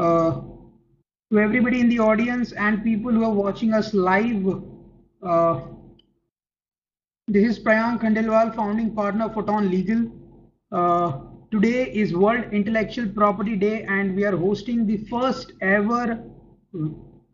Uh, 0.00 0.40
to 1.30 1.38
everybody 1.38 1.78
in 1.78 1.88
the 1.90 1.98
audience 1.98 2.52
and 2.52 2.82
people 2.82 3.12
who 3.12 3.22
are 3.22 3.34
watching 3.38 3.74
us 3.74 3.92
live, 3.92 4.46
uh, 5.22 5.60
this 7.28 7.44
is 7.50 7.58
Priyank 7.58 8.00
Khandelwal, 8.00 8.54
founding 8.56 8.94
partner 8.94 9.26
of 9.26 9.34
Photon 9.34 9.70
Legal. 9.70 10.10
Uh, 10.72 11.18
today 11.50 11.92
is 11.92 12.14
World 12.14 12.46
Intellectual 12.50 13.08
Property 13.08 13.56
Day 13.56 13.82
and 13.82 14.16
we 14.16 14.24
are 14.24 14.34
hosting 14.34 14.86
the 14.86 14.96
first 15.10 15.52
ever 15.60 16.24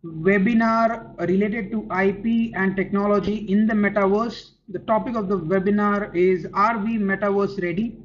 webinar 0.04 1.16
related 1.28 1.70
to 1.70 1.82
IP 2.02 2.52
and 2.56 2.74
technology 2.74 3.36
in 3.48 3.68
the 3.68 3.74
metaverse. 3.74 4.54
The 4.70 4.80
topic 4.80 5.14
of 5.14 5.28
the 5.28 5.38
webinar 5.38 6.12
is 6.16 6.48
Are 6.52 6.78
we 6.78 6.98
metaverse 6.98 7.62
ready? 7.62 7.96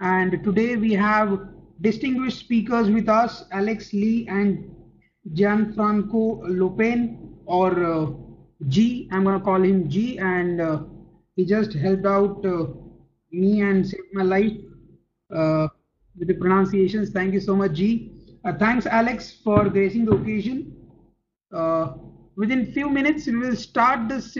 And 0.00 0.44
today 0.44 0.76
we 0.76 0.92
have 0.92 1.53
distinguished 1.84 2.38
speakers 2.38 2.90
with 2.90 3.08
us, 3.08 3.44
Alex 3.52 3.92
Lee 3.92 4.26
and 4.28 4.74
Gianfranco 5.34 6.42
Lopen 6.48 7.36
or 7.44 7.84
uh, 7.84 8.06
G. 8.68 9.08
I'm 9.12 9.24
going 9.24 9.38
to 9.38 9.44
call 9.44 9.62
him 9.62 9.88
G 9.88 10.18
and 10.18 10.60
uh, 10.60 10.82
he 11.36 11.44
just 11.44 11.74
helped 11.74 12.06
out 12.06 12.44
uh, 12.46 12.66
me 13.30 13.60
and 13.60 13.86
saved 13.86 14.14
my 14.14 14.22
life 14.22 14.56
uh, 15.34 15.68
with 16.18 16.28
the 16.28 16.34
pronunciations. 16.34 17.10
Thank 17.10 17.34
you 17.34 17.40
so 17.40 17.54
much, 17.54 17.72
G. 17.74 18.12
Uh, 18.44 18.54
thanks, 18.54 18.86
Alex, 18.86 19.40
for 19.44 19.68
gracing 19.68 20.06
the 20.06 20.12
occasion. 20.12 20.74
Uh, 21.52 21.94
within 22.36 22.72
few 22.72 22.88
minutes, 22.88 23.26
we 23.26 23.36
will 23.36 23.56
start 23.56 24.08
this 24.08 24.38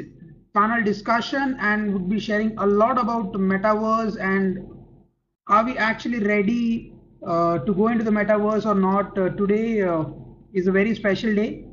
panel 0.55 0.83
discussion 0.83 1.57
and 1.61 1.93
would 1.93 2.09
be 2.09 2.19
sharing 2.19 2.57
a 2.59 2.67
lot 2.67 2.99
about 2.99 3.33
metaverse 3.35 4.19
and 4.19 4.67
are 5.49 5.65
we 5.65 5.77
actually 5.77 6.21
ready 6.21 6.94
uh, 7.27 7.59
to 7.59 7.75
go 7.75 7.89
into 7.89 8.05
the 8.05 8.11
metaverse 8.11 8.67
or 8.67 8.75
not. 8.75 9.17
Uh, 9.19 9.31
today 9.31 9.83
uh, 9.83 10.05
is 10.53 10.67
a 10.67 10.73
very 10.73 10.95
special 10.95 11.35
day. 11.35 11.67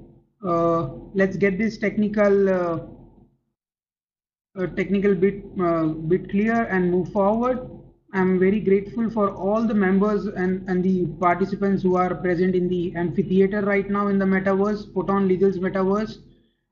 Uh, 0.46 0.90
let's 1.14 1.36
get 1.38 1.58
this 1.58 1.78
technical 1.78 2.90
technical 4.76 5.16
bit 5.16 5.44
bit 6.10 6.30
clear 6.30 6.64
and 6.64 6.92
move 6.92 7.12
forward. 7.12 7.70
I'm 8.14 8.38
very 8.40 8.60
grateful 8.60 9.10
for 9.10 9.30
all 9.34 9.66
the 9.66 9.74
members 9.74 10.26
and, 10.26 10.70
and 10.70 10.84
the 10.84 11.06
participants 11.20 11.82
who 11.82 11.96
are 11.96 12.14
present 12.14 12.56
in 12.56 12.68
the 12.68 12.94
amphitheater 12.96 13.62
right 13.62 13.90
now 13.90 14.08
in 14.08 14.20
the 14.20 14.26
metaverse, 14.26 14.94
Photon 14.94 15.30
Legal's 15.30 15.60
metaverse, 15.60 16.18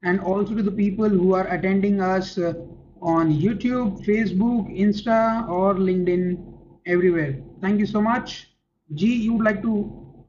and 0.03 0.19
also 0.19 0.53
to 0.53 0.61
the 0.63 0.71
people 0.71 1.07
who 1.07 1.33
are 1.33 1.47
attending 1.47 2.01
us 2.01 2.37
uh, 2.37 2.53
on 3.01 3.31
YouTube, 3.31 4.05
Facebook, 4.05 4.67
Insta, 4.77 5.47
or 5.47 5.75
LinkedIn, 5.75 6.43
everywhere. 6.85 7.41
Thank 7.61 7.79
you 7.79 7.85
so 7.85 8.01
much. 8.01 8.48
G, 8.93 9.15
you 9.15 9.33
would 9.33 9.45
like 9.45 9.61
to 9.63 10.25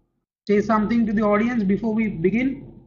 say 0.46 0.60
something 0.60 1.04
to 1.06 1.12
the 1.12 1.22
audience 1.22 1.62
before 1.64 1.92
we 1.94 2.08
begin? 2.08 2.80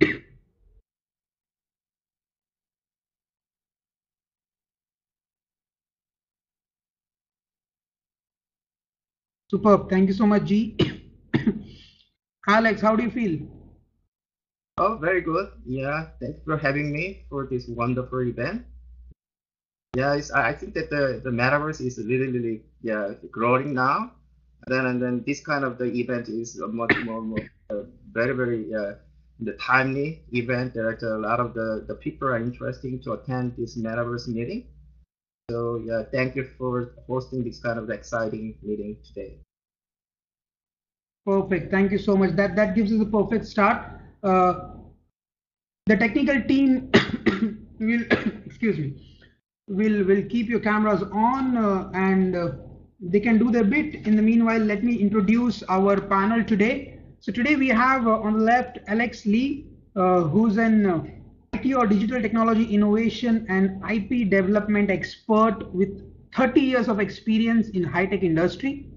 Superb. 9.50 9.88
Thank 9.90 10.08
you 10.08 10.14
so 10.14 10.26
much, 10.26 10.44
G. 10.44 10.76
Alex, 12.48 12.80
how 12.80 12.96
do 12.96 13.02
you 13.04 13.10
feel? 13.10 13.57
Oh, 14.78 14.96
very 14.96 15.20
good. 15.20 15.50
Yeah, 15.66 16.06
thanks 16.20 16.40
for 16.44 16.56
having 16.56 16.92
me 16.92 17.24
for 17.28 17.46
this 17.46 17.66
wonderful 17.66 18.20
event. 18.20 18.64
Yeah, 19.96 20.20
I 20.34 20.52
think 20.52 20.74
that 20.74 20.90
the, 20.90 21.20
the 21.24 21.30
metaverse 21.30 21.80
is 21.80 21.98
really, 21.98 22.28
really 22.28 22.62
yeah 22.82 23.14
growing 23.30 23.74
now. 23.74 24.12
Then 24.66 24.86
and 24.86 25.02
then 25.02 25.24
this 25.26 25.40
kind 25.40 25.64
of 25.64 25.78
the 25.78 25.86
event 25.86 26.28
is 26.28 26.58
a 26.60 26.68
much 26.68 26.94
more, 27.04 27.22
more 27.22 27.48
uh, 27.70 27.82
very 28.12 28.34
very 28.34 28.74
uh, 28.74 28.94
the 29.40 29.52
timely 29.54 30.22
event 30.32 30.74
that 30.74 31.02
a 31.02 31.16
lot 31.16 31.40
of 31.40 31.54
the, 31.54 31.84
the 31.88 31.94
people 31.94 32.28
are 32.28 32.36
interested 32.36 33.02
to 33.02 33.12
attend 33.12 33.56
this 33.56 33.76
metaverse 33.76 34.28
meeting. 34.28 34.66
So 35.50 35.82
yeah, 35.84 36.02
thank 36.12 36.36
you 36.36 36.48
for 36.58 36.94
hosting 37.06 37.42
this 37.42 37.58
kind 37.58 37.78
of 37.78 37.90
exciting 37.90 38.58
meeting 38.62 38.96
today. 39.06 39.38
Perfect. 41.24 41.70
Thank 41.70 41.92
you 41.92 41.98
so 41.98 42.16
much. 42.16 42.36
That 42.36 42.56
that 42.56 42.74
gives 42.74 42.92
us 42.92 43.00
a 43.00 43.06
perfect 43.06 43.46
start. 43.46 43.98
Uh, 44.22 44.77
the 45.88 45.96
technical 45.96 46.40
team 46.42 46.90
will 47.80 48.04
excuse 48.46 48.78
me 48.78 48.88
will 49.68 50.04
will 50.04 50.22
keep 50.28 50.48
your 50.48 50.60
cameras 50.60 51.02
on 51.12 51.56
uh, 51.56 51.90
and 51.94 52.36
uh, 52.36 52.52
they 53.00 53.20
can 53.20 53.38
do 53.38 53.50
their 53.50 53.64
bit. 53.64 53.94
In 54.06 54.16
the 54.16 54.22
meanwhile, 54.22 54.60
let 54.60 54.82
me 54.82 54.96
introduce 54.96 55.62
our 55.68 56.00
panel 56.00 56.42
today. 56.42 56.98
So 57.20 57.32
today 57.32 57.54
we 57.56 57.68
have 57.68 58.06
uh, 58.06 58.18
on 58.20 58.38
the 58.38 58.44
left 58.44 58.78
Alex 58.88 59.24
Lee, 59.26 59.66
uh, 59.94 60.22
who's 60.22 60.56
an 60.56 61.12
IT 61.52 61.74
or 61.74 61.86
digital 61.86 62.20
technology 62.20 62.64
innovation 62.64 63.46
and 63.48 63.82
IP 63.90 64.30
development 64.30 64.90
expert 64.90 65.72
with 65.72 66.02
30 66.34 66.60
years 66.60 66.88
of 66.88 67.00
experience 67.00 67.68
in 67.70 67.84
high-tech 67.84 68.22
industry. 68.22 68.88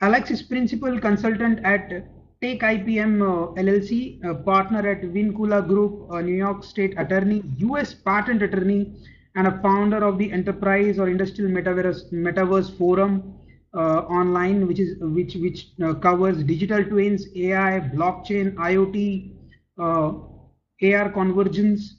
Alex 0.00 0.30
is 0.30 0.42
principal 0.42 1.00
consultant 1.00 1.60
at 1.64 2.06
TechIPm 2.42 3.22
uh, 3.22 3.60
LLC, 3.60 4.24
a 4.24 4.34
partner 4.34 4.88
at 4.88 5.02
Vincula 5.02 5.66
Group, 5.66 6.08
a 6.12 6.22
New 6.22 6.34
York 6.34 6.62
State 6.64 6.94
attorney, 6.98 7.42
US 7.58 7.94
patent 7.94 8.42
attorney, 8.42 8.94
and 9.34 9.46
a 9.46 9.60
founder 9.62 9.98
of 10.04 10.18
the 10.18 10.30
Enterprise 10.32 10.98
or 10.98 11.08
Industrial 11.08 11.50
Metaverse, 11.50 12.12
Metaverse 12.12 12.76
Forum 12.78 13.34
uh, 13.74 14.00
online, 14.18 14.66
which 14.66 14.78
is 14.78 14.96
which 15.00 15.34
which 15.36 15.68
uh, 15.84 15.94
covers 15.94 16.42
digital 16.44 16.84
twins, 16.84 17.26
AI, 17.36 17.80
blockchain, 17.94 18.54
IoT, 18.54 19.32
AR 19.78 21.10
convergence, 21.10 21.96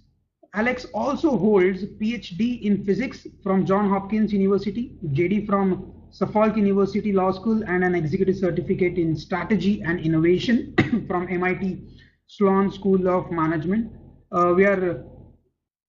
Alex 0.54 0.86
also 0.94 1.38
holds 1.38 1.84
PhD 1.86 2.62
in 2.62 2.84
physics 2.84 3.28
from 3.44 3.66
John 3.66 3.90
Hopkins 3.90 4.34
University, 4.34 4.98
JD 5.06 5.46
from 5.46 5.94
Suffolk 6.12 6.58
University 6.58 7.12
Law 7.14 7.32
School, 7.32 7.64
and 7.64 7.84
an 7.84 7.96
executive 7.96 8.38
certificate 8.38 8.98
in 8.98 9.16
strategy 9.16 9.82
and 9.82 10.00
innovation 10.00 10.74
from 11.08 11.28
MIT 11.30 11.84
Sloan 12.28 12.72
School 12.72 13.08
of 13.08 13.32
Management. 13.32 13.92
Uh, 14.32 14.54
we 14.56 14.66
are 14.66 15.04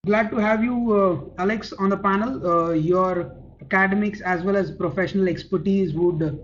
glad 0.06 0.30
to 0.30 0.36
have 0.36 0.64
you, 0.64 0.92
uh, 0.92 1.42
Alex, 1.42 1.72
on 1.72 1.90
the 1.90 1.96
panel. 1.96 2.46
Uh, 2.46 2.70
your 2.72 3.36
academics 3.60 4.20
as 4.20 4.42
well 4.42 4.56
as 4.56 4.70
professional 4.70 5.28
expertise 5.28 5.92
would 5.94 6.38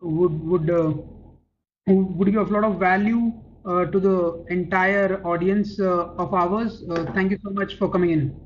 would 0.00 0.40
would 0.42 0.70
uh, 0.70 0.92
would 1.86 2.32
give 2.32 2.50
a 2.50 2.52
lot 2.52 2.64
of 2.64 2.78
value 2.78 3.32
uh, 3.64 3.84
to 3.86 4.00
the 4.00 4.44
entire 4.48 5.20
audience 5.26 5.80
uh, 5.80 6.14
of 6.24 6.34
ours. 6.34 6.84
Thank 7.14 7.30
you 7.32 7.38
so 7.42 7.50
much 7.50 7.76
for 7.76 7.88
coming 7.90 8.10
in. 8.10 8.40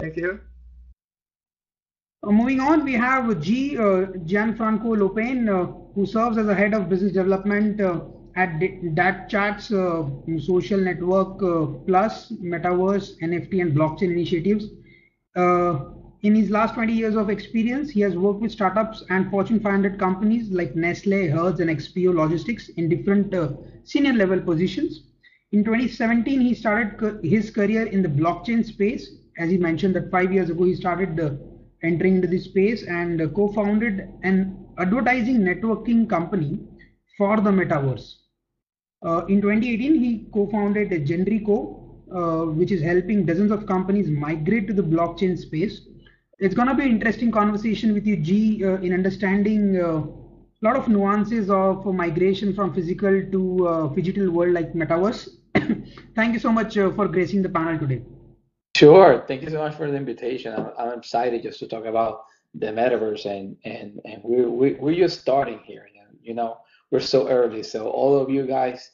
Thank 0.00 0.16
you. 0.16 0.40
Moving 2.32 2.60
on, 2.60 2.84
we 2.84 2.94
have 2.94 3.40
G. 3.40 3.76
Gianfranco 3.76 4.96
Lopen, 4.98 5.46
who 5.94 6.06
serves 6.06 6.38
as 6.38 6.46
the 6.46 6.54
head 6.54 6.74
of 6.74 6.88
business 6.88 7.12
development 7.12 7.80
at 8.36 8.58
DATChat's 8.60 9.72
uh, 9.72 10.04
social 10.38 10.78
network 10.78 11.42
uh, 11.42 11.66
plus 11.86 12.30
metaverse 12.32 13.18
nft 13.22 13.62
and 13.62 13.74
blockchain 13.74 14.12
initiatives 14.12 14.66
uh, 15.36 15.78
in 16.22 16.34
his 16.34 16.50
last 16.50 16.74
20 16.74 16.92
years 16.92 17.14
of 17.14 17.30
experience, 17.30 17.90
he 17.90 18.00
has 18.00 18.16
worked 18.16 18.40
with 18.40 18.50
startups 18.50 19.04
and 19.10 19.30
Fortune 19.30 19.60
500 19.60 19.98
companies 19.98 20.50
like 20.50 20.74
Nestle, 20.74 21.28
Hertz, 21.28 21.60
and 21.60 21.70
XPO 21.70 22.14
Logistics 22.14 22.68
in 22.70 22.88
different 22.88 23.32
uh, 23.34 23.52
senior 23.84 24.14
level 24.14 24.40
positions. 24.40 25.02
In 25.52 25.62
2017, 25.62 26.40
he 26.40 26.54
started 26.54 27.22
his 27.22 27.50
career 27.50 27.86
in 27.86 28.02
the 28.02 28.08
blockchain 28.08 28.64
space. 28.64 29.10
As 29.38 29.50
he 29.50 29.58
mentioned, 29.58 29.94
that 29.94 30.10
five 30.10 30.32
years 30.32 30.50
ago, 30.50 30.64
he 30.64 30.74
started 30.74 31.20
uh, 31.20 31.30
entering 31.86 32.16
into 32.16 32.28
this 32.28 32.44
space 32.44 32.82
and 32.82 33.20
uh, 33.20 33.28
co 33.28 33.52
founded 33.52 34.08
an 34.22 34.66
advertising 34.78 35.38
networking 35.38 36.08
company 36.08 36.60
for 37.16 37.36
the 37.40 37.50
metaverse. 37.50 38.14
Uh, 39.04 39.24
in 39.26 39.40
2018, 39.40 39.94
he 39.94 40.26
co 40.34 40.48
founded 40.48 40.90
Genrico, 41.06 41.58
uh, 42.12 42.50
which 42.52 42.72
is 42.72 42.82
helping 42.82 43.24
dozens 43.24 43.50
of 43.50 43.66
companies 43.66 44.08
migrate 44.08 44.66
to 44.66 44.72
the 44.72 44.82
blockchain 44.82 45.38
space 45.38 45.80
it's 46.38 46.54
going 46.54 46.68
to 46.68 46.74
be 46.74 46.84
an 46.84 46.90
interesting 46.90 47.30
conversation 47.30 47.94
with 47.94 48.06
you, 48.06 48.16
G, 48.16 48.62
uh, 48.64 48.76
in 48.76 48.92
understanding 48.92 49.78
a 49.78 49.96
uh, 49.96 50.06
lot 50.60 50.76
of 50.76 50.88
nuances 50.88 51.48
of 51.48 51.86
migration 51.86 52.54
from 52.54 52.74
physical 52.74 53.22
to 53.32 53.68
uh, 53.68 53.86
digital 53.88 54.30
world 54.30 54.52
like 54.52 54.74
metaverse. 54.74 55.28
Thank 56.14 56.34
you 56.34 56.38
so 56.38 56.52
much 56.52 56.76
uh, 56.76 56.92
for 56.92 57.08
gracing 57.08 57.42
the 57.42 57.48
panel 57.48 57.78
today. 57.78 58.02
Sure. 58.76 59.24
Thank 59.26 59.42
you 59.42 59.48
so 59.50 59.58
much 59.58 59.74
for 59.74 59.90
the 59.90 59.96
invitation. 59.96 60.52
I'm, 60.52 60.68
I'm 60.78 60.98
excited 60.98 61.42
just 61.42 61.58
to 61.60 61.66
talk 61.66 61.86
about 61.86 62.24
the 62.54 62.66
metaverse 62.66 63.24
and 63.24 63.56
and 63.64 64.00
and 64.04 64.20
we're 64.22 64.50
we, 64.50 64.74
we're 64.74 64.94
just 64.94 65.20
starting 65.20 65.60
here. 65.64 65.86
You 66.22 66.34
know, 66.34 66.58
we're 66.90 67.00
so 67.00 67.28
early. 67.28 67.62
So 67.62 67.88
all 67.88 68.18
of 68.20 68.28
you 68.28 68.46
guys 68.46 68.90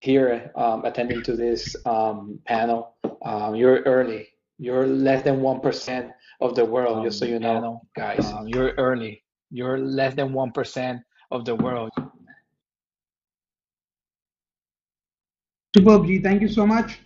here 0.00 0.52
um, 0.54 0.84
attending 0.84 1.22
to 1.24 1.34
this 1.34 1.74
um, 1.86 2.38
panel, 2.46 2.94
um, 3.24 3.56
you're 3.56 3.80
early 3.82 4.28
You're 4.58 4.86
less 4.86 5.22
than 5.24 5.40
one 5.40 5.60
percent 5.60 6.12
of 6.40 6.54
the 6.54 6.64
world, 6.64 6.98
Um, 6.98 7.04
just 7.04 7.18
so 7.18 7.24
you 7.24 7.40
know, 7.40 7.54
Nano, 7.54 7.82
guys. 7.96 8.20
uh, 8.20 8.44
you're 8.46 8.72
early. 8.78 9.24
You're 9.50 9.78
less 9.78 10.14
than 10.14 10.28
1% 10.32 11.02
of 11.30 11.44
the 11.44 11.56
world. 11.56 11.90
Superb, 15.74 16.06
G. 16.06 16.20
Thank 16.20 16.42
you 16.42 16.48
so 16.48 16.66
much. 16.66 17.00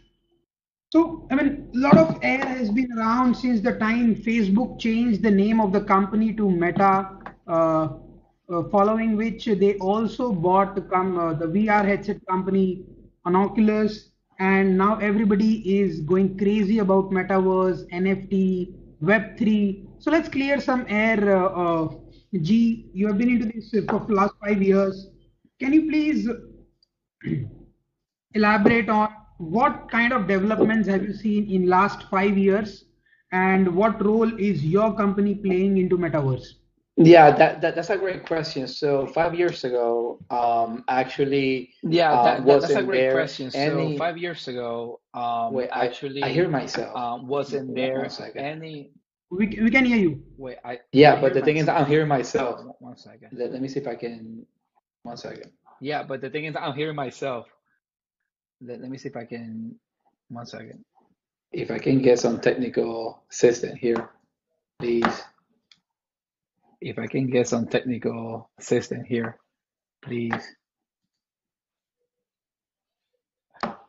So, 0.93 1.27
I 1.31 1.37
mean, 1.37 1.71
a 1.75 1.79
lot 1.79 1.97
of 1.97 2.19
air 2.23 2.45
has 2.45 2.71
been 2.71 2.89
around 2.99 3.35
since 3.35 3.61
the 3.63 3.79
time 3.79 4.15
Facebook 4.15 4.79
changed 4.79 5.23
the 5.23 5.31
name 5.31 5.59
of 5.61 5.73
the 5.73 5.81
company 5.81 6.35
to 6.35 6.51
Meta, 6.51 7.09
uh, 7.49 7.89
uh, 8.51 8.63
following 8.71 9.17
which 9.17 9.47
they 9.47 9.77
also 9.79 10.33
bought 10.33 10.75
the, 10.75 10.83
com- 10.83 11.19
uh, 11.19 11.33
the 11.33 11.47
VR 11.47 11.85
headset 11.87 12.19
company 12.27 12.85
Oculus, 13.25 14.11
and 14.39 14.77
now 14.77 14.97
everybody 14.99 15.81
is 15.81 16.01
going 16.01 16.37
crazy 16.37 16.79
about 16.81 17.11
metaverse, 17.11 17.89
NFT, 17.91 18.75
Web3. 19.03 19.87
So 19.99 20.11
let's 20.11 20.29
clear 20.29 20.61
some 20.61 20.85
air. 20.89 21.37
Uh, 21.37 21.89
G, 22.43 22.91
you 22.93 23.07
have 23.07 23.17
been 23.19 23.31
into 23.31 23.47
this 23.47 23.71
for 23.89 24.01
the 24.01 24.15
last 24.15 24.35
five 24.45 24.63
years. 24.63 25.09
Can 25.59 25.73
you 25.73 25.89
please 25.89 26.29
elaborate 28.35 28.89
on 28.91 29.09
what 29.39 29.91
kind 29.91 30.13
of 30.13 30.27
developments 30.27 30.89
have 30.89 31.03
you 31.03 31.13
seen 31.13 31.51
in 31.51 31.67
last 31.69 32.05
five 32.11 32.37
years 32.39 32.85
and 33.33 33.75
what 33.75 34.05
role 34.05 34.31
is 34.39 34.65
your 34.65 34.95
company 34.95 35.35
playing 35.35 35.79
into 35.79 35.97
metaverse 35.99 36.49
Yeah, 36.97 37.31
that, 37.41 37.61
that 37.63 37.75
that's 37.77 37.91
a 37.91 37.97
great 37.97 38.27
question. 38.27 38.69
So 38.69 39.07
five 39.07 39.35
years 39.35 39.65
ago, 39.65 40.19
um, 40.31 40.85
actually, 40.89 41.71
Yeah, 41.83 42.13
uh, 42.13 42.25
that, 42.25 42.37
that- 42.47 42.61
that's 42.61 42.71
a 42.71 42.85
wasn't 42.85 42.87
great 42.87 43.01
there 43.01 43.13
question. 43.21 43.51
So 43.51 43.97
five 44.03 44.17
years 44.19 44.43
ago, 44.53 45.01
um, 45.15 45.55
Wait, 45.57 45.71
I- 45.73 45.87
actually, 45.87 46.23
I 46.23 46.29
hear 46.29 46.49
myself. 46.49 46.93
um, 46.97 47.27
wasn't 47.27 47.69
One 47.69 47.75
there 47.75 48.05
any? 48.37 48.91
we, 49.31 49.45
we 49.65 49.71
can 49.71 49.85
hear 49.91 49.97
you 50.07 50.13
Wait, 50.37 50.59
I. 50.65 50.81
Yeah, 50.93 51.15
I 51.15 51.21
but 51.23 51.33
hear 51.33 51.41
the 51.41 51.45
thing 51.47 51.57
is. 51.63 51.69
I'm 51.69 51.87
hearing 51.87 52.09
myself. 52.19 52.59
One- 52.61 52.75
One 52.91 52.97
second. 52.97 53.29
Let, 53.39 53.53
let 53.53 53.61
me 53.65 53.69
see 53.69 53.81
if 53.81 53.89
I 53.89 53.97
can. 53.97 54.45
One 55.03 55.17
second. 55.17 55.51
Yeah, 55.81 56.03
but 56.11 56.21
the 56.21 56.31
thing 56.31 56.45
is, 56.45 56.55
I'm 56.65 56.75
hearing 56.77 56.97
myself. 57.07 57.47
Let, 58.65 58.81
let 58.81 58.91
me 58.91 58.99
see 58.99 59.09
if 59.09 59.17
I 59.17 59.25
can. 59.25 59.75
One 60.29 60.47
second. 60.47 60.85
If 61.53 61.71
I 61.71 61.79
can 61.79 62.01
get 62.01 62.19
some 62.19 62.41
technical 62.41 63.23
assistance 63.31 63.79
here, 63.79 64.11
please. 64.79 65.23
If 66.81 66.99
I 66.99 67.07
can 67.07 67.29
get 67.29 67.47
some 67.49 67.67
technical 67.67 68.49
assistance 68.59 69.07
here, 69.07 69.39
please. 70.03 70.33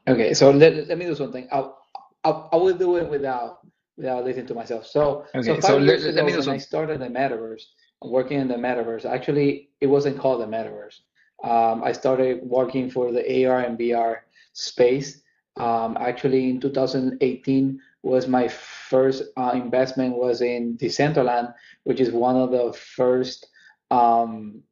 Okay, 0.07 0.33
so 0.33 0.51
let, 0.51 0.87
let 0.89 0.97
me 0.97 1.05
do 1.05 1.15
something. 1.15 1.47
I'll, 1.51 1.77
I'll, 2.25 2.49
I 2.51 2.57
will 2.57 2.77
do 2.77 2.97
it 2.97 3.09
without 3.09 3.59
without 3.95 4.25
listening 4.25 4.47
to 4.47 4.55
myself. 4.55 4.85
So, 4.87 5.25
Okay, 5.35 5.43
so 5.45 5.53
five 5.55 5.63
so 5.63 5.77
let- 5.77 5.99
years 6.01 6.05
let 6.05 6.13
ago 6.15 6.25
me 6.25 6.31
do 6.33 6.39
when 6.39 6.49
I 6.49 6.57
started 6.57 6.99
the 6.99 7.05
metaverse, 7.07 7.61
working 8.01 8.39
in 8.39 8.47
the 8.47 8.55
metaverse, 8.55 9.05
actually 9.05 9.69
it 9.81 9.87
wasn't 9.87 10.17
called 10.19 10.41
the 10.41 10.47
metaverse. 10.47 10.99
Um, 11.43 11.83
I 11.83 11.91
started 11.91 12.41
working 12.43 12.89
for 12.89 13.11
the 13.11 13.45
AR 13.45 13.59
and 13.59 13.77
VR 13.77 14.17
space. 14.53 15.21
Um, 15.57 15.97
actually, 15.99 16.49
in 16.49 16.59
2018 16.59 17.79
was 18.01 18.27
my 18.27 18.47
first 18.47 19.23
uh, 19.37 19.51
investment 19.53 20.15
was 20.15 20.41
in 20.41 20.77
Decentraland, 20.77 21.53
which 21.83 21.99
is 21.99 22.11
one 22.11 22.35
of 22.35 22.51
the 22.51 22.73
first 22.73 23.47
um, 23.91 24.63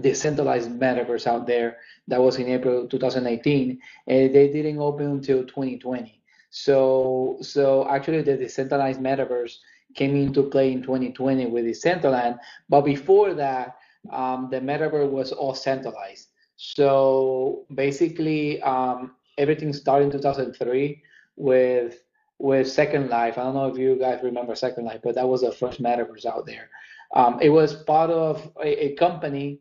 decentralized 0.00 0.70
metaverse 0.70 1.26
out 1.26 1.46
there. 1.46 1.78
That 2.08 2.20
was 2.20 2.38
in 2.38 2.48
April 2.48 2.86
2018, 2.86 3.78
and 4.06 4.34
they 4.34 4.48
didn't 4.48 4.78
open 4.78 5.06
until 5.06 5.44
2020. 5.44 6.20
So, 6.50 7.38
so 7.40 7.88
actually, 7.88 8.22
the 8.22 8.36
decentralized 8.36 9.00
metaverse 9.00 9.56
came 9.94 10.16
into 10.16 10.44
play 10.44 10.72
in 10.72 10.82
2020 10.82 11.46
with 11.46 11.64
Decentraland. 11.64 12.38
But 12.68 12.82
before 12.82 13.34
that, 13.34 13.76
um, 14.10 14.48
the 14.50 14.60
metaverse 14.60 15.10
was 15.10 15.32
all 15.32 15.54
centralized. 15.54 16.28
So 16.64 17.66
basically, 17.74 18.62
um, 18.62 19.16
everything 19.36 19.72
started 19.72 20.06
in 20.06 20.10
2003 20.12 21.02
with 21.34 22.04
with 22.38 22.70
Second 22.70 23.10
Life. 23.10 23.36
I 23.36 23.42
don't 23.42 23.54
know 23.54 23.66
if 23.66 23.76
you 23.76 23.96
guys 23.96 24.20
remember 24.22 24.54
Second 24.54 24.84
Life, 24.84 25.00
but 25.02 25.16
that 25.16 25.28
was 25.28 25.40
the 25.40 25.50
first 25.50 25.82
metaverse 25.82 26.24
out 26.24 26.46
there. 26.46 26.70
Um, 27.14 27.40
it 27.42 27.48
was 27.48 27.82
part 27.82 28.10
of 28.10 28.48
a, 28.62 28.86
a 28.86 28.94
company, 28.94 29.60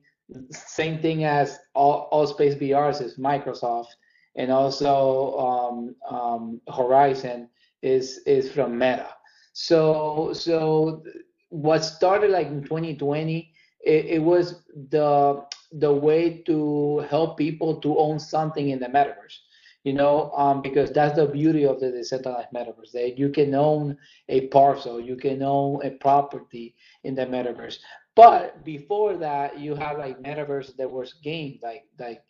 same 0.51 1.01
thing 1.01 1.23
as 1.23 1.57
all, 1.73 2.07
AltspaceVRs 2.13 3.01
is 3.01 3.17
Microsoft, 3.17 3.93
and 4.35 4.51
also 4.51 5.35
um, 5.39 5.95
um, 6.07 6.61
Horizon 6.71 7.49
is 7.81 8.19
is 8.27 8.51
from 8.51 8.77
Meta. 8.77 9.09
So 9.53 10.33
so 10.33 11.03
what 11.49 11.83
started 11.83 12.29
like 12.29 12.45
in 12.47 12.61
2020, 12.61 13.51
it, 13.83 14.05
it 14.05 14.21
was 14.21 14.61
the 14.89 15.43
the 15.71 15.91
way 15.91 16.41
to 16.45 16.99
help 17.09 17.37
people 17.37 17.75
to 17.81 17.97
own 17.97 18.19
something 18.19 18.69
in 18.69 18.79
the 18.79 18.87
metaverse 18.87 19.39
you 19.83 19.93
know, 19.93 20.31
um, 20.31 20.61
because 20.61 20.91
that's 20.91 21.15
the 21.15 21.25
beauty 21.25 21.65
of 21.65 21.79
the 21.79 21.91
decentralized 21.91 22.49
metaverse. 22.53 22.91
That 22.93 23.17
you 23.17 23.29
can 23.29 23.55
own 23.55 23.97
a 24.29 24.47
parcel, 24.47 24.99
you 24.99 25.15
can 25.15 25.41
own 25.41 25.83
a 25.83 25.91
property 25.91 26.75
in 27.03 27.15
the 27.15 27.25
metaverse. 27.25 27.77
But 28.15 28.63
before 28.63 29.17
that, 29.17 29.59
you 29.59 29.73
have 29.75 29.97
like 29.97 30.21
metaverse 30.21 30.75
that 30.77 30.91
was 30.91 31.13
games 31.23 31.61
like 31.63 31.85
like 31.99 32.21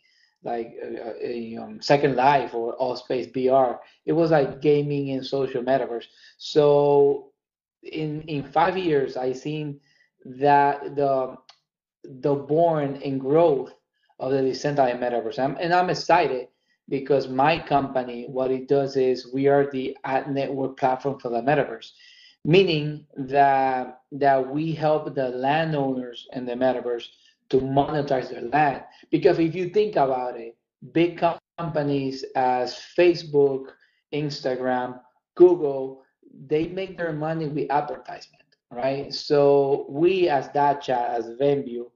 like 0.44 0.74
uh, 0.82 1.12
a, 1.20 1.56
um, 1.56 1.80
Second 1.80 2.16
Life 2.16 2.54
or 2.54 2.76
AltspaceVR. 2.78 3.78
It 4.06 4.12
was 4.12 4.30
like 4.30 4.60
gaming 4.60 5.10
and 5.10 5.24
social 5.24 5.62
metaverse. 5.62 6.06
So 6.38 7.32
in 7.82 8.22
in 8.22 8.44
five 8.44 8.78
years, 8.78 9.16
I 9.16 9.32
seen 9.32 9.78
that 10.24 10.96
the 10.96 11.36
the 12.04 12.34
born 12.34 13.00
and 13.04 13.20
growth 13.20 13.72
of 14.18 14.32
the 14.32 14.42
decentralized 14.42 14.98
metaverse, 14.98 15.38
I'm, 15.38 15.56
and 15.60 15.72
I'm 15.72 15.90
excited 15.90 16.48
because 16.88 17.28
my 17.28 17.58
company, 17.58 18.26
what 18.28 18.50
it 18.50 18.68
does 18.68 18.96
is 18.96 19.32
we 19.32 19.48
are 19.48 19.70
the 19.70 19.96
ad 20.04 20.32
network 20.32 20.78
platform 20.78 21.18
for 21.18 21.28
the 21.28 21.40
metaverse, 21.40 21.90
meaning 22.44 23.06
that 23.16 24.00
that 24.10 24.52
we 24.52 24.72
help 24.72 25.14
the 25.14 25.28
landowners 25.28 26.26
in 26.32 26.44
the 26.44 26.52
metaverse 26.52 27.06
to 27.50 27.58
monetize 27.58 28.30
their 28.30 28.42
land. 28.42 28.82
Because 29.10 29.38
if 29.38 29.54
you 29.54 29.70
think 29.70 29.96
about 29.96 30.38
it, 30.38 30.56
big 30.92 31.18
com- 31.18 31.38
companies 31.58 32.24
as 32.34 32.80
Facebook, 32.98 33.66
Instagram, 34.12 35.00
Google, 35.36 36.02
they 36.46 36.66
make 36.68 36.96
their 36.96 37.12
money 37.12 37.46
with 37.46 37.70
advertisement, 37.70 38.41
right? 38.72 39.12
So 39.12 39.86
we 39.88 40.28
as 40.28 40.48
DATChat, 40.48 41.10
as 41.10 41.26
Venview, 41.40 41.90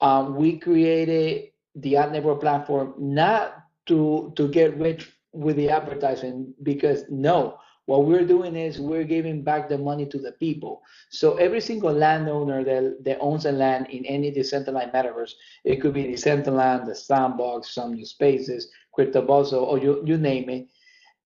um, 0.00 0.36
we 0.36 0.58
created 0.58 1.50
the 1.74 1.96
ad 1.96 2.12
network 2.12 2.40
platform 2.40 2.94
not 2.98 3.64
to 3.86 4.32
to 4.36 4.48
get 4.48 4.76
rich 4.78 5.12
with 5.32 5.56
the 5.56 5.68
advertising 5.68 6.54
because 6.62 7.04
no 7.08 7.58
what 7.86 8.04
we're 8.04 8.24
doing 8.24 8.54
is 8.54 8.78
we're 8.78 9.04
giving 9.04 9.42
back 9.42 9.68
the 9.68 9.78
money 9.78 10.04
to 10.06 10.18
the 10.18 10.32
people 10.32 10.82
so 11.10 11.36
every 11.36 11.60
single 11.60 11.92
landowner 11.92 12.64
that, 12.64 12.98
that 13.04 13.18
owns 13.20 13.46
a 13.46 13.52
land 13.52 13.86
in 13.90 14.04
any 14.06 14.30
decentralized 14.30 14.92
metaverse 14.92 15.32
it 15.64 15.76
could 15.76 15.94
be 15.94 16.04
decentraland 16.04 16.86
the 16.86 16.94
sandbox 16.94 17.74
some 17.74 17.94
new 17.94 18.04
spaces 18.04 18.70
Cryptovoxels 18.98 19.62
or 19.62 19.78
you, 19.78 20.02
you 20.04 20.16
name 20.16 20.48
it 20.50 20.66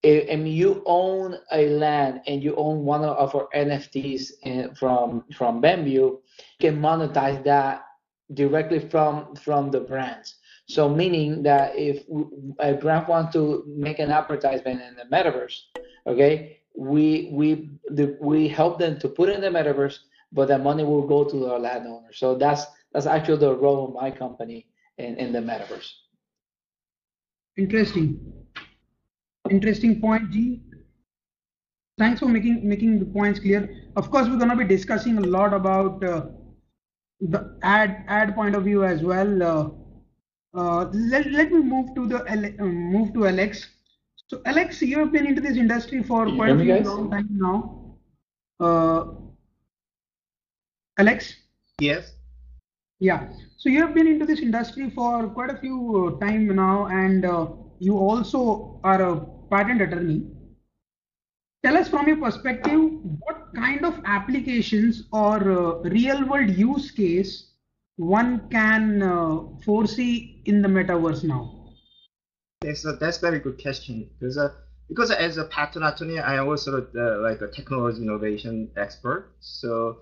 and 0.03 0.47
you 0.49 0.83
own 0.85 1.37
a 1.51 1.69
land 1.69 2.21
and 2.27 2.43
you 2.43 2.53
own 2.55 2.83
one 2.83 3.05
of 3.05 3.33
our 3.35 3.47
nfts 3.55 4.31
in, 4.43 4.59
eh, 4.59 4.67
from 4.75 5.23
from 5.33 5.61
Benview, 5.61 5.85
you 5.85 6.21
can 6.59 6.79
monetize 6.79 7.43
that 7.43 7.85
directly 8.33 8.79
from 8.79 9.35
from 9.35 9.71
the 9.71 9.79
brands 9.79 10.35
so 10.67 10.87
meaning 10.87 11.43
that 11.43 11.73
if 11.75 12.03
a 12.59 12.73
brand 12.73 13.07
wants 13.07 13.33
to 13.33 13.63
make 13.67 13.99
an 13.99 14.11
advertisement 14.11 14.81
in 14.81 14.95
the 14.95 15.03
metaverse, 15.13 15.55
okay, 16.07 16.61
we 16.75 17.29
we 17.31 17.69
the, 17.89 18.17
we 18.21 18.47
help 18.47 18.79
them 18.79 18.97
to 18.99 19.09
put 19.09 19.29
in 19.29 19.41
the 19.41 19.49
metaverse, 19.49 19.99
but 20.31 20.47
the 20.47 20.57
money 20.57 20.83
will 20.83 21.05
go 21.05 21.23
to 21.25 21.35
the 21.37 21.57
landowner. 21.59 22.13
So 22.13 22.35
that's 22.35 22.65
that's 22.93 23.07
actually 23.07 23.39
the 23.39 23.55
role 23.55 23.87
of 23.87 23.93
my 23.93 24.09
company 24.09 24.67
in, 24.97 25.17
in 25.17 25.33
the 25.33 25.39
metaverse. 25.39 25.89
interesting 27.57 28.42
interesting 29.49 29.99
point 30.01 30.29
g 30.31 30.61
thanks 31.97 32.19
for 32.19 32.27
making 32.27 32.67
making 32.67 32.99
the 32.99 33.05
points 33.05 33.39
clear. 33.39 33.69
Of 33.95 34.09
course 34.09 34.27
we're 34.27 34.37
going 34.37 34.49
to 34.49 34.55
be 34.55 34.65
discussing 34.65 35.17
a 35.17 35.21
lot 35.21 35.53
about 35.53 36.03
uh, 36.03 36.25
the 37.21 37.57
ad 37.63 38.03
ad 38.07 38.35
point 38.35 38.55
of 38.55 38.63
view 38.63 38.83
as 38.83 39.01
well. 39.03 39.43
Uh, 39.43 39.69
uh, 40.57 40.85
let, 40.93 41.25
let 41.31 41.51
me 41.51 41.59
move 41.61 41.93
to 41.95 42.07
the 42.07 42.23
uh, 42.25 42.63
move 42.65 43.13
to 43.13 43.25
alex 43.27 43.67
so 44.27 44.41
alex 44.45 44.81
you 44.81 44.99
have 44.99 45.11
been 45.11 45.25
into 45.25 45.41
this 45.41 45.57
industry 45.57 46.03
for 46.03 46.27
you 46.27 46.35
quite 46.35 46.51
a 46.51 46.59
few 46.59 46.67
guys? 46.73 46.85
long 46.85 47.09
time 47.11 47.27
now. 47.31 47.95
Uh, 48.59 49.03
alex 50.97 51.35
Yes. 51.79 52.13
yeah, 52.99 53.27
so 53.57 53.69
you 53.69 53.81
have 53.81 53.93
been 53.93 54.07
into 54.07 54.25
this 54.25 54.39
industry 54.39 54.89
for 54.89 55.27
quite 55.29 55.49
a 55.49 55.57
few 55.57 55.77
uh, 56.07 56.19
time 56.25 56.47
now, 56.55 56.87
and 56.87 57.25
uh, 57.25 57.47
you 57.79 57.97
also 57.97 58.79
are 58.83 59.01
a 59.01 59.32
patent 59.49 59.81
attorney. 59.81 60.21
tell 61.63 61.77
us 61.77 61.89
from 61.89 62.07
your 62.07 62.17
perspective 62.17 62.79
what 63.19 63.37
kind 63.55 63.85
of 63.85 63.99
applications 64.05 65.03
or 65.11 65.37
uh, 65.51 65.73
real 65.97 66.25
world 66.25 66.49
use 66.49 66.91
case 66.91 67.43
one 67.97 68.49
can 68.49 69.01
uh, 69.01 69.37
foresee 69.65 70.41
in 70.45 70.61
the 70.61 70.67
metaverse 70.67 71.23
now? 71.23 71.43
That's 72.61 72.85
a, 72.85 72.93
that's 72.93 73.17
very 73.17 73.39
good 73.39 73.61
question. 73.61 74.09
Because 74.19 74.37
uh, 74.37 74.49
because 74.89 75.11
as 75.11 75.37
a 75.37 75.45
patent 75.45 75.85
attorney 75.85 76.19
i 76.19 76.35
am 76.35 76.47
also 76.47 76.85
uh, 76.95 77.19
like 77.19 77.41
a 77.41 77.47
technology 77.47 78.01
innovation 78.01 78.69
expert. 78.75 79.25
So 79.39 79.97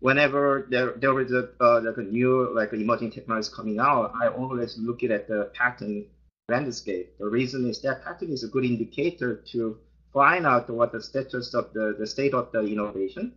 whenever 0.00 0.66
there 0.68 0.92
there 0.96 1.18
is 1.20 1.32
a 1.32 1.48
uh, 1.60 1.80
like 1.82 1.96
a 1.98 2.02
new 2.02 2.52
like 2.54 2.72
emerging 2.72 3.10
technology 3.10 3.48
coming 3.54 3.78
out 3.78 4.12
i 4.20 4.28
always 4.28 4.76
look 4.78 5.02
at 5.02 5.26
the 5.26 5.48
patent 5.54 6.06
landscape 6.48 7.18
the 7.18 7.26
reason 7.26 7.68
is 7.68 7.80
that 7.82 8.04
patent 8.04 8.30
is 8.30 8.44
a 8.44 8.48
good 8.48 8.64
indicator 8.64 9.42
to 9.52 9.76
find 10.16 10.46
out 10.46 10.70
what 10.70 10.92
the 10.92 11.02
status 11.02 11.52
of 11.52 11.72
the, 11.74 11.94
the 11.98 12.06
state 12.06 12.32
of 12.32 12.50
the 12.50 12.60
innovation. 12.60 13.34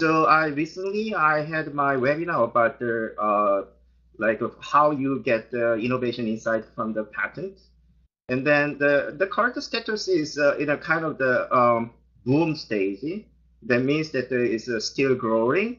So 0.00 0.24
I 0.24 0.46
recently 0.46 1.14
I 1.14 1.44
had 1.44 1.74
my 1.74 1.96
webinar 1.96 2.44
about 2.44 2.78
the 2.78 3.14
uh, 3.20 3.64
like 4.18 4.40
how 4.60 4.90
you 4.90 5.20
get 5.20 5.50
the 5.50 5.74
innovation 5.74 6.26
insight 6.26 6.64
from 6.74 6.94
the 6.94 7.04
patent, 7.04 7.58
and 8.30 8.46
then 8.46 8.78
the 8.78 9.14
the 9.18 9.26
current 9.26 9.62
status 9.62 10.08
is 10.08 10.38
uh, 10.38 10.56
in 10.56 10.70
a 10.70 10.78
kind 10.78 11.04
of 11.04 11.18
the 11.18 11.34
um, 11.54 11.90
boom 12.24 12.56
stage. 12.56 13.26
That 13.64 13.82
means 13.82 14.10
that 14.10 14.32
it 14.32 14.50
is 14.50 14.68
uh, 14.68 14.80
still 14.80 15.14
growing. 15.14 15.78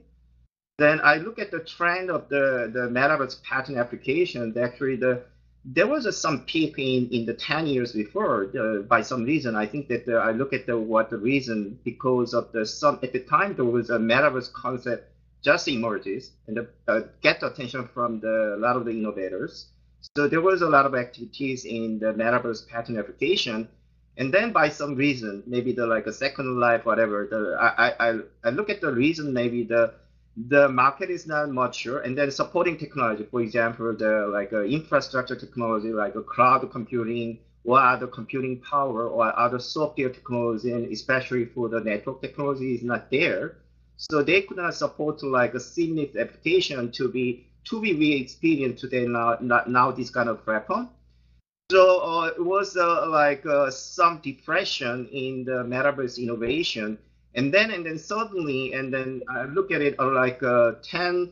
Then 0.78 1.02
I 1.04 1.16
look 1.18 1.40
at 1.40 1.50
the 1.50 1.60
trend 1.60 2.12
of 2.12 2.30
the 2.30 2.70
the 2.72 2.86
metaverse 2.98 3.42
patent 3.42 3.78
application. 3.80 4.56
Actually, 4.58 4.98
the 4.98 5.24
there 5.66 5.88
was 5.88 6.06
uh, 6.06 6.12
some 6.12 6.42
peak 6.42 6.76
in, 6.78 7.26
the 7.26 7.34
10 7.34 7.68
years 7.68 7.94
before 7.94 8.50
uh, 8.58 8.82
by 8.82 9.02
some 9.02 9.24
reason. 9.24 9.56
I 9.56 9.66
think 9.66 9.88
that 9.88 10.08
uh, 10.08 10.18
I 10.18 10.32
look 10.32 10.52
at 10.54 10.66
the, 10.66 10.78
what 10.78 11.10
the 11.10 11.18
reason 11.18 11.80
because 11.84 12.34
of 12.34 12.52
the 12.52 12.66
some 12.66 13.00
at 13.02 13.14
the 13.14 13.20
time 13.20 13.56
there 13.56 13.66
was 13.66 13.90
a 13.90 13.98
metaverse 13.98 14.52
concept 14.52 15.10
just 15.42 15.68
emerges 15.68 16.32
and 16.48 16.68
uh, 16.88 17.02
get 17.22 17.44
attention 17.44 17.88
from 17.94 18.20
the, 18.20 18.56
a 18.56 18.60
lot 18.60 18.76
of 18.76 18.86
the 18.86 18.92
innovators. 18.92 19.68
So 20.16 20.28
there 20.28 20.42
was 20.42 20.62
a 20.62 20.70
lot 20.70 20.86
of 20.86 20.96
activities 20.96 21.66
in 21.66 22.00
the 22.00 22.14
metaverse 22.14 22.68
patent 22.68 22.98
application. 22.98 23.70
And 24.18 24.34
then 24.34 24.52
by 24.52 24.70
some 24.70 24.96
reason, 24.96 25.44
maybe 25.48 25.72
the 25.72 25.88
like 25.88 26.08
a 26.08 26.14
second 26.14 26.60
life, 26.60 26.86
whatever, 26.86 27.28
the, 27.30 27.58
I, 27.60 28.10
I, 28.10 28.20
I 28.44 28.50
look 28.52 28.70
at 28.70 28.80
the 28.80 28.92
reason 28.92 29.34
maybe 29.34 29.64
the 29.64 29.94
the 30.36 30.68
market 30.70 31.10
is 31.10 31.28
not 31.28 31.52
mature 31.52 32.00
and 32.00 32.18
then 32.18 32.32
supporting 32.32 32.78
technology 32.78 33.24
for 33.30 33.42
example 33.42 33.96
the 33.96 34.28
like 34.32 34.52
uh, 34.52 34.64
infrastructure 34.64 35.36
technology 35.36 35.90
like 35.94 36.16
a 36.16 36.24
cloud 36.24 36.70
computing 36.72 37.38
or 37.64 37.80
other 37.80 38.08
computing 38.08 38.60
power 38.60 39.08
or 39.08 39.38
other 39.40 39.60
software 39.60 40.10
technology 40.10 40.72
and 40.72 40.92
especially 40.92 41.46
for 41.46 41.70
the 41.70 41.80
network 41.80 42.22
technology 42.22 42.76
is 42.76 42.84
not 42.84 43.10
there. 43.10 43.58
So 43.98 44.22
they 44.22 44.42
could 44.42 44.58
not 44.58 44.74
support 44.74 45.24
like 45.24 45.54
a 45.54 45.60
seamless 45.60 46.16
application 46.16 46.92
to 46.94 47.10
be 47.10 47.48
to 47.66 47.80
be 47.80 47.94
really 47.94 48.22
experienced 48.22 48.82
today 48.82 49.06
now 49.08 49.38
not 49.40 49.70
now 49.70 49.92
this 49.92 50.10
kind 50.10 50.30
of 50.30 50.44
platform. 50.44 50.90
So 51.72 52.00
uh, 52.00 52.26
it 52.28 52.44
was 52.44 52.76
uh, 52.76 53.08
like 53.08 53.46
uh, 53.46 53.72
some 53.72 54.20
depression 54.20 55.08
in 55.12 55.46
the 55.46 55.64
metaverse 55.64 56.22
innovation 56.22 56.98
and 57.36 57.54
then 57.54 57.72
and 57.72 57.86
then 57.86 57.98
suddenly 57.98 58.74
and 58.74 58.94
then 58.94 59.22
I 59.30 59.46
look 59.46 59.72
at 59.72 59.82
it 59.82 59.96
uh, 60.00 60.12
like 60.12 60.42
uh, 60.44 60.74
10 60.84 61.32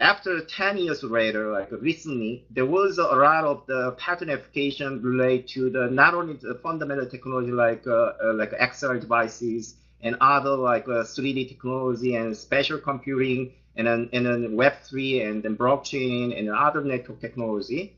after 0.00 0.40
10 0.40 0.78
years 0.78 1.02
later 1.02 1.52
like 1.52 1.70
recently 1.72 2.44
there 2.50 2.66
was 2.66 2.98
a 2.98 3.02
lot 3.02 3.44
of 3.44 3.66
the 3.66 3.92
patent 3.98 4.30
application 4.30 5.02
related 5.02 5.48
to 5.48 5.70
the 5.70 5.88
not 5.90 6.14
only 6.14 6.34
the 6.34 6.58
fundamental 6.62 7.06
technology 7.06 7.52
like 7.52 7.86
uh, 7.86 8.12
uh, 8.24 8.34
like 8.34 8.52
XR 8.52 9.00
devices 9.00 9.74
and 10.02 10.16
other 10.20 10.56
like 10.56 10.86
3D 10.86 11.44
uh, 11.44 11.48
technology 11.48 12.14
and 12.14 12.36
spatial 12.36 12.78
computing 12.78 13.52
and 13.76 13.86
then 13.86 14.08
and 14.12 14.26
then 14.26 14.56
Web3 14.56 15.28
and 15.28 15.42
then 15.42 15.56
blockchain 15.56 16.38
and 16.38 16.48
other 16.50 16.82
network 16.82 17.20
technology 17.20 17.96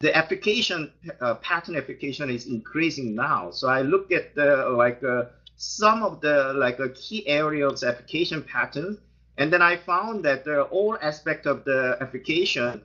the 0.00 0.16
application 0.16 0.92
uh, 1.20 1.34
patent 1.36 1.76
application 1.76 2.30
is 2.30 2.46
increasing 2.46 3.16
now. 3.16 3.50
So 3.50 3.68
I 3.68 3.82
look 3.82 4.12
at 4.12 4.34
the 4.34 4.68
like 4.76 5.02
uh, 5.02 5.24
some 5.58 6.04
of 6.04 6.20
the 6.20 6.52
like 6.54 6.78
a 6.78 6.88
key 6.90 7.26
areas 7.26 7.82
of 7.82 7.90
application 7.90 8.42
patent. 8.42 8.98
And 9.36 9.52
then 9.52 9.60
I 9.60 9.76
found 9.76 10.24
that 10.24 10.44
there 10.44 10.60
are 10.60 10.68
all 10.68 10.96
aspects 11.02 11.46
of 11.46 11.64
the 11.64 11.96
application, 12.00 12.80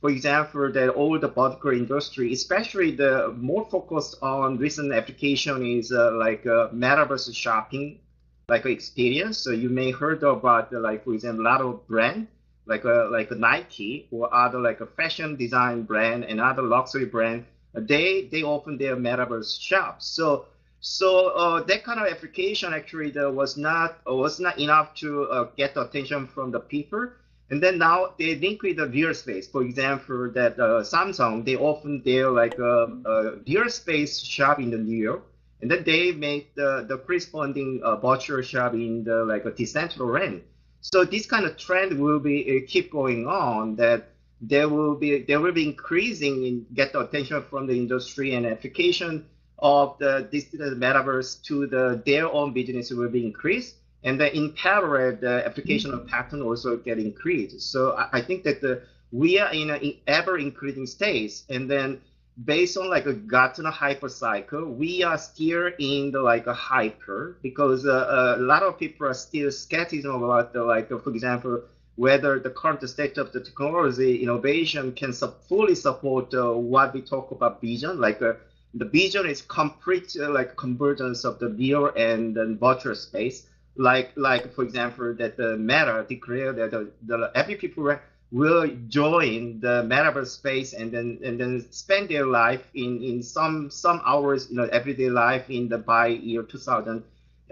for 0.00 0.10
example, 0.10 0.70
that 0.72 0.88
all 0.90 1.18
the 1.18 1.28
vertical 1.28 1.70
industry, 1.70 2.32
especially 2.32 2.90
the 2.90 3.32
more 3.36 3.64
focused 3.70 4.16
on 4.22 4.58
recent 4.58 4.92
application 4.92 5.64
is 5.64 5.92
uh, 5.92 6.12
like 6.12 6.44
uh, 6.46 6.68
metaverse 6.70 7.34
shopping, 7.34 8.00
like 8.48 8.66
experience. 8.66 9.38
So 9.38 9.50
you 9.50 9.68
may 9.68 9.90
heard 9.92 10.22
about 10.22 10.72
uh, 10.72 10.80
like, 10.80 11.04
for 11.04 11.14
example, 11.14 11.44
a 11.44 11.48
lot 11.48 11.60
of 11.60 11.86
brand, 11.86 12.26
like 12.66 12.84
a, 12.84 13.06
uh, 13.06 13.10
like 13.10 13.30
a 13.30 13.36
Nike 13.36 14.08
or 14.10 14.32
other 14.34 14.58
like 14.60 14.80
a 14.80 14.86
fashion 14.86 15.36
design 15.36 15.82
brand 15.82 16.24
and 16.24 16.40
other 16.40 16.62
luxury 16.62 17.06
brand, 17.06 17.44
they, 17.72 18.28
they 18.32 18.42
open 18.42 18.78
their 18.78 18.96
metaverse 18.96 19.60
shops. 19.60 20.06
So 20.06 20.46
so 20.86 21.30
uh, 21.30 21.64
that 21.64 21.82
kind 21.82 21.98
of 21.98 22.06
application 22.06 22.72
actually 22.72 23.10
was 23.10 23.56
not 23.56 23.98
uh, 24.08 24.14
was 24.14 24.38
not 24.38 24.56
enough 24.60 24.94
to 24.94 25.24
uh, 25.24 25.48
get 25.56 25.76
attention 25.76 26.28
from 26.28 26.52
the 26.52 26.60
people. 26.60 27.08
And 27.50 27.60
then 27.60 27.78
now 27.78 28.14
they 28.20 28.36
link 28.36 28.62
with 28.62 28.76
the 28.76 28.86
real 28.86 29.12
space. 29.12 29.48
For 29.48 29.62
example, 29.62 30.30
that 30.30 30.54
uh, 30.60 30.84
Samsung 30.86 31.44
they 31.44 31.56
open 31.56 32.02
their 32.04 32.30
like 32.30 32.56
a, 32.60 32.86
a 33.04 33.36
real 33.48 33.68
space 33.68 34.22
shop 34.22 34.60
in 34.60 34.70
the 34.70 34.78
New 34.78 34.96
York, 34.96 35.22
and 35.60 35.68
then 35.68 35.82
they 35.82 36.12
make 36.12 36.54
the 36.54 36.86
the 36.88 36.98
corresponding 36.98 37.82
virtual 38.00 38.42
shop 38.42 38.74
in 38.74 39.02
the 39.02 39.24
like 39.24 39.44
a 39.44 39.50
Decentraland. 39.50 40.42
So 40.82 41.04
this 41.04 41.26
kind 41.26 41.46
of 41.46 41.56
trend 41.56 41.98
will 41.98 42.20
be 42.20 42.38
uh, 42.46 42.70
keep 42.70 42.92
going 42.92 43.26
on. 43.26 43.74
That 43.74 44.10
there 44.40 44.68
will 44.68 44.94
be 44.94 45.22
there 45.22 45.40
will 45.40 45.52
be 45.52 45.66
increasing 45.66 46.46
in 46.46 46.66
get 46.74 46.92
the 46.92 47.00
attention 47.00 47.42
from 47.50 47.66
the 47.66 47.74
industry 47.74 48.34
and 48.34 48.46
application 48.46 49.26
of 49.58 49.96
the 49.98 50.28
digital 50.30 50.70
metaverse 50.70 51.42
to 51.42 51.66
the 51.66 52.02
their 52.04 52.30
own 52.30 52.52
business 52.52 52.90
will 52.90 53.08
be 53.08 53.24
increased. 53.24 53.76
And 54.04 54.20
then 54.20 54.32
in 54.32 54.52
parallel, 54.52 55.16
the 55.20 55.44
application 55.44 55.92
of 55.92 56.06
patent 56.06 56.42
also 56.42 56.76
get 56.76 56.98
increased. 56.98 57.60
So 57.60 57.92
I, 57.92 58.18
I 58.18 58.20
think 58.22 58.44
that 58.44 58.60
the, 58.60 58.82
we 59.10 59.38
are 59.38 59.52
in 59.52 59.70
an 59.70 59.94
ever 60.06 60.38
increasing 60.38 60.86
stage. 60.86 61.42
And 61.48 61.68
then 61.68 62.00
based 62.44 62.76
on 62.76 62.90
like 62.90 63.06
a 63.06 63.14
Gartner 63.14 63.70
hype 63.70 64.08
cycle, 64.10 64.66
we 64.66 65.02
are 65.02 65.18
still 65.18 65.70
in 65.78 66.10
the 66.12 66.20
like 66.20 66.46
a 66.46 66.54
hyper 66.54 67.38
because 67.42 67.86
uh, 67.86 68.36
a 68.38 68.40
lot 68.40 68.62
of 68.62 68.78
people 68.78 69.06
are 69.06 69.14
still 69.14 69.50
skeptical 69.50 70.16
about 70.16 70.52
the 70.52 70.62
like, 70.62 70.92
uh, 70.92 70.98
for 70.98 71.10
example, 71.10 71.62
whether 71.96 72.38
the 72.38 72.50
current 72.50 72.86
state 72.88 73.16
of 73.16 73.32
the 73.32 73.40
technology 73.40 74.22
innovation 74.22 74.92
can 74.92 75.12
fully 75.48 75.74
support 75.74 76.32
uh, 76.34 76.52
what 76.52 76.92
we 76.92 77.00
talk 77.00 77.30
about 77.30 77.60
vision, 77.60 77.98
like 77.98 78.20
uh, 78.20 78.34
the 78.78 78.84
vision 78.84 79.26
is 79.26 79.42
complete 79.42 80.16
uh, 80.20 80.30
like 80.30 80.56
convergence 80.56 81.24
of 81.24 81.38
the 81.38 81.48
real 81.48 81.86
and 81.96 82.34
the 82.36 82.56
virtual 82.60 82.94
space. 82.94 83.46
Like 83.76 84.12
like 84.16 84.54
for 84.54 84.64
example 84.64 85.14
that 85.14 85.36
the 85.36 85.56
Meta 85.56 86.04
declared 86.08 86.56
that 86.56 86.70
the, 86.70 86.90
the 87.06 87.30
every 87.34 87.56
people 87.56 87.96
will 88.32 88.68
join 88.88 89.60
the 89.60 89.84
metaverse 89.84 90.28
space 90.28 90.72
and 90.72 90.90
then 90.90 91.18
and 91.24 91.38
then 91.38 91.64
spend 91.70 92.08
their 92.08 92.26
life 92.26 92.68
in 92.74 93.02
in 93.02 93.22
some 93.22 93.70
some 93.70 94.00
hours 94.04 94.48
you 94.50 94.56
know 94.56 94.68
everyday 94.72 95.08
life 95.08 95.48
in 95.48 95.68
the 95.68 95.78
by 95.78 96.08
year 96.08 96.42
2000 96.42 97.04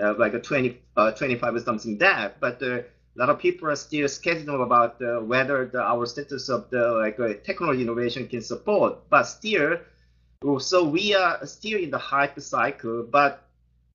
uh, 0.03 0.15
like 0.19 0.35
a 0.35 0.41
20 0.41 0.77
uh, 0.97 1.13
25 1.13 1.55
or 1.55 1.61
something 1.61 1.97
that 1.99 2.41
but 2.41 2.61
uh, 2.63 2.81
a 2.81 3.17
lot 3.17 3.29
of 3.29 3.39
people 3.39 3.71
are 3.71 3.77
still 3.77 4.09
skeptical 4.09 4.65
about 4.65 5.01
uh, 5.01 5.21
whether 5.21 5.67
the, 5.67 5.81
our 5.81 6.05
status 6.07 6.49
of 6.49 6.69
the 6.71 6.89
like 6.93 7.21
uh, 7.21 7.35
technology 7.45 7.83
innovation 7.83 8.27
can 8.27 8.43
support 8.43 8.99
but 9.09 9.23
still 9.25 9.79
so 10.59 10.85
we 10.85 11.15
are 11.15 11.45
still 11.47 11.79
in 11.79 11.91
the 11.91 11.99
hype 11.99 12.39
cycle, 12.41 13.07
but 13.11 13.45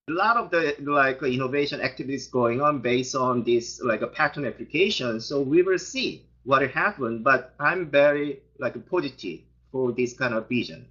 a 0.10 0.14
lot 0.14 0.38
of 0.38 0.50
the 0.50 0.76
like 0.82 1.22
innovation 1.22 1.80
activities 1.82 2.28
going 2.28 2.60
on 2.62 2.80
based 2.80 3.16
on 3.16 3.44
this 3.44 3.80
like 3.82 4.02
a 4.02 4.08
patent 4.08 4.48
application. 4.48 5.22
So 5.22 5.42
we 5.42 5.62
will 5.62 5.78
see 5.78 6.26
what 6.44 6.62
will 6.62 6.70
happen, 6.70 7.22
but 7.22 7.54
I'm 7.60 7.90
very 7.92 8.42
like 8.58 8.74
positive 8.90 9.42
for 9.72 9.92
this 9.92 10.14
kind 10.14 10.34
of 10.34 10.50
vision. 10.50 10.88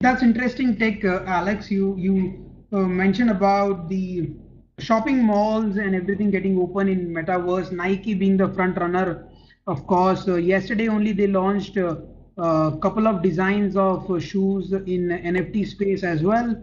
That's 0.00 0.22
interesting 0.22 0.76
take, 0.76 1.04
uh, 1.04 1.22
Alex. 1.26 1.70
You 1.70 1.96
you 1.96 2.44
uh, 2.72 2.80
mentioned 2.80 3.30
about 3.30 3.88
the 3.88 4.30
shopping 4.78 5.24
malls 5.24 5.76
and 5.76 5.94
everything 5.94 6.30
getting 6.30 6.58
open 6.58 6.88
in 6.88 7.08
metaverse. 7.08 7.72
Nike 7.72 8.14
being 8.14 8.36
the 8.36 8.48
front 8.48 8.76
runner, 8.76 9.26
of 9.66 9.86
course. 9.86 10.28
Uh, 10.28 10.36
yesterday 10.36 10.88
only 10.88 11.12
they 11.12 11.26
launched 11.26 11.78
uh, 11.78 11.96
a 12.38 12.78
couple 12.80 13.06
of 13.06 13.22
designs 13.22 13.76
of 13.76 14.06
shoes 14.22 14.72
in 14.72 15.08
NFT 15.08 15.66
space 15.66 16.04
as 16.04 16.22
well. 16.22 16.56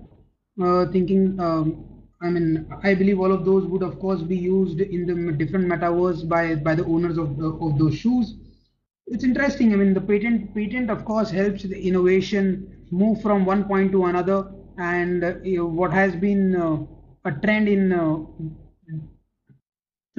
Uh, 0.61 0.85
thinking, 0.87 1.39
um, 1.39 1.85
I 2.21 2.29
mean, 2.29 2.65
I 2.83 2.93
believe 2.95 3.19
all 3.19 3.31
of 3.31 3.45
those 3.45 3.65
would 3.65 3.83
of 3.83 3.99
course 3.99 4.21
be 4.21 4.37
used 4.37 4.79
in 4.79 5.05
the 5.05 5.31
different 5.33 5.67
metaverse 5.67 6.27
by 6.27 6.55
by 6.55 6.75
the 6.75 6.85
owners 6.85 7.17
of 7.17 7.37
the, 7.37 7.47
of 7.67 7.77
those 7.77 7.95
shoes. 7.95 8.35
It's 9.07 9.23
interesting. 9.23 9.73
I 9.73 9.75
mean, 9.75 9.93
the 9.93 10.01
patent 10.01 10.53
patent 10.55 10.89
of 10.89 11.05
course 11.05 11.29
helps 11.29 11.63
the 11.63 11.79
innovation 11.79 12.85
move 12.91 13.21
from 13.21 13.45
one 13.45 13.65
point 13.65 13.91
to 13.91 14.05
another. 14.05 14.39
and 14.77 15.23
uh, 15.23 15.33
what 15.79 15.91
has 15.93 16.15
been 16.15 16.55
uh, 16.55 16.77
a 17.29 17.31
trend 17.43 17.69
in 17.69 17.91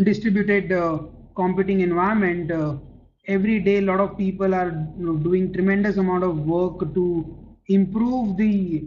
distributed 0.02 0.72
uh, 0.72 0.98
computing 1.34 1.80
environment 1.80 2.50
uh, 2.50 2.76
every 3.26 3.58
day 3.60 3.78
a 3.78 3.82
lot 3.82 4.00
of 4.00 4.16
people 4.16 4.54
are 4.54 4.70
you 4.98 5.06
know, 5.06 5.16
doing 5.16 5.52
tremendous 5.52 5.96
amount 5.96 6.24
of 6.24 6.38
work 6.46 6.94
to 6.94 7.36
improve 7.68 8.36
the 8.36 8.84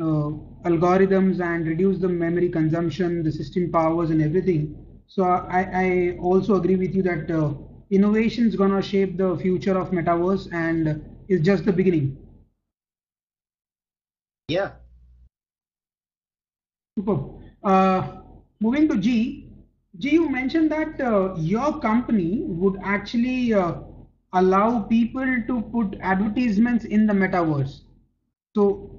uh, 0.00 0.30
algorithms 0.70 1.40
and 1.40 1.66
reduce 1.66 1.98
the 1.98 2.08
memory 2.08 2.48
consumption 2.48 3.22
the 3.22 3.32
system 3.32 3.70
powers 3.70 4.10
and 4.10 4.22
everything 4.22 4.74
so 5.06 5.24
i, 5.24 5.60
I 5.84 6.16
also 6.18 6.54
agree 6.56 6.76
with 6.76 6.94
you 6.94 7.02
that 7.02 7.30
uh, 7.30 7.52
innovation 7.90 8.46
is 8.46 8.56
going 8.56 8.70
to 8.72 8.82
shape 8.82 9.16
the 9.16 9.36
future 9.38 9.76
of 9.78 9.90
metaverse 9.90 10.52
and 10.52 11.02
it's 11.28 11.44
just 11.44 11.64
the 11.64 11.72
beginning 11.72 12.16
Yeah. 14.48 14.72
Super. 16.98 17.18
Uh, 17.62 18.20
moving 18.60 18.88
to 18.88 18.96
G, 18.98 19.43
G, 19.98 20.10
you 20.12 20.28
mentioned 20.28 20.70
that 20.72 21.00
uh, 21.00 21.34
your 21.36 21.78
company 21.80 22.42
would 22.46 22.78
actually 22.82 23.54
uh, 23.54 23.74
allow 24.32 24.82
people 24.82 25.26
to 25.46 25.60
put 25.72 25.96
advertisements 26.00 26.84
in 26.84 27.06
the 27.06 27.12
metaverse. 27.12 27.82
So, 28.54 28.90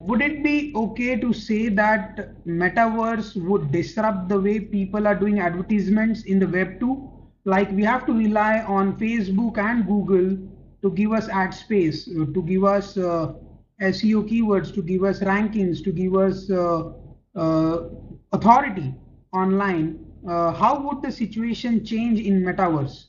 would 0.00 0.20
it 0.20 0.42
be 0.42 0.72
okay 0.74 1.16
to 1.16 1.32
say 1.32 1.68
that 1.68 2.44
metaverse 2.46 3.36
would 3.42 3.70
disrupt 3.70 4.28
the 4.28 4.40
way 4.40 4.60
people 4.60 5.06
are 5.06 5.14
doing 5.14 5.38
advertisements 5.40 6.22
in 6.24 6.38
the 6.38 6.48
web 6.48 6.80
2? 6.80 7.10
Like 7.44 7.70
we 7.72 7.84
have 7.84 8.06
to 8.06 8.12
rely 8.12 8.60
on 8.60 8.98
Facebook 8.98 9.58
and 9.58 9.86
Google 9.86 10.36
to 10.82 10.90
give 10.90 11.12
us 11.12 11.28
ad 11.28 11.54
space, 11.54 12.08
uh, 12.08 12.26
to 12.34 12.42
give 12.42 12.64
us 12.64 12.96
uh, 12.96 13.34
SEO 13.80 14.22
keywords, 14.28 14.74
to 14.74 14.82
give 14.82 15.04
us 15.04 15.20
rankings, 15.20 15.82
to 15.84 15.92
give 15.92 16.14
us 16.16 16.50
uh, 16.50 16.92
uh, 17.36 17.88
authority 18.32 18.94
online. 19.32 20.03
Uh, 20.26 20.52
how 20.52 20.80
would 20.80 21.02
the 21.02 21.12
situation 21.12 21.84
change 21.84 22.20
in 22.20 22.42
metaverse? 22.42 23.06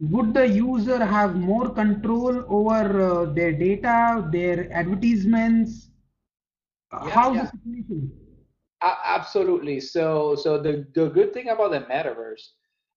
Would 0.00 0.34
the 0.34 0.46
user 0.48 1.04
have 1.04 1.36
more 1.36 1.70
control 1.70 2.44
over 2.48 3.00
uh, 3.02 3.24
their 3.32 3.52
data, 3.52 4.28
their 4.32 4.72
advertisements? 4.72 5.90
Uh, 6.92 7.04
Yeah, 7.06 7.10
How's 7.14 7.34
yeah. 7.36 7.42
the 7.42 7.48
situation? 7.58 8.12
A- 8.82 9.00
absolutely. 9.04 9.80
So, 9.80 10.34
so 10.36 10.58
the, 10.60 10.86
the 10.94 11.08
good 11.08 11.32
thing 11.32 11.48
about 11.48 11.72
the 11.72 11.80
metaverse 11.82 12.50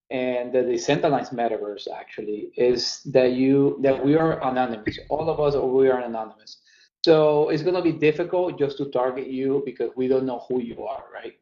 and 0.09 0.53
the 0.53 0.63
decentralized 0.63 1.31
metaverse 1.33 1.87
actually 1.93 2.51
is 2.57 3.01
that 3.13 3.31
you 3.33 3.77
that 3.81 4.03
we 4.03 4.15
are 4.15 4.41
anonymous. 4.47 4.99
All 5.09 5.29
of 5.29 5.39
us, 5.39 5.55
we 5.55 5.89
are 5.89 5.99
anonymous. 6.01 6.61
So 7.05 7.49
it's 7.49 7.63
gonna 7.63 7.81
be 7.81 7.91
difficult 7.91 8.57
just 8.59 8.77
to 8.77 8.85
target 8.91 9.27
you 9.27 9.61
because 9.65 9.91
we 9.95 10.07
don't 10.07 10.25
know 10.25 10.45
who 10.47 10.61
you 10.61 10.83
are, 10.85 11.05
right? 11.13 11.33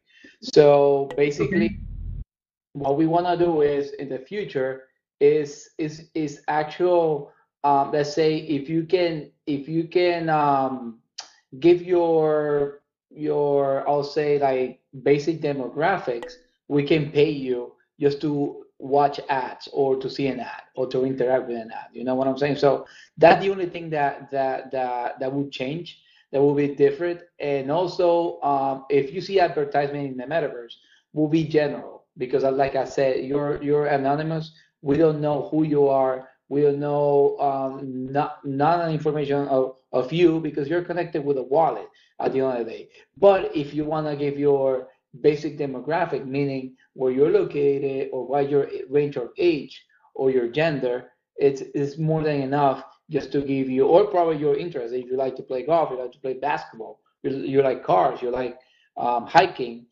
So 0.42 1.10
basically, 1.18 1.70
what 2.74 2.98
we 2.98 3.06
want 3.06 3.28
to 3.28 3.38
do 3.38 3.62
is 3.62 3.92
in 3.94 4.10
the 4.10 4.20
future 4.20 4.84
is 5.20 5.70
is 5.78 6.10
is 6.16 6.42
actual. 6.48 7.32
Um, 7.64 7.92
let's 7.92 8.14
say 8.14 8.38
if 8.38 8.70
you 8.70 8.86
can 8.86 9.30
if 9.46 9.68
you 9.70 9.88
can 9.88 10.30
um, 10.30 11.00
give 11.60 11.82
your 11.82 12.82
your 13.10 13.88
I'll 13.88 14.04
say 14.04 14.40
like 14.40 14.82
basic 15.04 15.42
demographics, 15.42 16.34
we 16.68 16.84
can 16.84 17.12
pay 17.12 17.30
you 17.30 17.74
just 18.00 18.20
to 18.22 18.66
watch 18.80 19.20
ads 19.30 19.70
or 19.74 19.96
to 19.98 20.10
see 20.10 20.26
an 20.26 20.40
ad 20.40 20.64
or 20.76 20.88
to 20.88 21.06
interact 21.06 21.48
with 21.48 21.58
an 21.58 21.72
ad. 21.72 21.90
You 21.94 22.04
know 22.04 22.16
what 22.16 22.28
I'm 22.28 22.38
saying? 22.38 22.56
So 22.56 22.88
that's 23.18 23.44
the 23.44 23.52
only 23.52 23.68
thing 23.68 23.92
that 23.92 24.32
that 24.32 24.72
that 24.72 25.20
that 25.20 25.32
would 25.32 25.52
change. 25.52 26.02
That 26.32 26.42
will 26.42 26.56
be 26.56 26.74
different. 26.74 27.20
And 27.40 27.70
also, 27.70 28.40
um, 28.42 28.86
if 28.90 29.14
you 29.14 29.20
see 29.20 29.42
advertisement 29.42 30.12
in 30.12 30.16
the 30.16 30.24
metaverse, 30.24 30.76
will 31.12 31.28
be 31.28 31.44
general 31.44 31.91
because, 32.18 32.44
uh, 32.44 32.52
like 32.52 32.76
I 32.76 32.86
said, 32.86 33.26
you're 33.26 33.62
you're 33.64 33.88
anonymous. 33.88 34.52
We 34.82 34.98
don't 34.98 35.22
know 35.22 35.48
who 35.50 35.64
you 35.64 35.88
are. 35.88 36.30
We 36.50 36.62
don't 36.64 36.80
know 36.80 37.38
um, 37.40 38.12
not 38.12 38.44
none 38.44 38.92
information 38.92 39.48
of, 39.48 39.78
of 39.94 40.12
you 40.12 40.42
because 40.42 40.68
you're 40.68 40.82
connected 40.84 41.24
with 41.24 41.38
a 41.38 41.44
wallet 41.44 41.88
at 42.20 42.34
the 42.34 42.42
end 42.42 42.60
of 42.60 42.66
the 42.66 42.72
day. 42.72 42.90
But 43.18 43.56
if 43.56 43.74
you 43.74 43.86
want 43.86 44.08
to 44.08 44.18
give 44.18 44.38
your 44.38 44.90
basic 45.22 45.58
demographic, 45.58 46.26
meaning 46.26 46.76
where 46.94 47.12
you're 47.12 47.32
located 47.32 48.10
or 48.12 48.28
what 48.28 48.50
your 48.50 48.68
range 48.90 49.16
of 49.16 49.30
age 49.38 49.82
or 50.14 50.30
your 50.30 50.50
gender, 50.50 51.12
it's, 51.38 51.62
it's 51.74 51.98
more 51.98 52.22
than 52.22 52.42
enough 52.42 52.84
just 53.10 53.32
to 53.32 53.42
give 53.42 53.70
you, 53.70 53.86
or 53.88 54.08
probably 54.08 54.38
your 54.38 54.58
interest. 54.58 54.94
If 54.94 55.06
you 55.06 55.16
like 55.16 55.38
to 55.38 55.44
play 55.44 55.66
golf, 55.66 55.90
you 55.92 56.00
like 56.00 56.12
to 56.12 56.20
play 56.20 56.34
basketball, 56.34 57.00
you, 57.24 57.32
you 57.32 57.62
like 57.62 57.84
cars, 57.84 58.22
you 58.22 58.30
like 58.30 58.58
um, 58.98 59.26
hiking. 59.26 59.86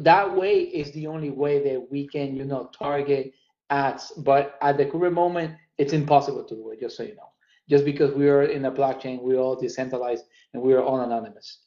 That 0.00 0.34
way 0.36 0.60
is 0.60 0.92
the 0.92 1.06
only 1.06 1.30
way 1.30 1.62
that 1.70 1.90
we 1.90 2.06
can, 2.08 2.34
you 2.36 2.44
know, 2.44 2.70
target 2.76 3.32
ads. 3.70 4.12
But 4.18 4.56
at 4.62 4.76
the 4.78 4.86
current 4.86 5.14
moment, 5.14 5.56
it's 5.78 5.92
impossible 5.92 6.44
to 6.44 6.54
do 6.54 6.70
it, 6.70 6.80
just 6.80 6.96
so 6.96 7.02
you 7.02 7.14
know. 7.16 7.30
Just 7.68 7.84
because 7.84 8.12
we 8.14 8.28
are 8.28 8.44
in 8.44 8.64
a 8.64 8.70
blockchain, 8.72 9.20
we're 9.22 9.38
all 9.38 9.56
decentralized 9.56 10.24
and 10.54 10.62
we 10.62 10.72
are 10.74 10.82
all 10.82 11.00
anonymous. 11.00 11.62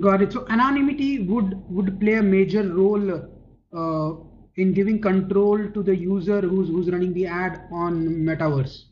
Got 0.00 0.22
it. 0.22 0.32
So 0.32 0.46
anonymity 0.48 1.20
would 1.26 1.54
would 1.70 2.00
play 2.00 2.14
a 2.14 2.22
major 2.22 2.62
role 2.62 3.12
uh, 3.72 4.29
in 4.60 4.72
giving 4.74 5.00
control 5.00 5.58
to 5.74 5.82
the 5.82 5.96
user 5.96 6.40
who's 6.40 6.68
who's 6.68 6.90
running 6.94 7.14
the 7.14 7.26
ad 7.26 7.62
on 7.72 8.06
metaverse. 8.28 8.84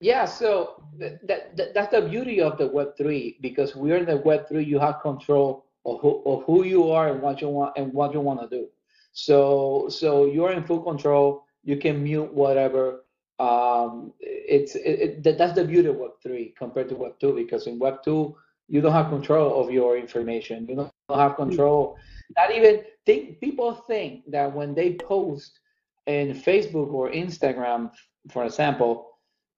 Yeah, 0.00 0.24
so 0.24 0.82
that, 0.98 1.26
that 1.28 1.74
that's 1.74 1.92
the 1.92 2.02
beauty 2.02 2.40
of 2.40 2.58
the 2.58 2.66
Web 2.66 2.96
three 2.96 3.38
because 3.40 3.76
we're 3.76 3.98
in 3.98 4.06
the 4.06 4.16
Web 4.16 4.48
three. 4.48 4.64
You 4.64 4.80
have 4.80 5.00
control 5.00 5.66
of 5.86 6.00
who 6.00 6.22
of 6.26 6.42
who 6.44 6.64
you 6.64 6.90
are 6.90 7.08
and 7.12 7.22
what 7.22 7.40
you 7.40 7.48
want 7.48 7.74
and 7.76 7.92
what 7.92 8.12
you 8.12 8.20
want 8.20 8.40
to 8.42 8.48
do. 8.48 8.66
So 9.12 9.86
so 9.88 10.26
you're 10.26 10.52
in 10.52 10.64
full 10.64 10.82
control. 10.82 11.44
You 11.62 11.76
can 11.76 12.02
mute 12.02 12.34
whatever. 12.34 13.04
Um, 13.38 14.12
it's 14.20 14.74
it, 14.74 14.96
it, 15.04 15.22
that, 15.22 15.38
that's 15.38 15.54
the 15.54 15.64
beauty 15.64 15.88
of 15.88 15.96
Web 15.96 16.14
three 16.22 16.52
compared 16.58 16.88
to 16.88 16.96
Web 16.96 17.14
two 17.20 17.32
because 17.34 17.68
in 17.68 17.78
Web 17.78 18.02
two 18.04 18.36
you 18.68 18.80
don't 18.80 18.98
have 19.00 19.10
control 19.10 19.62
of 19.62 19.70
your 19.70 19.96
information. 19.96 20.66
You 20.68 20.76
don't 20.76 20.92
have 21.14 21.36
control. 21.36 21.96
Not 22.36 22.54
even 22.54 22.82
think 23.06 23.40
people 23.40 23.74
think 23.74 24.30
that 24.30 24.52
when 24.52 24.74
they 24.74 24.94
post 24.94 25.58
in 26.06 26.34
Facebook 26.34 26.92
or 26.92 27.10
Instagram, 27.10 27.90
for 28.30 28.44
example 28.44 29.08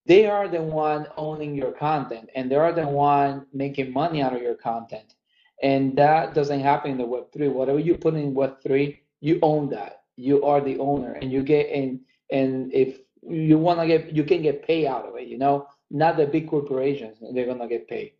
they 0.07 0.27
are 0.27 0.49
the 0.49 0.61
one 0.61 1.07
owning 1.17 1.55
your 1.55 1.73
content 1.73 2.29
and 2.35 2.51
they 2.51 2.57
are 2.57 2.73
the 2.73 2.87
one 2.87 3.47
making 3.53 3.93
money 3.93 4.21
out 4.23 4.35
of 4.35 4.43
your 4.43 4.55
content. 4.55 5.15
And 5.63 5.97
that 5.97 6.35
doesn't 6.35 6.61
happen 6.61 6.91
in 6.91 6.99
the 6.99 7.05
web3 7.05 7.51
whatever 7.51 7.79
you 7.79 7.97
put 7.97 8.15
in 8.15 8.35
web3 8.35 8.99
you 9.21 9.39
own 9.43 9.71
that. 9.71 10.03
You 10.17 10.45
are 10.45 10.61
the 10.61 10.79
owner 10.79 11.13
and 11.13 11.33
you 11.33 11.43
get 11.43 11.69
in 11.71 12.01
and 12.31 12.73
if 12.73 12.99
you 13.27 13.59
want 13.59 13.81
to 13.81 13.87
get 13.87 14.15
you 14.15 14.25
can 14.25 14.43
get 14.43 14.67
paid 14.67 14.87
out 14.87 15.07
of 15.07 15.17
it 15.17 15.29
you 15.29 15.39
know? 15.39 15.69
Not 15.91 16.17
the 16.17 16.27
big 16.27 16.49
corporations 16.49 17.19
they're 17.33 17.47
going 17.47 17.61
to 17.61 17.69
get 17.69 17.89
paid 17.89 18.13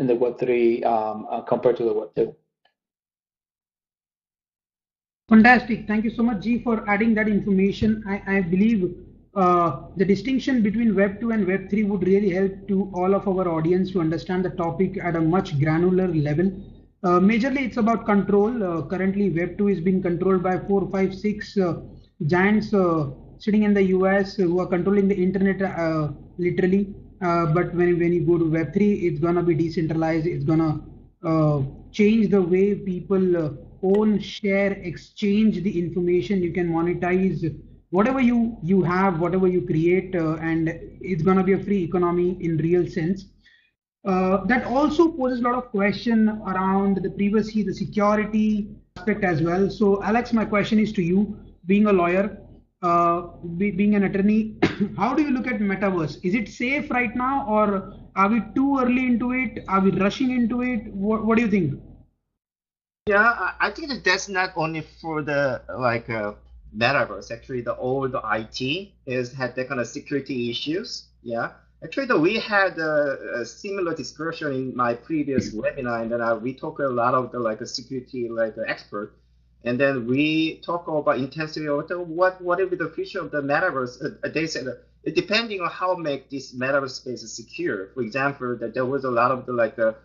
in 0.00 0.06
the 0.06 0.14
web3 0.14 0.84
um, 0.84 1.26
uh, 1.30 1.42
compared 1.42 1.76
to 1.76 1.84
the 1.84 1.94
web2 1.94 2.34
Fantastic. 5.32 5.86
Thank 5.88 6.04
you 6.04 6.10
so 6.10 6.22
much, 6.22 6.42
G, 6.42 6.58
for 6.62 6.86
adding 6.88 7.14
that 7.14 7.26
information. 7.26 8.04
I, 8.06 8.22
I 8.36 8.40
believe 8.42 8.94
uh, 9.34 9.80
the 9.96 10.04
distinction 10.04 10.62
between 10.62 10.94
Web 10.94 11.20
2 11.20 11.30
and 11.30 11.46
Web 11.46 11.70
3 11.70 11.84
would 11.84 12.06
really 12.06 12.28
help 12.30 12.68
to 12.68 12.90
all 12.94 13.14
of 13.14 13.26
our 13.26 13.48
audience 13.48 13.90
to 13.92 14.00
understand 14.00 14.44
the 14.44 14.50
topic 14.50 14.98
at 15.02 15.16
a 15.16 15.20
much 15.22 15.58
granular 15.58 16.08
level. 16.08 16.52
Uh, 17.02 17.18
majorly, 17.18 17.62
it's 17.64 17.78
about 17.78 18.04
control. 18.04 18.62
Uh, 18.62 18.82
currently, 18.82 19.30
Web 19.30 19.56
2 19.56 19.68
is 19.68 19.80
being 19.80 20.02
controlled 20.02 20.42
by 20.42 20.58
four, 20.58 20.86
five, 20.90 21.14
six 21.14 21.56
uh, 21.56 21.80
giants 22.26 22.74
uh, 22.74 23.06
sitting 23.38 23.62
in 23.62 23.72
the 23.72 23.84
US 23.96 24.36
who 24.36 24.60
are 24.60 24.66
controlling 24.66 25.08
the 25.08 25.16
internet 25.16 25.62
uh, 25.62 26.08
literally. 26.36 26.94
But 27.20 27.74
when, 27.74 27.98
when 27.98 28.12
you 28.12 28.26
go 28.26 28.36
to 28.36 28.50
Web 28.50 28.74
3, 28.74 28.94
it's 29.06 29.18
going 29.18 29.36
to 29.36 29.42
be 29.42 29.54
decentralized. 29.54 30.26
It's 30.26 30.44
going 30.44 30.58
to 30.58 31.66
change 31.90 32.28
the 32.28 32.42
way 32.42 32.74
people 32.74 33.56
own, 33.82 34.18
share, 34.18 34.72
exchange 34.72 35.62
the 35.62 35.78
information. 35.78 36.42
You 36.42 36.52
can 36.52 36.68
monetize 36.70 37.42
whatever 37.90 38.20
you 38.20 38.56
you 38.62 38.82
have, 38.82 39.20
whatever 39.20 39.48
you 39.48 39.62
create, 39.66 40.14
uh, 40.14 40.34
and 40.36 40.68
it's 41.00 41.22
gonna 41.22 41.44
be 41.44 41.52
a 41.52 41.62
free 41.62 41.82
economy 41.84 42.36
in 42.40 42.56
real 42.56 42.86
sense. 42.86 43.26
Uh, 44.04 44.44
that 44.46 44.64
also 44.66 45.12
poses 45.12 45.40
a 45.40 45.42
lot 45.42 45.54
of 45.54 45.70
question 45.70 46.28
around 46.52 46.96
the 47.02 47.10
privacy, 47.10 47.62
the 47.62 47.72
security 47.72 48.68
aspect 48.96 49.22
as 49.22 49.42
well. 49.42 49.70
So, 49.70 50.02
Alex, 50.02 50.32
my 50.32 50.44
question 50.44 50.80
is 50.80 50.92
to 50.94 51.02
you, 51.02 51.36
being 51.66 51.86
a 51.86 51.92
lawyer, 51.92 52.38
uh, 52.82 53.22
be, 53.56 53.70
being 53.70 53.94
an 53.94 54.04
attorney, 54.04 54.56
how 54.96 55.14
do 55.14 55.22
you 55.22 55.30
look 55.30 55.46
at 55.46 55.60
metaverse? 55.60 56.18
Is 56.24 56.34
it 56.34 56.48
safe 56.48 56.90
right 56.90 57.14
now, 57.14 57.46
or 57.46 57.94
are 58.16 58.28
we 58.28 58.42
too 58.56 58.80
early 58.80 59.06
into 59.06 59.32
it? 59.32 59.64
Are 59.68 59.80
we 59.80 59.92
rushing 59.92 60.32
into 60.32 60.62
it? 60.62 60.92
What, 60.92 61.24
what 61.24 61.36
do 61.36 61.44
you 61.44 61.50
think? 61.50 61.80
Yeah, 63.06 63.18
I, 63.18 63.54
I 63.66 63.70
think 63.72 63.88
that 63.88 64.04
that's 64.04 64.28
not 64.28 64.52
only 64.54 64.82
for 65.00 65.22
the 65.22 65.60
like 65.76 66.08
uh, 66.08 66.34
metaverse. 66.76 67.32
Actually, 67.32 67.62
the 67.62 67.76
old 67.76 68.14
IT 68.14 68.92
is 69.06 69.32
had 69.32 69.56
that 69.56 69.68
kind 69.68 69.80
of 69.80 69.88
security 69.88 70.50
issues. 70.50 71.08
Yeah, 71.24 71.50
actually, 71.82 72.16
we 72.20 72.38
had 72.38 72.78
a, 72.78 73.40
a 73.40 73.44
similar 73.44 73.92
discussion 73.96 74.52
in 74.52 74.76
my 74.76 74.94
previous 74.94 75.52
webinar, 75.52 76.02
and 76.02 76.12
then 76.12 76.20
uh, 76.20 76.36
we 76.36 76.54
talk 76.54 76.78
a 76.78 76.84
lot 76.84 77.14
of 77.14 77.32
the 77.32 77.40
like 77.40 77.60
a 77.60 77.66
security 77.66 78.28
like 78.28 78.56
uh, 78.56 78.62
expert, 78.68 79.16
and 79.64 79.80
then 79.80 80.06
we 80.06 80.60
talk 80.64 80.86
about 80.86 81.18
intensity 81.18 81.66
of 81.66 81.90
what 82.06 82.40
what 82.40 82.58
will 82.60 82.68
be 82.68 82.76
the 82.76 82.90
future 82.90 83.18
of 83.18 83.32
the 83.32 83.42
metaverse. 83.42 84.00
Uh, 84.00 84.28
they 84.28 84.46
said 84.46 84.68
uh, 84.68 84.74
depending 85.12 85.60
on 85.60 85.68
how 85.70 85.96
make 85.96 86.30
this 86.30 86.54
metaverse 86.54 87.02
space 87.02 87.28
secure. 87.32 87.88
For 87.94 88.02
example, 88.02 88.56
that 88.58 88.74
there 88.74 88.86
was 88.86 89.02
a 89.02 89.10
lot 89.10 89.32
of 89.32 89.44
the 89.44 89.52
like 89.52 89.76
a 89.78 89.96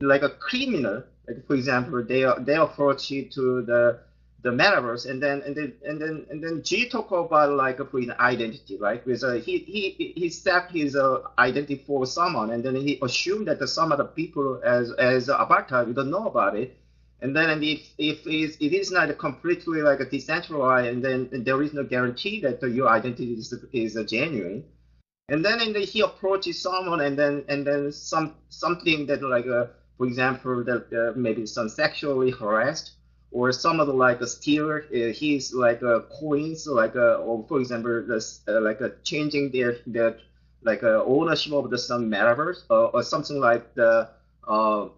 like 0.00 0.22
a 0.22 0.30
criminal 0.30 1.02
like 1.28 1.46
for 1.46 1.54
example, 1.54 2.02
they 2.02 2.26
they 2.40 2.56
approach 2.56 3.12
it 3.12 3.30
to 3.32 3.62
the 3.62 3.98
the 4.42 4.50
metaverse, 4.50 5.08
and 5.10 5.22
then 5.22 5.42
and 5.42 5.54
then 5.56 5.74
and 5.86 6.00
then 6.00 6.26
and 6.30 6.42
then 6.42 6.62
G 6.62 6.88
talk 6.88 7.10
about 7.10 7.52
like 7.52 7.78
for 7.90 7.98
an 7.98 8.14
identity, 8.18 8.78
right? 8.78 9.04
Because 9.04 9.24
uh, 9.24 9.34
he 9.34 9.58
he 9.58 10.12
he 10.16 10.28
set 10.30 10.70
his 10.70 10.96
uh, 10.96 11.22
identity 11.38 11.82
for 11.86 12.06
someone, 12.06 12.50
and 12.50 12.64
then 12.64 12.76
he 12.76 12.98
assumed 13.02 13.48
that 13.48 13.66
some 13.68 13.92
other 13.92 14.04
people 14.04 14.60
as 14.64 14.92
as 14.92 15.28
avatar 15.28 15.84
we 15.84 15.92
don't 15.92 16.10
know 16.10 16.26
about 16.26 16.56
it. 16.56 16.76
And 17.20 17.34
then 17.34 17.50
and 17.50 17.64
if 17.64 17.80
if 17.98 18.26
it 18.26 18.72
is 18.72 18.92
not 18.92 19.16
completely 19.18 19.82
like 19.82 20.00
a 20.00 20.04
decentralized, 20.04 20.88
and 20.88 21.04
then 21.04 21.28
and 21.32 21.44
there 21.44 21.60
is 21.62 21.72
no 21.74 21.82
guarantee 21.82 22.40
that 22.40 22.62
your 22.62 22.88
identity 22.88 23.34
is 23.34 23.52
is 23.72 23.96
a 23.96 24.04
genuine. 24.04 24.64
And 25.28 25.44
then 25.44 25.60
and 25.60 25.76
he 25.76 26.00
approaches 26.00 26.62
someone, 26.62 27.00
and 27.00 27.18
then 27.18 27.44
and 27.48 27.66
then 27.66 27.92
some 27.92 28.36
something 28.48 29.04
that 29.06 29.20
like 29.22 29.46
a 29.46 29.70
for 29.98 30.06
example, 30.06 30.64
that 30.64 30.86
uh, 30.92 31.12
maybe 31.18 31.44
some 31.44 31.68
sexually 31.68 32.30
harassed 32.30 32.92
or 33.30 33.52
some 33.52 33.80
of 33.80 33.88
the 33.88 33.92
like 33.92 34.20
a 34.20 34.26
stealer, 34.26 34.84
uh, 34.94 35.12
he's 35.12 35.52
like 35.52 35.82
a 35.82 36.06
coins, 36.18 36.66
like 36.66 36.94
a, 36.94 37.16
or 37.16 37.44
for 37.48 37.60
example, 37.60 38.02
this, 38.06 38.40
uh, 38.48 38.60
like 38.60 38.80
a 38.80 38.92
changing 39.02 39.50
their 39.50 39.76
their 39.86 40.16
like 40.62 40.82
a 40.82 41.04
ownership 41.04 41.52
of 41.52 41.68
the 41.70 41.78
some 41.78 42.10
metaverse 42.10 42.62
or 42.70 43.02
something 43.02 43.40
like 43.40 43.74
the 43.74 44.08
uh, 44.46 44.88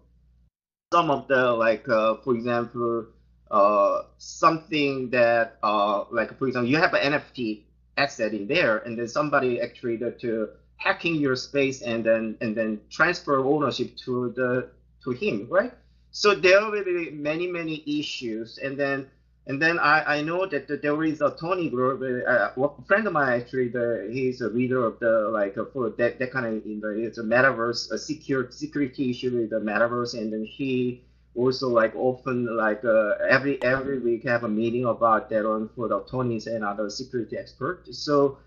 some 0.93 1.09
of 1.09 1.27
the 1.27 1.51
like 1.51 1.87
uh, 1.89 2.15
for 2.23 2.35
example 2.35 3.05
uh, 3.49 4.03
something 4.17 5.09
that 5.09 5.57
uh, 5.63 6.05
like 6.11 6.37
for 6.37 6.47
example 6.47 6.69
you 6.69 6.77
have 6.77 6.93
an 6.93 7.13
NFT 7.13 7.61
asset 7.97 8.33
in 8.33 8.47
there 8.47 8.77
and 8.79 8.97
then 8.97 9.07
somebody 9.07 9.61
actually 9.61 9.97
to 9.97 10.49
hacking 10.77 11.15
your 11.15 11.35
space 11.35 11.81
and 11.81 12.03
then 12.03 12.35
and 12.41 12.55
then 12.55 12.79
transfer 12.89 13.39
ownership 13.39 13.95
to 13.97 14.33
the 14.35 14.69
to 15.03 15.11
him, 15.11 15.47
right? 15.49 15.73
So 16.11 16.33
there 16.35 16.69
will 16.69 16.83
be 16.83 17.11
many, 17.11 17.47
many 17.47 17.83
issues. 17.85 18.57
And 18.57 18.77
then 18.77 19.07
and 19.47 19.59
then 19.61 19.79
I, 19.79 20.17
I 20.17 20.21
know 20.21 20.45
that 20.45 20.67
there 20.81 21.03
is 21.03 21.19
a 21.21 21.31
Tony 21.31 21.69
group, 21.69 22.01
uh, 22.27 22.51
a 22.55 22.83
friend 22.85 23.07
of 23.07 23.13
mine 23.13 23.41
actually, 23.41 23.69
the, 23.69 24.07
he's 24.11 24.41
a 24.41 24.49
leader 24.49 24.85
of 24.85 24.99
the 24.99 25.29
like 25.29 25.57
uh, 25.57 25.65
for 25.73 25.89
that, 25.89 26.19
that 26.19 26.31
kind 26.31 26.45
of 26.45 26.65
in 26.65 26.79
the 26.79 26.89
it's 26.89 27.17
a 27.17 27.23
metaverse, 27.23 27.91
a 27.91 27.97
secure 27.97 28.51
security 28.51 29.09
issue 29.09 29.31
with 29.35 29.49
the 29.49 29.59
metaverse, 29.59 30.13
and 30.13 30.31
then 30.31 30.45
he 30.45 31.01
also 31.35 31.69
like 31.69 31.95
often 31.95 32.55
like 32.55 32.85
uh, 32.85 33.13
every 33.27 33.61
every 33.63 33.97
week 33.99 34.23
have 34.25 34.43
a 34.43 34.49
meeting 34.49 34.85
about 34.85 35.29
that 35.29 35.45
on 35.45 35.69
for 35.75 35.87
the 35.87 36.01
Tonys 36.01 36.45
and 36.45 36.63
other 36.63 36.89
security 36.89 37.35
experts. 37.37 37.97
So 37.97 38.37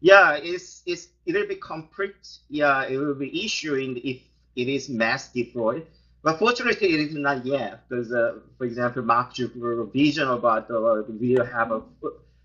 yeah, 0.00 0.34
it's 0.40 0.82
it's 0.86 1.08
it 1.26 1.34
will 1.34 1.48
be 1.48 1.56
complete. 1.56 2.38
Yeah, 2.48 2.84
it 2.84 2.96
will 2.96 3.14
be 3.14 3.44
issuing 3.44 3.96
if 4.04 4.18
it 4.54 4.68
is 4.68 4.88
mass 4.88 5.32
deployed. 5.32 5.86
But 6.24 6.38
fortunately, 6.40 6.94
it 6.94 7.00
is 7.00 7.14
not 7.14 7.46
yet 7.46 7.88
because, 7.88 8.12
uh, 8.12 8.40
for 8.58 8.64
example, 8.66 9.02
Mark 9.04 9.34
Zuckerberg 9.34 9.92
vision 9.92 10.28
about 10.28 10.70
uh, 10.70 11.04
we 11.08 11.32
have 11.34 11.72
a 11.72 11.82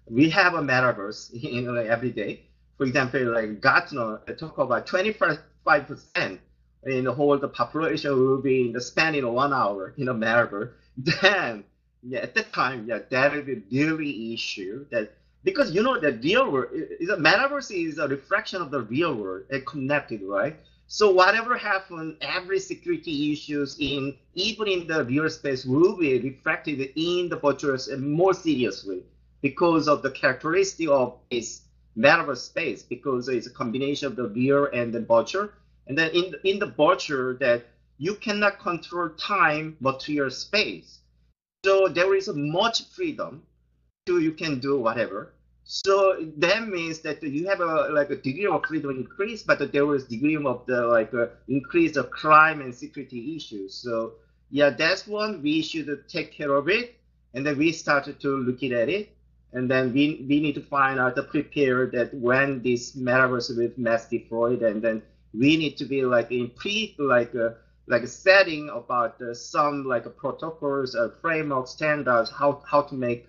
we 0.09 0.29
have 0.29 0.55
a 0.55 0.61
metaverse 0.61 1.31
you 1.33 1.61
know, 1.63 1.73
like 1.73 1.87
every 1.87 2.11
day. 2.11 2.41
For 2.77 2.85
example, 2.85 3.33
like 3.33 3.61
Gartner 3.61 4.19
talk 4.39 4.57
about 4.59 4.87
25 4.87 5.39
percent 5.87 6.41
in 6.85 7.05
the 7.05 7.13
whole 7.13 7.37
the 7.37 7.49
population 7.49 8.11
will 8.13 8.41
be 8.41 8.67
in 8.67 8.73
the 8.73 8.81
span 8.81 9.15
in 9.15 9.27
one 9.31 9.53
hour 9.53 9.93
in 9.97 10.09
a 10.09 10.15
metaverse. 10.15 10.69
Then, 10.97 11.63
yeah, 12.03 12.19
at 12.19 12.35
that 12.35 12.53
time, 12.53 12.85
yeah, 12.87 12.99
that 13.09 13.33
will 13.33 13.43
be 13.43 13.63
really 13.71 14.33
issue 14.33 14.85
that 14.91 15.11
because 15.43 15.71
you 15.71 15.83
know 15.83 15.97
the 15.99 16.13
real 16.13 16.51
world, 16.51 16.69
is 16.73 17.09
a 17.09 17.17
metaverse 17.17 17.71
is 17.71 17.97
a 17.99 18.07
reflection 18.07 18.61
of 18.61 18.71
the 18.71 18.81
real 18.81 19.15
world 19.15 19.43
and 19.49 19.65
connected, 19.65 20.21
right? 20.23 20.55
So 20.91 21.11
whatever 21.11 21.55
happens, 21.55 22.15
every 22.19 22.59
security 22.59 23.31
issues 23.31 23.77
in 23.79 24.17
even 24.33 24.67
in 24.67 24.87
the 24.87 25.05
real 25.05 25.29
space 25.29 25.63
will 25.63 25.95
be 25.95 26.19
reflected 26.19 26.79
in 26.95 27.29
the 27.29 27.35
virtual 27.35 27.77
more 27.99 28.33
seriously 28.33 29.03
because 29.43 29.87
of 29.87 30.01
the 30.01 30.09
characteristic 30.09 30.89
of 30.89 31.19
this 31.29 31.61
metaverse 31.95 32.37
space 32.37 32.81
because 32.81 33.29
it's 33.29 33.45
a 33.45 33.51
combination 33.51 34.07
of 34.07 34.15
the 34.15 34.29
real 34.29 34.65
and 34.73 34.91
the 34.91 35.01
virtual. 35.01 35.49
And 35.85 35.95
then 35.95 36.09
in 36.09 36.33
in 36.43 36.57
the 36.57 36.73
virtual 36.85 37.35
that 37.35 37.67
you 37.99 38.15
cannot 38.15 38.57
control 38.57 39.09
time, 39.09 39.77
material, 39.79 40.31
space. 40.31 41.01
So 41.63 41.87
there 41.87 42.15
is 42.15 42.29
much 42.33 42.85
freedom 42.95 43.43
to 44.07 44.19
you 44.19 44.31
can 44.31 44.59
do 44.59 44.79
whatever. 44.79 45.33
So 45.71 46.25
that 46.37 46.67
means 46.67 47.01
that 47.01 47.21
you 47.21 47.47
have 47.47 47.59
a 47.59 47.89
like 47.93 48.09
a 48.09 48.15
degree 48.15 48.47
of 48.47 48.65
freedom 48.65 48.89
increase, 48.89 49.43
but 49.43 49.71
there 49.71 49.85
was 49.85 50.05
degree 50.05 50.35
of 50.35 50.65
the 50.65 50.87
like 50.87 51.13
uh, 51.13 51.27
increase 51.47 51.95
of 51.95 52.09
crime 52.09 52.61
and 52.61 52.73
security 52.73 53.35
issues. 53.35 53.75
So 53.75 54.13
yeah, 54.49 54.71
that's 54.71 55.05
one 55.05 55.43
we 55.43 55.61
should 55.61 55.87
take 56.09 56.31
care 56.31 56.55
of 56.55 56.69
it, 56.69 56.95
and 57.35 57.45
then 57.45 57.59
we 57.59 57.71
started 57.71 58.19
to 58.21 58.29
looking 58.37 58.73
at 58.73 58.89
it, 58.89 59.15
and 59.53 59.69
then 59.69 59.93
we 59.93 60.25
we 60.27 60.39
need 60.39 60.55
to 60.55 60.61
find 60.61 60.99
out 60.99 61.15
to 61.17 61.21
prepare 61.21 61.85
that 61.91 62.15
when 62.15 62.63
this 62.63 62.95
metaverse 62.95 63.55
be 63.55 63.71
mass 63.79 64.09
deployed, 64.09 64.63
and 64.63 64.81
then 64.81 65.03
we 65.35 65.55
need 65.55 65.77
to 65.77 65.85
be 65.85 66.03
like 66.03 66.31
in 66.31 66.49
pre 66.49 66.95
like 66.97 67.35
a 67.35 67.57
like 67.85 68.07
setting 68.07 68.69
about 68.69 69.21
uh, 69.21 69.35
some 69.35 69.85
like 69.85 70.05
protocols, 70.17 70.95
uh, 70.95 71.09
framework 71.21 71.67
standards, 71.67 72.31
how 72.31 72.63
how 72.65 72.81
to 72.81 72.95
make 72.95 73.27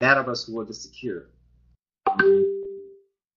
metaverse 0.00 0.48
world 0.48 0.72
secure. 0.72 1.26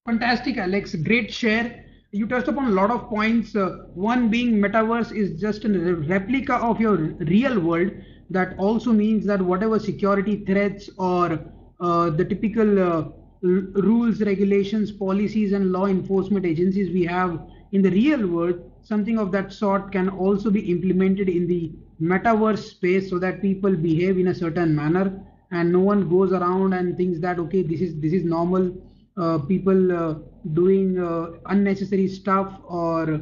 Fantastic, 0.06 0.58
Alex. 0.58 0.96
Great 0.96 1.34
share. 1.34 1.84
You 2.12 2.26
touched 2.28 2.48
upon 2.48 2.68
a 2.68 2.72
lot 2.72 2.90
of 2.92 3.10
points. 3.10 3.56
Uh, 3.56 3.78
one 3.94 4.30
being 4.30 4.54
metaverse 4.60 5.12
is 5.12 5.40
just 5.40 5.66
a 5.66 5.70
replica 5.96 6.56
of 6.56 6.80
your 6.80 6.98
real 6.98 7.60
world. 7.60 7.92
That 8.30 8.58
also 8.58 8.92
means 8.94 9.26
that 9.26 9.42
whatever 9.42 9.80
security 9.80 10.44
threats 10.46 10.90
or 10.98 11.40
uh, 11.80 12.10
the 12.10 12.26
typical 12.26 12.80
uh, 12.80 13.10
rules, 13.42 14.22
regulations, 14.22 14.92
policies, 14.92 15.52
and 15.54 15.72
law 15.72 15.86
enforcement 15.86 16.46
agencies 16.46 16.92
we 16.92 17.04
have 17.06 17.40
in 17.72 17.82
the 17.82 17.92
real 17.92 18.28
world, 18.28 18.72
something 18.82 19.18
of 19.20 19.32
that 19.32 19.52
sort 19.52 19.92
can 19.92 20.10
also 20.10 20.50
be 20.50 20.72
implemented 20.72 21.30
in 21.30 21.48
the 21.48 21.72
metaverse 22.02 22.60
space 22.60 23.10
so 23.10 23.20
that 23.20 23.42
people 23.42 23.76
behave 23.76 24.18
in 24.18 24.28
a 24.28 24.36
certain 24.36 24.76
manner 24.76 25.22
and 25.52 25.72
no 25.72 25.80
one 25.80 26.10
goes 26.10 26.32
around 26.34 26.74
and 26.74 26.98
thinks 26.98 27.20
that 27.20 27.40
okay 27.40 27.62
this 27.62 27.82
is 27.82 28.00
this 28.00 28.14
is 28.14 28.24
normal 28.24 28.72
uh, 29.18 29.40
people 29.40 29.92
uh, 29.92 30.16
doing 30.54 31.00
uh, 31.00 31.32
unnecessary 31.48 32.08
stuff 32.08 32.54
or 32.68 33.20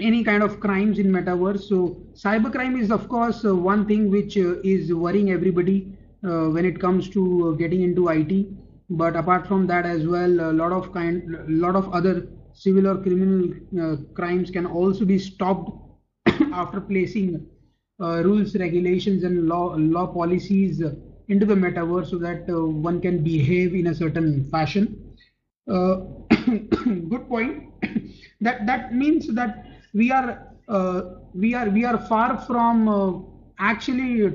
any 0.00 0.22
kind 0.24 0.42
of 0.42 0.60
crimes 0.60 0.98
in 0.98 1.06
metaverse. 1.06 1.62
So 1.62 2.06
cybercrime 2.14 2.80
is 2.80 2.90
of 2.90 3.08
course 3.08 3.44
uh, 3.44 3.54
one 3.54 3.86
thing 3.86 4.10
which 4.10 4.36
uh, 4.38 4.60
is 4.62 4.92
worrying 4.92 5.30
everybody 5.32 5.98
uh, 6.24 6.48
when 6.50 6.64
it 6.64 6.80
comes 6.80 7.08
to 7.10 7.56
getting 7.58 7.82
into 7.82 8.08
IT 8.08 8.46
but 8.90 9.16
apart 9.16 9.46
from 9.46 9.66
that 9.66 9.86
as 9.86 10.06
well 10.06 10.50
a 10.50 10.52
lot 10.52 10.70
of 10.70 10.92
kind 10.92 11.22
lot 11.48 11.74
of 11.74 11.92
other 11.92 12.28
civil 12.52 12.86
or 12.86 12.98
criminal 13.02 13.96
crimes 14.14 14.50
can 14.50 14.66
also 14.66 15.04
be 15.04 15.18
stopped 15.18 15.70
after 16.52 16.80
placing 16.80 17.46
rules 17.98 18.54
regulations 18.56 19.24
and 19.24 19.48
law 19.48 19.74
law 19.78 20.06
policies 20.06 20.82
into 21.32 21.46
the 21.46 21.54
metaverse 21.54 22.10
so 22.10 22.18
that 22.18 22.48
uh, 22.48 22.64
one 22.88 23.00
can 23.00 23.22
behave 23.24 23.74
in 23.74 23.88
a 23.88 23.94
certain 23.94 24.48
fashion. 24.50 24.86
Uh, 25.68 25.96
good 27.12 27.28
point. 27.28 27.72
that 28.40 28.66
that 28.66 28.94
means 28.94 29.28
that 29.40 29.66
we 29.94 30.10
are 30.10 30.30
uh, 30.68 31.02
we 31.34 31.54
are 31.54 31.68
we 31.70 31.84
are 31.84 31.98
far 32.06 32.38
from 32.46 32.88
uh, 32.88 33.12
actually 33.58 34.32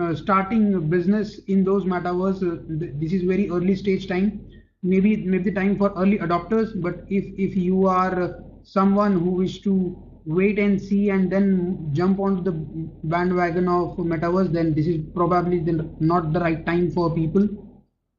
uh, 0.00 0.14
starting 0.14 0.88
business 0.88 1.38
in 1.46 1.64
those 1.64 1.84
metaverse. 1.84 2.42
Uh, 2.42 2.62
this 3.00 3.12
is 3.12 3.22
very 3.22 3.50
early 3.50 3.76
stage 3.76 4.06
time. 4.06 4.40
Maybe 4.82 5.16
maybe 5.16 5.52
time 5.52 5.76
for 5.76 5.92
early 5.96 6.18
adopters. 6.18 6.80
But 6.80 7.04
if 7.08 7.24
if 7.48 7.56
you 7.56 7.86
are 7.86 8.36
someone 8.62 9.18
who 9.18 9.30
wish 9.30 9.60
to 9.62 9.74
wait 10.28 10.58
and 10.58 10.80
see 10.80 11.10
and 11.10 11.32
then 11.32 11.46
jump 11.92 12.18
onto 12.20 12.42
the 12.42 12.54
bandwagon 13.12 13.68
of 13.68 13.96
metaverse 14.12 14.52
then 14.52 14.74
this 14.74 14.86
is 14.86 14.98
probably 15.14 15.58
the, 15.58 15.74
not 16.00 16.32
the 16.32 16.40
right 16.40 16.64
time 16.66 16.90
for 16.90 17.14
people 17.14 17.46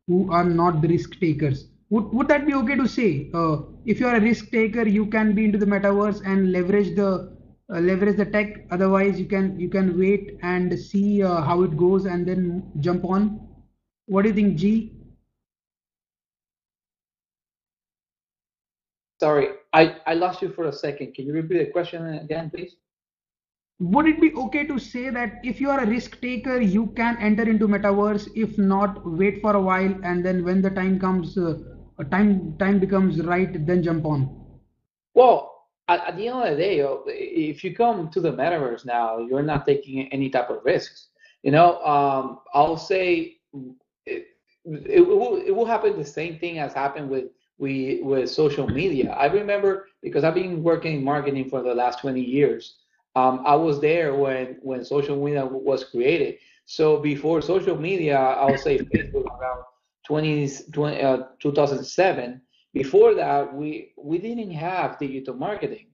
who 0.07 0.31
are 0.31 0.43
not 0.43 0.81
the 0.81 0.87
risk 0.87 1.19
takers 1.19 1.67
would, 1.89 2.05
would 2.13 2.27
that 2.27 2.45
be 2.45 2.53
okay 2.53 2.75
to 2.75 2.87
say 2.87 3.29
uh, 3.33 3.57
if 3.85 3.99
you 3.99 4.07
are 4.07 4.15
a 4.15 4.21
risk 4.21 4.49
taker 4.51 4.87
you 4.87 5.05
can 5.05 5.33
be 5.33 5.45
into 5.45 5.57
the 5.57 5.65
metaverse 5.65 6.21
and 6.25 6.51
leverage 6.51 6.95
the 6.95 7.39
uh, 7.71 7.79
leverage 7.79 8.17
the 8.17 8.25
tech. 8.25 8.65
Otherwise, 8.71 9.19
you 9.19 9.25
can 9.25 9.59
you 9.59 9.69
can 9.69 9.97
wait 9.97 10.37
and 10.41 10.77
see 10.77 11.23
uh, 11.23 11.41
how 11.41 11.61
it 11.63 11.77
goes 11.77 12.05
and 12.05 12.27
then 12.27 12.71
jump 12.79 13.05
on. 13.05 13.39
What 14.07 14.23
do 14.23 14.29
you 14.29 14.35
think, 14.35 14.57
G? 14.57 14.93
Sorry, 19.19 19.49
I, 19.73 19.97
I 20.07 20.13
lost 20.15 20.41
you 20.41 20.49
for 20.49 20.65
a 20.65 20.73
second. 20.73 21.13
Can 21.13 21.27
you 21.27 21.33
repeat 21.33 21.59
the 21.59 21.71
question 21.71 22.05
again, 22.15 22.49
please? 22.49 22.75
Would 23.79 24.07
it 24.07 24.19
be 24.19 24.33
okay 24.33 24.65
to 24.67 24.77
say 24.77 25.09
that 25.09 25.39
if 25.43 25.61
you 25.61 25.69
are 25.69 25.79
a 25.81 25.87
risk 25.87 26.19
taker, 26.19 26.59
you 26.59 26.87
can 26.97 27.17
enter 27.17 27.43
into 27.43 27.67
metaverse? 27.67 28.27
If 28.35 28.57
not, 28.57 28.99
wait 29.05 29.41
for 29.41 29.55
a 29.55 29.61
while 29.61 29.95
and 30.03 30.25
then 30.25 30.43
when 30.43 30.61
the 30.61 30.69
time 30.69 30.99
comes, 30.99 31.37
uh, 31.37 31.57
time 32.11 32.57
time 32.57 32.79
becomes 32.79 33.21
right, 33.21 33.65
then 33.65 33.81
jump 33.81 34.05
on. 34.05 34.35
Well, 35.13 35.67
at, 35.87 36.05
at, 36.09 36.17
the 36.17 36.27
end 36.27 36.37
of 36.37 36.49
the 36.49 36.57
day, 36.57 36.85
if 37.07 37.63
you 37.63 37.73
come 37.73 38.09
to 38.09 38.19
the 38.19 38.33
metaverse 38.33 38.85
now, 38.85 39.19
you're 39.19 39.43
not 39.43 39.65
taking 39.65 40.11
any 40.11 40.29
type 40.29 40.49
of 40.49 40.63
risks. 40.65 41.07
You 41.43 41.51
know, 41.51 41.81
um, 41.85 42.39
I'll 42.53 42.77
say 42.77 43.37
it, 44.05 44.27
it, 44.65 45.07
will, 45.07 45.37
it 45.37 45.51
will 45.55 45.65
happen 45.65 45.97
the 45.97 46.05
same 46.05 46.37
thing 46.37 46.59
as 46.59 46.73
happened 46.73 47.09
with 47.09 47.25
we 47.59 47.99
with 48.01 48.29
social 48.29 48.67
media. 48.67 49.11
I 49.11 49.25
remember 49.27 49.87
because 50.01 50.23
I've 50.23 50.33
been 50.33 50.63
working 50.63 50.95
in 50.95 51.03
marketing 51.03 51.49
for 51.49 51.61
the 51.61 51.75
last 51.75 51.99
20 51.99 52.21
years. 52.21 52.79
Um, 53.15 53.43
I 53.45 53.55
was 53.55 53.81
there 53.81 54.15
when 54.15 54.57
when 54.61 54.83
social 54.83 55.21
media 55.23 55.45
was 55.45 55.83
created. 55.83 56.37
So 56.65 56.99
before 56.99 57.41
social 57.41 57.77
media, 57.77 58.17
I 58.17 58.49
would 58.49 58.59
say 58.59 58.77
Facebook 58.79 59.25
around 59.25 59.63
20, 60.07 60.49
20 60.71 61.01
uh, 61.01 61.17
2007. 61.39 62.41
Before 62.73 63.13
that, 63.15 63.53
we 63.53 63.93
we 63.97 64.17
didn't 64.19 64.51
have 64.51 64.97
digital 64.97 65.35
marketing. 65.35 65.87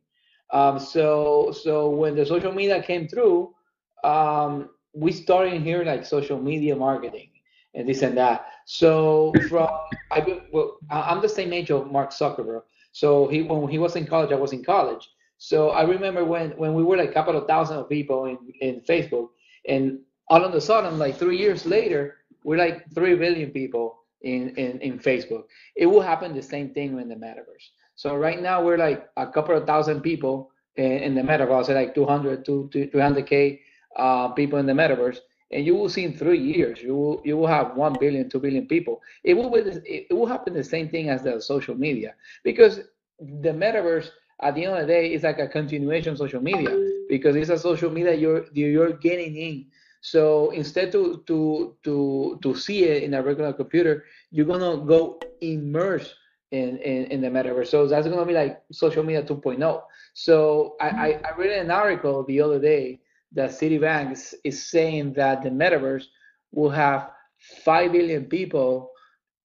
Um, 0.53 0.77
so 0.79 1.51
so 1.51 1.89
when 1.89 2.15
the 2.15 2.25
social 2.25 2.51
media 2.51 2.83
came 2.83 3.07
through, 3.07 3.55
um, 4.03 4.69
we 4.93 5.11
started 5.11 5.61
hearing 5.61 5.87
like 5.87 6.05
social 6.05 6.39
media 6.39 6.75
marketing 6.75 7.29
and 7.75 7.87
this 7.87 8.01
and 8.01 8.17
that. 8.17 8.47
So 8.65 9.33
from 9.49 9.69
I 10.11 10.41
well, 10.51 10.77
I'm 10.89 11.21
the 11.21 11.29
same 11.29 11.53
age 11.53 11.69
of 11.69 11.91
Mark 11.91 12.11
Zuckerberg. 12.11 12.63
So 12.91 13.27
he 13.27 13.41
when 13.43 13.69
he 13.69 13.77
was 13.77 13.95
in 13.95 14.07
college, 14.07 14.31
I 14.31 14.35
was 14.35 14.53
in 14.53 14.63
college. 14.63 15.07
So 15.37 15.71
I 15.71 15.83
remember 15.83 16.23
when 16.25 16.51
when 16.51 16.73
we 16.73 16.83
were 16.83 16.97
like 16.97 17.09
a 17.09 17.13
couple 17.13 17.37
of 17.37 17.47
thousand 17.47 17.77
of 17.77 17.89
people 17.89 18.25
in 18.25 18.37
in 18.61 18.81
Facebook, 18.81 19.29
and 19.67 19.99
all 20.29 20.43
of 20.43 20.53
a 20.53 20.61
sudden, 20.61 20.97
like 20.97 21.17
three 21.17 21.37
years 21.37 21.65
later, 21.65 22.17
we're 22.43 22.57
like 22.57 22.89
three 22.93 23.15
billion 23.15 23.51
people 23.51 23.99
in 24.21 24.49
in 24.55 24.79
in 24.79 24.97
Facebook. 24.97 25.43
It 25.75 25.85
will 25.85 26.01
happen 26.01 26.33
the 26.33 26.41
same 26.41 26.69
thing 26.69 26.97
in 26.99 27.09
the 27.09 27.15
metaverse. 27.15 27.67
So 27.95 28.15
right 28.15 28.41
now 28.41 28.63
we're 28.63 28.77
like 28.77 29.09
a 29.17 29.27
couple 29.27 29.55
of 29.55 29.65
thousand 29.65 30.01
people 30.01 30.51
in, 30.75 30.91
in 31.07 31.15
the 31.15 31.21
metaverse, 31.21 31.73
like 31.73 31.95
200 31.95 32.43
to 32.45 32.69
300k 32.73 33.59
uh, 33.95 34.29
people 34.29 34.59
in 34.59 34.65
the 34.65 34.73
metaverse 34.73 35.19
and 35.55 35.65
you 35.65 35.73
will 35.75 35.89
see 35.89 36.03
in 36.03 36.13
three 36.13 36.39
years 36.39 36.81
you 36.81 36.95
will 36.95 37.21
you 37.23 37.37
will 37.37 37.47
have 37.47 37.75
1 37.75 37.97
billion 37.99 38.29
2 38.29 38.39
billion 38.39 38.65
people 38.67 39.01
it 39.23 39.33
will 39.33 39.51
it 39.55 40.13
will 40.13 40.25
happen 40.25 40.53
the 40.53 40.63
same 40.63 40.89
thing 40.89 41.09
as 41.09 41.23
the 41.23 41.41
social 41.41 41.75
media 41.75 42.13
because 42.43 42.81
the 43.41 43.53
metaverse 43.63 44.09
at 44.41 44.53
the 44.55 44.65
end 44.65 44.73
of 44.73 44.81
the 44.81 44.87
day 44.87 45.13
is 45.13 45.23
like 45.23 45.39
a 45.39 45.47
continuation 45.47 46.11
of 46.11 46.17
social 46.17 46.41
media 46.41 46.73
because 47.09 47.35
it's 47.35 47.49
a 47.49 47.57
social 47.57 47.89
media 47.89 48.13
you're 48.13 48.45
you're 48.53 48.93
getting 48.93 49.35
in 49.35 49.65
so 50.01 50.51
instead 50.51 50.91
to 50.91 51.23
to 51.25 51.75
to 51.83 52.37
to 52.43 52.53
see 52.53 52.83
it 52.83 53.03
in 53.03 53.13
a 53.13 53.21
regular 53.23 53.53
computer 53.53 54.03
you're 54.31 54.45
gonna 54.45 54.77
go 54.85 55.19
immerse 55.41 56.13
in, 56.51 56.77
in, 56.77 57.05
in 57.05 57.21
the 57.21 57.27
metaverse. 57.27 57.67
So 57.67 57.87
that's 57.87 58.07
gonna 58.07 58.25
be 58.25 58.33
like 58.33 58.61
social 58.71 59.03
media 59.03 59.23
2.0. 59.23 59.81
So 60.13 60.75
I, 60.79 60.87
I, 60.87 61.07
I 61.27 61.37
read 61.37 61.51
an 61.59 61.71
article 61.71 62.23
the 62.23 62.39
other 62.41 62.59
day 62.59 62.99
that 63.35 63.51
Citibank 63.51 64.13
is, 64.13 64.35
is 64.43 64.69
saying 64.69 65.13
that 65.13 65.43
the 65.43 65.49
metaverse 65.49 66.05
will 66.51 66.69
have 66.69 67.11
5 67.63 67.91
billion 67.91 68.25
people 68.25 68.91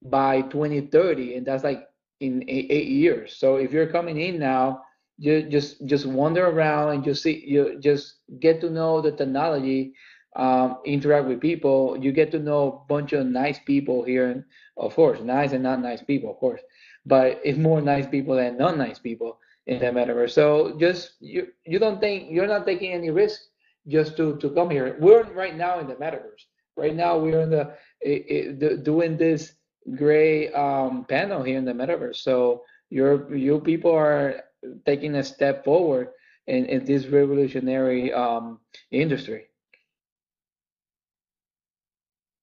by 0.03 0.43
2030 0.43 1.37
and 1.37 1.47
that's 1.47 1.65
like 1.65 1.87
in 2.21 2.45
eight, 2.49 2.67
eight 2.71 2.89
years. 2.89 3.37
So 3.37 3.57
if 3.57 3.73
you're 3.73 3.87
coming 3.87 4.19
in 4.21 4.39
now 4.39 4.83
you 5.19 5.43
just 5.43 5.85
just 5.85 6.07
wander 6.07 6.47
around 6.47 6.95
and 6.95 7.05
just 7.05 7.23
see 7.23 7.45
you 7.47 7.79
just 7.79 8.21
get 8.41 8.61
to 8.63 8.71
know 8.71 9.03
the 9.03 9.13
technology 9.13 9.93
um, 10.37 10.79
interact 10.87 11.27
with 11.27 11.41
people. 11.41 11.99
You 12.01 12.11
get 12.13 12.31
to 12.31 12.39
know 12.39 12.73
a 12.73 12.89
bunch 12.89 13.13
of 13.13 13.27
nice 13.27 13.59
people 13.67 14.03
here 14.03 14.31
and 14.31 14.45
of 14.79 14.95
course 14.95 15.21
nice 15.21 15.53
and 15.53 15.63
not 15.63 15.83
nice 15.83 16.03
people 16.03 16.31
of 16.31 16.37
course 16.39 16.63
but 17.05 17.41
it's 17.45 17.59
more 17.59 17.83
nice 17.83 18.07
people 18.07 18.37
than 18.37 18.57
non 18.57 18.79
nice 18.79 18.99
people 18.99 19.39
in 19.67 19.79
the 19.79 19.87
metaverse. 19.87 20.31
So 20.31 20.77
just 20.79 21.13
you 21.21 21.49
you 21.67 21.79
don't 21.79 22.01
think 22.01 22.31
you're 22.31 22.47
not 22.47 22.67
taking 22.67 22.93
any 22.93 23.11
risk 23.11 23.41
just 23.89 24.17
to, 24.17 24.37
to 24.37 24.51
come 24.51 24.71
here. 24.71 24.97
We're 25.01 25.25
right 25.33 25.57
now 25.57 25.79
in 25.81 25.87
the 25.87 25.95
metaverse. 25.95 26.45
Right 26.77 26.95
now 26.95 27.19
we're 27.19 27.41
in 27.41 27.51
the, 27.51 27.75
the 28.03 28.81
doing 28.83 29.17
this 29.17 29.53
gray 29.97 30.53
um, 30.53 31.05
panel 31.05 31.43
here 31.43 31.59
in 31.59 31.65
the 31.65 31.73
metaverse. 31.73 32.17
So 32.17 32.63
your 32.91 33.35
you 33.35 33.61
people 33.61 33.93
are 33.93 34.43
taking 34.85 35.15
a 35.17 35.25
step 35.25 35.65
forward 35.65 36.09
in, 36.47 36.67
in 36.67 36.85
this 36.85 37.07
revolutionary 37.07 38.13
um, 38.13 38.61
industry. 38.91 39.45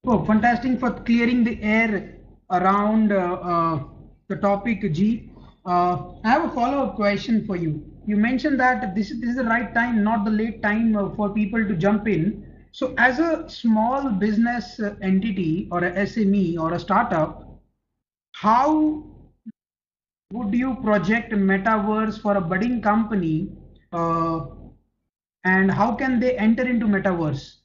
Oh, 0.06 0.24
fantastic 0.26 0.80
for 0.80 0.92
clearing 0.92 1.44
the 1.44 1.62
air 1.62 2.16
around 2.50 3.12
uh, 3.12 3.16
uh, 3.18 3.84
the 4.30 4.38
topic, 4.38 4.82
G. 4.94 5.27
Uh, 5.68 6.14
I 6.24 6.30
have 6.30 6.46
a 6.50 6.54
follow-up 6.56 6.96
question 6.96 7.46
for 7.46 7.56
you 7.56 7.84
you 8.08 8.16
mentioned 8.16 8.60
that 8.62 8.96
this, 8.96 9.10
this 9.10 9.32
is 9.32 9.36
the 9.36 9.44
right 9.44 9.74
time, 9.74 10.02
not 10.04 10.24
the 10.24 10.32
late 10.32 10.64
time 10.64 10.96
uh, 10.96 11.10
for 11.16 11.30
people 11.30 11.64
to 11.68 11.76
jump 11.76 12.08
in. 12.08 12.46
So 12.72 12.94
as 12.98 13.20
a 13.20 13.50
small 13.50 14.10
business 14.10 14.80
uh, 14.80 14.96
entity 15.02 15.68
or 15.72 15.84
a 15.84 15.92
SME 15.92 16.58
or 16.58 16.74
a 16.74 16.80
startup, 16.80 17.60
how 18.32 19.04
would 20.32 20.54
you 20.54 20.76
project 20.76 21.34
metaverse 21.34 22.22
for 22.22 22.38
a 22.38 22.42
budding 22.42 22.82
company 22.82 23.50
uh, 23.92 24.46
and 25.44 25.70
how 25.70 25.94
can 25.94 26.20
they 26.20 26.38
enter 26.38 26.64
into 26.64 26.86
metaverse? 26.86 27.56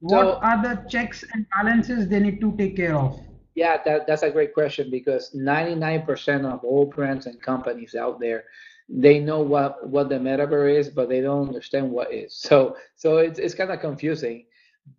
What 0.00 0.26
so, 0.26 0.38
are 0.42 0.60
the 0.60 0.88
checks 0.88 1.24
and 1.32 1.46
balances 1.56 2.08
they 2.08 2.18
need 2.18 2.40
to 2.40 2.56
take 2.56 2.76
care 2.76 2.96
of? 2.96 3.20
Yeah, 3.54 3.80
that, 3.84 4.06
that's 4.06 4.22
a 4.22 4.30
great 4.30 4.52
question 4.52 4.90
because 4.90 5.30
99% 5.34 6.44
of 6.44 6.64
all 6.64 6.86
brands 6.86 7.26
and 7.26 7.40
companies 7.40 7.94
out 7.94 8.18
there 8.20 8.44
they 8.88 9.18
know 9.18 9.40
what 9.40 9.88
what 9.88 10.08
the 10.08 10.16
metaverse 10.16 10.78
is, 10.78 10.88
but 10.90 11.08
they 11.08 11.20
don't 11.20 11.48
understand 11.48 11.90
what 11.90 12.12
is. 12.12 12.34
So 12.48 12.76
so 12.96 13.18
it's 13.18 13.38
it's 13.38 13.54
kind 13.54 13.70
of 13.70 13.80
confusing, 13.80 14.46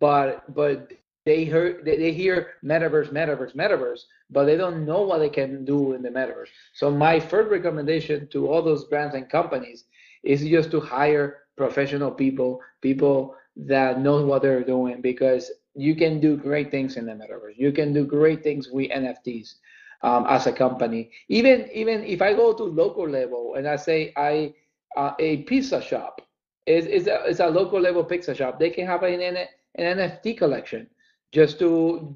but 0.00 0.52
but 0.54 0.92
they 1.24 1.44
hear 1.44 1.80
they, 1.84 1.96
they 1.96 2.12
hear 2.12 2.54
metaverse, 2.64 3.12
metaverse, 3.12 3.54
metaverse, 3.54 4.00
but 4.30 4.44
they 4.44 4.56
don't 4.56 4.84
know 4.84 5.02
what 5.02 5.18
they 5.18 5.28
can 5.28 5.64
do 5.64 5.92
in 5.94 6.02
the 6.02 6.08
metaverse. 6.08 6.48
So 6.74 6.90
my 6.90 7.20
first 7.20 7.50
recommendation 7.50 8.28
to 8.28 8.48
all 8.48 8.62
those 8.62 8.84
brands 8.84 9.14
and 9.14 9.28
companies 9.28 9.84
is 10.22 10.42
just 10.44 10.70
to 10.72 10.80
hire 10.80 11.38
professional 11.56 12.10
people, 12.10 12.60
people 12.80 13.34
that 13.56 14.00
know 14.00 14.24
what 14.26 14.42
they're 14.42 14.64
doing, 14.64 15.00
because 15.00 15.50
you 15.76 15.94
can 15.94 16.20
do 16.20 16.36
great 16.36 16.70
things 16.70 16.96
in 16.96 17.06
the 17.06 17.12
metaverse. 17.12 17.56
You 17.56 17.72
can 17.72 17.92
do 17.92 18.04
great 18.04 18.42
things 18.42 18.68
with 18.68 18.90
NFTs 18.90 19.54
um, 20.02 20.26
as 20.28 20.46
a 20.46 20.52
company. 20.52 21.10
Even 21.28 21.68
even 21.72 22.02
if 22.04 22.22
I 22.22 22.32
go 22.34 22.52
to 22.54 22.64
local 22.64 23.08
level 23.08 23.54
and 23.56 23.68
I 23.68 23.76
say 23.76 24.12
I 24.16 24.54
uh, 24.96 25.12
a 25.18 25.42
pizza 25.44 25.80
shop 25.82 26.20
is 26.66 26.86
is 26.86 27.06
a, 27.06 27.24
is 27.26 27.40
a 27.40 27.46
local 27.46 27.80
level 27.80 28.04
pizza 28.04 28.34
shop, 28.34 28.58
they 28.58 28.70
can 28.70 28.86
have 28.86 29.02
an 29.02 29.20
an 29.20 29.46
NFT 29.78 30.38
collection 30.38 30.88
just 31.32 31.58
to 31.58 32.14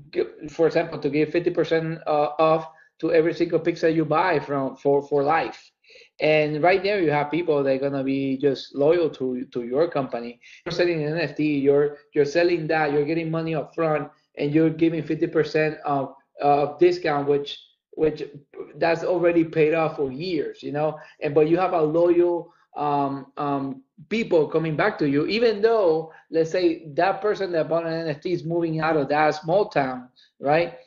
for 0.48 0.66
example 0.66 0.98
to 0.98 1.10
give 1.10 1.28
50% 1.28 2.00
uh, 2.06 2.10
off 2.38 2.68
to 3.00 3.12
every 3.12 3.34
single 3.34 3.58
pizza 3.58 3.90
you 3.90 4.04
buy 4.04 4.38
from 4.38 4.76
for 4.76 5.02
for 5.02 5.22
life 5.22 5.70
and 6.20 6.62
right 6.62 6.82
there 6.82 7.00
you 7.02 7.10
have 7.10 7.30
people 7.30 7.62
that 7.62 7.74
are 7.74 7.78
gonna 7.78 8.04
be 8.04 8.36
just 8.36 8.74
loyal 8.74 9.08
to 9.08 9.44
to 9.46 9.62
your 9.64 9.88
company 9.88 10.38
you're 10.64 10.72
selling 10.72 11.02
an 11.04 11.14
nft 11.14 11.62
you're 11.62 11.98
you're 12.14 12.24
selling 12.24 12.66
that 12.66 12.92
you're 12.92 13.04
getting 13.04 13.30
money 13.30 13.54
up 13.54 13.74
front 13.74 14.08
and 14.36 14.54
you're 14.54 14.70
giving 14.70 15.02
50% 15.02 15.78
of, 15.80 16.14
of 16.40 16.78
discount 16.78 17.28
which 17.28 17.58
which 17.92 18.22
that's 18.76 19.04
already 19.04 19.44
paid 19.44 19.74
off 19.74 19.96
for 19.96 20.10
years, 20.10 20.62
you 20.62 20.72
know. 20.72 20.98
And 21.20 21.34
but 21.34 21.48
you 21.48 21.58
have 21.58 21.72
a 21.74 21.82
loyal 21.82 22.52
um, 22.76 23.26
um, 23.36 23.82
people 24.08 24.46
coming 24.48 24.76
back 24.76 24.98
to 25.00 25.08
you, 25.08 25.26
even 25.26 25.60
though 25.60 26.12
let's 26.30 26.50
say 26.50 26.88
that 26.94 27.20
person 27.20 27.52
that 27.52 27.68
bought 27.68 27.86
an 27.86 28.06
NFT 28.06 28.32
is 28.32 28.44
moving 28.44 28.80
out 28.80 28.96
of 28.96 29.08
that 29.08 29.34
small 29.34 29.68
town, 29.68 30.08
right? 30.40 30.78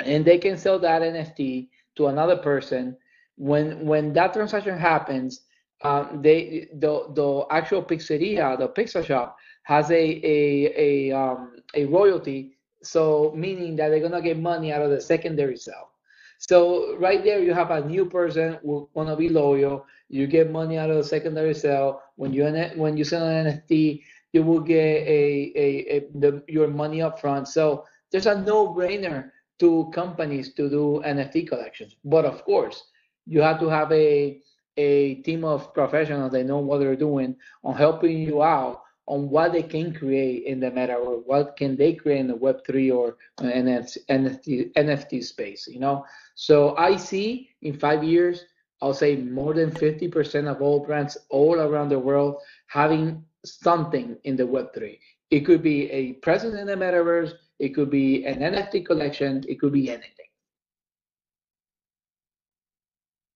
And 0.00 0.24
they 0.24 0.38
can 0.38 0.58
sell 0.58 0.78
that 0.80 1.02
NFT 1.02 1.68
to 1.96 2.08
another 2.08 2.36
person. 2.36 2.96
When 3.36 3.86
when 3.86 4.12
that 4.14 4.32
transaction 4.32 4.78
happens, 4.78 5.42
um, 5.82 6.20
they 6.22 6.68
the 6.74 7.08
the 7.14 7.46
actual 7.50 7.82
pizzeria, 7.82 8.58
the 8.58 8.68
pizza 8.68 9.02
shop, 9.02 9.36
has 9.64 9.90
a 9.90 10.04
a 10.24 11.10
a 11.10 11.16
um, 11.16 11.56
a 11.74 11.84
royalty. 11.86 12.56
So 12.82 13.32
meaning 13.36 13.76
that 13.76 13.88
they're 13.88 14.00
gonna 14.00 14.22
get 14.22 14.38
money 14.38 14.72
out 14.72 14.82
of 14.82 14.90
the 14.90 15.00
secondary 15.00 15.56
sale. 15.56 15.90
So 16.38 16.96
right 16.98 17.24
there, 17.24 17.42
you 17.42 17.54
have 17.54 17.70
a 17.70 17.84
new 17.84 18.04
person 18.04 18.58
who 18.62 18.88
wanna 18.94 19.16
be 19.16 19.28
loyal. 19.28 19.86
You 20.08 20.26
get 20.26 20.50
money 20.50 20.76
out 20.78 20.90
of 20.90 20.96
the 20.96 21.04
secondary 21.04 21.54
sale. 21.54 22.00
When 22.16 22.32
you 22.32 22.44
when 22.76 22.96
you 22.96 23.04
sell 23.04 23.26
an 23.26 23.46
NFT, 23.46 24.02
you 24.32 24.42
will 24.42 24.60
get 24.60 25.06
a, 25.06 25.52
a, 25.54 25.96
a 25.96 26.06
the, 26.18 26.42
your 26.48 26.66
money 26.68 27.00
up 27.00 27.20
front. 27.20 27.48
So 27.48 27.84
there's 28.10 28.26
a 28.26 28.40
no-brainer 28.42 29.30
to 29.60 29.90
companies 29.94 30.52
to 30.54 30.68
do 30.68 31.02
NFT 31.06 31.48
collections. 31.48 31.96
But 32.04 32.24
of 32.24 32.44
course, 32.44 32.82
you 33.26 33.40
have 33.40 33.60
to 33.60 33.68
have 33.68 33.90
a 33.92 34.40
a 34.76 35.16
team 35.16 35.44
of 35.44 35.72
professionals 35.72 36.32
that 36.32 36.44
know 36.44 36.58
what 36.58 36.78
they're 36.78 36.96
doing 36.96 37.36
on 37.62 37.76
helping 37.76 38.18
you 38.18 38.42
out 38.42 38.82
on 39.06 39.28
what 39.28 39.52
they 39.52 39.62
can 39.62 39.92
create 39.94 40.44
in 40.44 40.58
the 40.58 40.70
meta 40.70 40.94
or 40.94 41.18
what 41.20 41.56
can 41.56 41.76
they 41.76 41.92
create 41.92 42.20
in 42.20 42.26
the 42.26 42.34
web3 42.34 42.94
or 42.94 43.16
NFT, 43.40 44.72
NFT 44.72 45.22
space 45.22 45.68
you 45.68 45.78
know? 45.78 46.04
So 46.34 46.76
i 46.76 46.96
see 46.96 47.50
in 47.62 47.78
five 47.78 48.02
years 48.02 48.44
i'll 48.82 48.94
say 48.94 49.16
more 49.16 49.54
than 49.54 49.70
50% 49.70 50.50
of 50.50 50.60
all 50.60 50.80
brands 50.84 51.16
all 51.30 51.60
around 51.60 51.90
the 51.90 51.98
world 51.98 52.36
having 52.66 53.24
something 53.44 54.16
in 54.24 54.36
the 54.36 54.42
web3 54.42 54.98
it 55.30 55.40
could 55.40 55.62
be 55.62 55.90
a 55.90 56.14
presence 56.14 56.56
in 56.56 56.66
the 56.66 56.74
metaverse 56.74 57.32
it 57.58 57.70
could 57.74 57.90
be 57.90 58.24
an 58.24 58.40
nft 58.40 58.84
collection 58.84 59.44
it 59.48 59.60
could 59.60 59.72
be 59.72 59.90
anything 59.90 60.23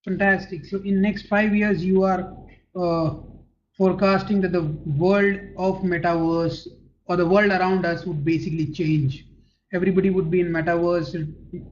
fantastic 0.05 0.65
so 0.65 0.79
in 0.83 1.01
next 1.03 1.27
five 1.27 1.55
years 1.55 1.85
you 1.85 2.03
are 2.03 2.37
uh, 2.77 3.15
forecasting 3.79 4.41
that 4.41 4.53
the 4.53 4.65
world 5.05 5.39
of 5.57 5.77
metaverse 5.83 6.67
or 7.07 7.17
the 7.17 7.27
world 7.27 7.51
around 7.51 7.87
us 7.87 8.05
would 8.05 8.25
basically 8.25 8.67
change. 8.67 9.25
Everybody 9.73 10.11
would 10.11 10.31
be 10.31 10.41
in 10.41 10.49
metaverse, 10.49 11.11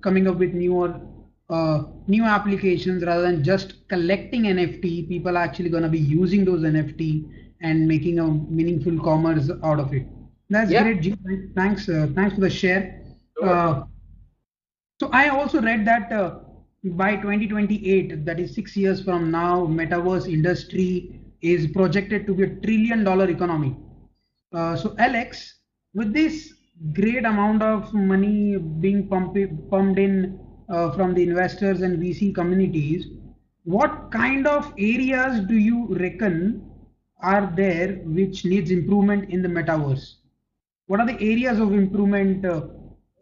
coming 0.00 0.28
up 0.28 0.36
with 0.36 0.54
newer 0.54 1.00
uh, 1.48 1.84
new 2.06 2.24
applications 2.24 3.04
rather 3.04 3.22
than 3.22 3.44
just 3.44 3.88
collecting 3.88 4.42
NFT. 4.44 5.08
People 5.08 5.36
are 5.36 5.42
actually 5.42 5.68
going 5.68 5.82
to 5.82 5.88
be 5.88 5.98
using 5.98 6.44
those 6.44 6.62
NFT 6.62 7.28
and 7.62 7.86
making 7.86 8.18
a 8.18 8.26
meaningful 8.26 8.98
commerce 9.00 9.50
out 9.62 9.80
of 9.80 9.92
it. 9.92 10.06
That's 10.48 10.70
yeah. 10.70 10.82
great, 10.82 11.00
G. 11.00 11.16
Thanks, 11.54 11.88
uh, 11.88 12.08
thanks 12.14 12.34
for 12.34 12.40
the 12.40 12.50
share. 12.50 13.02
Sure. 13.38 13.48
Uh, 13.48 13.84
so 15.00 15.10
I 15.12 15.28
also 15.28 15.60
read 15.60 15.86
that 15.86 16.12
uh, 16.12 16.38
by 16.90 17.16
2028, 17.16 18.24
that 18.24 18.38
is 18.38 18.54
six 18.54 18.76
years 18.76 19.02
from 19.02 19.30
now, 19.30 19.66
metaverse 19.66 20.32
industry 20.32 21.20
is 21.40 21.66
projected 21.68 22.26
to 22.26 22.34
be 22.34 22.44
a 22.44 22.54
trillion 22.60 23.04
dollar 23.04 23.28
economy. 23.28 23.76
Uh, 24.52 24.76
so 24.76 24.94
Alex, 24.98 25.54
with 25.94 26.12
this 26.12 26.52
great 26.92 27.24
amount 27.24 27.62
of 27.62 27.92
money 27.92 28.56
being 28.56 29.08
pumped, 29.08 29.38
pumped 29.70 29.98
in 29.98 30.38
uh, 30.68 30.90
from 30.92 31.14
the 31.14 31.22
investors 31.22 31.82
and 31.82 31.98
VC 31.98 32.34
communities, 32.34 33.06
what 33.64 34.10
kind 34.10 34.46
of 34.46 34.72
areas 34.78 35.40
do 35.46 35.54
you 35.56 35.88
reckon 35.96 36.70
are 37.22 37.52
there 37.56 37.94
which 38.04 38.44
needs 38.44 38.70
improvement 38.70 39.28
in 39.30 39.42
the 39.42 39.48
metaverse? 39.48 40.16
What 40.86 41.00
are 41.00 41.06
the 41.06 41.20
areas 41.20 41.58
of 41.58 41.72
improvement 41.72 42.44
uh, 42.44 42.66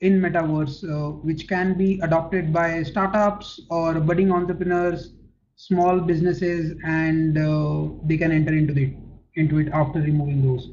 in 0.09 0.21
metaverse 0.21 0.79
uh, 0.95 1.11
which 1.29 1.49
can 1.49 1.75
be 1.83 1.91
adopted 2.09 2.53
by 2.53 2.83
startups 2.83 3.61
or 3.71 4.01
budding 4.09 4.31
entrepreneurs 4.39 5.13
small 5.57 6.01
businesses 6.01 6.77
and 6.85 7.39
uh, 7.39 7.89
they 8.09 8.17
can 8.17 8.33
enter 8.33 8.55
into 8.55 8.75
it 8.85 8.93
into 9.37 9.59
it 9.59 9.69
after 9.83 10.01
removing 10.01 10.43
those 10.47 10.71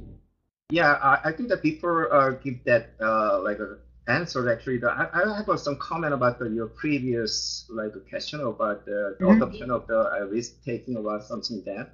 yeah 0.69 0.93
i, 1.11 1.29
I 1.29 1.31
think 1.31 1.49
that 1.49 1.61
people 1.61 2.07
uh, 2.11 2.31
give 2.43 2.63
that 2.65 2.93
uh, 3.01 3.41
like 3.41 3.59
a 3.59 3.77
answer 4.07 4.51
actually 4.51 4.77
the, 4.77 4.89
I, 4.89 5.07
I 5.13 5.43
have 5.45 5.59
some 5.59 5.77
comment 5.77 6.13
about 6.13 6.39
the, 6.39 6.49
your 6.49 6.67
previous 6.67 7.65
like 7.69 7.93
question 8.09 8.41
about 8.41 8.85
the, 8.85 9.15
the 9.19 9.25
mm-hmm. 9.25 9.41
adoption 9.41 9.71
of 9.71 9.87
the 9.87 10.27
risk 10.29 10.63
taking 10.65 10.97
about 10.97 11.23
something 11.23 11.63
that 11.65 11.91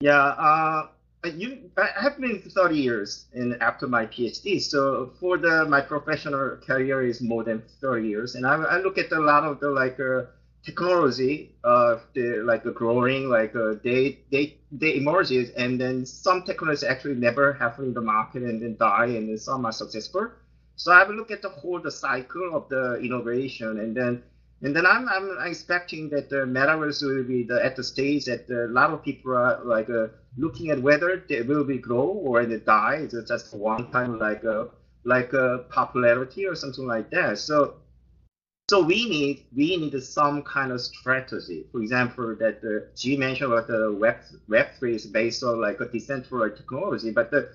yeah 0.00 0.34
uh, 0.48 0.88
you 1.26 1.70
I 1.76 1.88
have 2.00 2.16
been 2.18 2.40
30 2.40 2.76
years 2.76 3.26
in 3.32 3.56
after 3.60 3.86
my 3.86 4.06
PhD. 4.06 4.60
So 4.60 5.10
for 5.20 5.36
the 5.38 5.64
my 5.66 5.80
professional 5.80 6.56
career 6.56 7.02
is 7.02 7.20
more 7.20 7.42
than 7.44 7.62
30 7.80 8.06
years, 8.08 8.34
and 8.34 8.46
I, 8.46 8.54
I 8.54 8.76
look 8.78 8.98
at 8.98 9.12
a 9.12 9.20
lot 9.20 9.44
of 9.44 9.60
the 9.60 9.70
like 9.70 9.98
uh, 10.00 10.22
technology 10.66 11.54
uh 11.62 11.96
the 12.14 12.42
like 12.42 12.62
the 12.64 12.72
growing 12.72 13.28
like 13.28 13.54
uh, 13.54 13.74
they 13.84 14.18
they 14.32 14.52
they 14.72 14.96
emerges 14.96 15.48
and 15.50 15.80
then 15.80 16.04
some 16.04 16.42
technologies 16.42 16.82
actually 16.82 17.14
never 17.14 17.52
happen 17.52 17.84
in 17.84 17.94
the 17.94 18.00
market 18.00 18.42
and 18.42 18.60
then 18.60 18.76
die 18.78 19.06
and 19.06 19.28
then 19.28 19.38
some 19.38 19.64
are 19.64 19.70
successful 19.72 20.26
so 20.74 20.90
i 20.90 21.04
look 21.06 21.30
at 21.30 21.40
the 21.40 21.48
whole 21.48 21.78
the 21.78 21.90
cycle 21.90 22.54
of 22.54 22.68
the 22.68 22.94
innovation 22.96 23.78
and 23.78 23.96
then 23.96 24.20
and 24.62 24.74
then 24.74 24.86
i'm 24.86 25.08
i'm 25.08 25.36
expecting 25.46 26.08
that 26.08 26.28
the 26.28 26.36
metaverse 26.56 27.02
will 27.02 27.22
be 27.24 27.42
the 27.42 27.62
at 27.64 27.76
the 27.76 27.84
stage 27.84 28.24
that 28.24 28.48
a 28.50 28.66
lot 28.68 28.90
of 28.90 29.02
people 29.04 29.34
are 29.34 29.60
like 29.64 29.90
uh, 29.90 30.06
looking 30.38 30.70
at 30.70 30.80
whether 30.80 31.22
they 31.28 31.42
will 31.42 31.64
be 31.64 31.78
grow 31.78 32.06
or 32.06 32.44
they 32.46 32.58
die 32.58 33.00
it's 33.02 33.28
just 33.28 33.54
one 33.54 33.90
time 33.90 34.18
like 34.18 34.44
a 34.44 34.60
uh, 34.60 34.66
like 35.04 35.32
a 35.34 35.46
uh, 35.46 35.58
popularity 35.68 36.46
or 36.46 36.54
something 36.54 36.86
like 36.86 37.10
that 37.10 37.38
so 37.38 37.74
so 38.68 38.82
we 38.82 39.06
need 39.08 39.44
we 39.54 39.76
need 39.76 40.02
some 40.02 40.42
kind 40.42 40.72
of 40.72 40.80
strategy. 40.80 41.66
For 41.70 41.80
example, 41.80 42.34
that 42.40 42.58
uh, 42.64 42.90
G 42.96 43.16
mentioned 43.16 43.52
about 43.52 43.68
the 43.68 43.92
Web 43.92 44.16
Web 44.48 44.66
three 44.76 44.96
is 44.96 45.06
based 45.06 45.44
on 45.44 45.60
like 45.60 45.80
a 45.80 45.86
decentralized 45.86 46.56
technology, 46.56 47.12
but 47.12 47.30
the, 47.30 47.48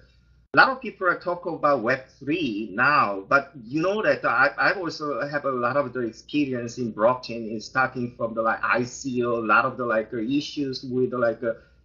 a 0.53 0.57
lot 0.57 0.67
of 0.67 0.81
people 0.81 1.07
are 1.07 1.17
talking 1.17 1.53
about 1.53 1.81
Web 1.81 2.01
three 2.19 2.69
now. 2.73 3.23
But 3.29 3.51
you 3.63 3.81
know 3.81 4.01
that 4.01 4.25
I 4.25 4.49
I 4.57 4.73
also 4.73 5.25
have 5.25 5.45
a 5.45 5.51
lot 5.51 5.77
of 5.77 5.93
the 5.93 6.01
experience 6.01 6.77
in 6.77 6.91
blockchain, 6.91 7.49
in 7.49 7.61
starting 7.61 8.13
from 8.17 8.33
the 8.33 8.41
like 8.41 8.61
ICO, 8.61 9.37
a 9.37 9.45
lot 9.45 9.63
of 9.63 9.77
the 9.77 9.85
like 9.85 10.11
issues 10.11 10.83
with 10.83 11.13
like 11.13 11.39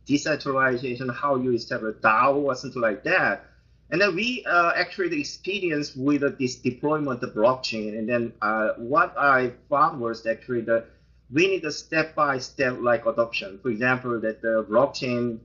decentralization, 0.05 1.09
how 1.11 1.37
you 1.37 1.53
establish 1.53 1.95
DAO 2.01 2.35
or 2.35 2.57
something 2.57 2.83
like 2.83 3.05
that. 3.05 3.45
And 3.91 4.01
then 4.01 4.17
we 4.17 4.45
uh, 4.45 4.73
actually 4.75 5.21
experience 5.21 5.95
with 5.95 6.25
uh, 6.25 6.31
this 6.37 6.57
deployment 6.57 7.23
of 7.23 7.35
blockchain. 7.35 7.97
And 7.97 8.09
then 8.09 8.33
uh, 8.43 8.71
what 8.79 9.15
I 9.17 9.53
found 9.71 10.01
was 10.01 10.27
actually 10.27 10.63
that 10.63 10.87
we 11.33 11.47
need 11.47 11.65
a 11.65 11.71
step-by-step 11.71 12.79
like 12.81 13.07
adoption. 13.07 13.61
For 13.63 13.69
example, 13.69 14.21
that 14.21 14.43
the 14.43 14.67
blockchain 14.69 15.39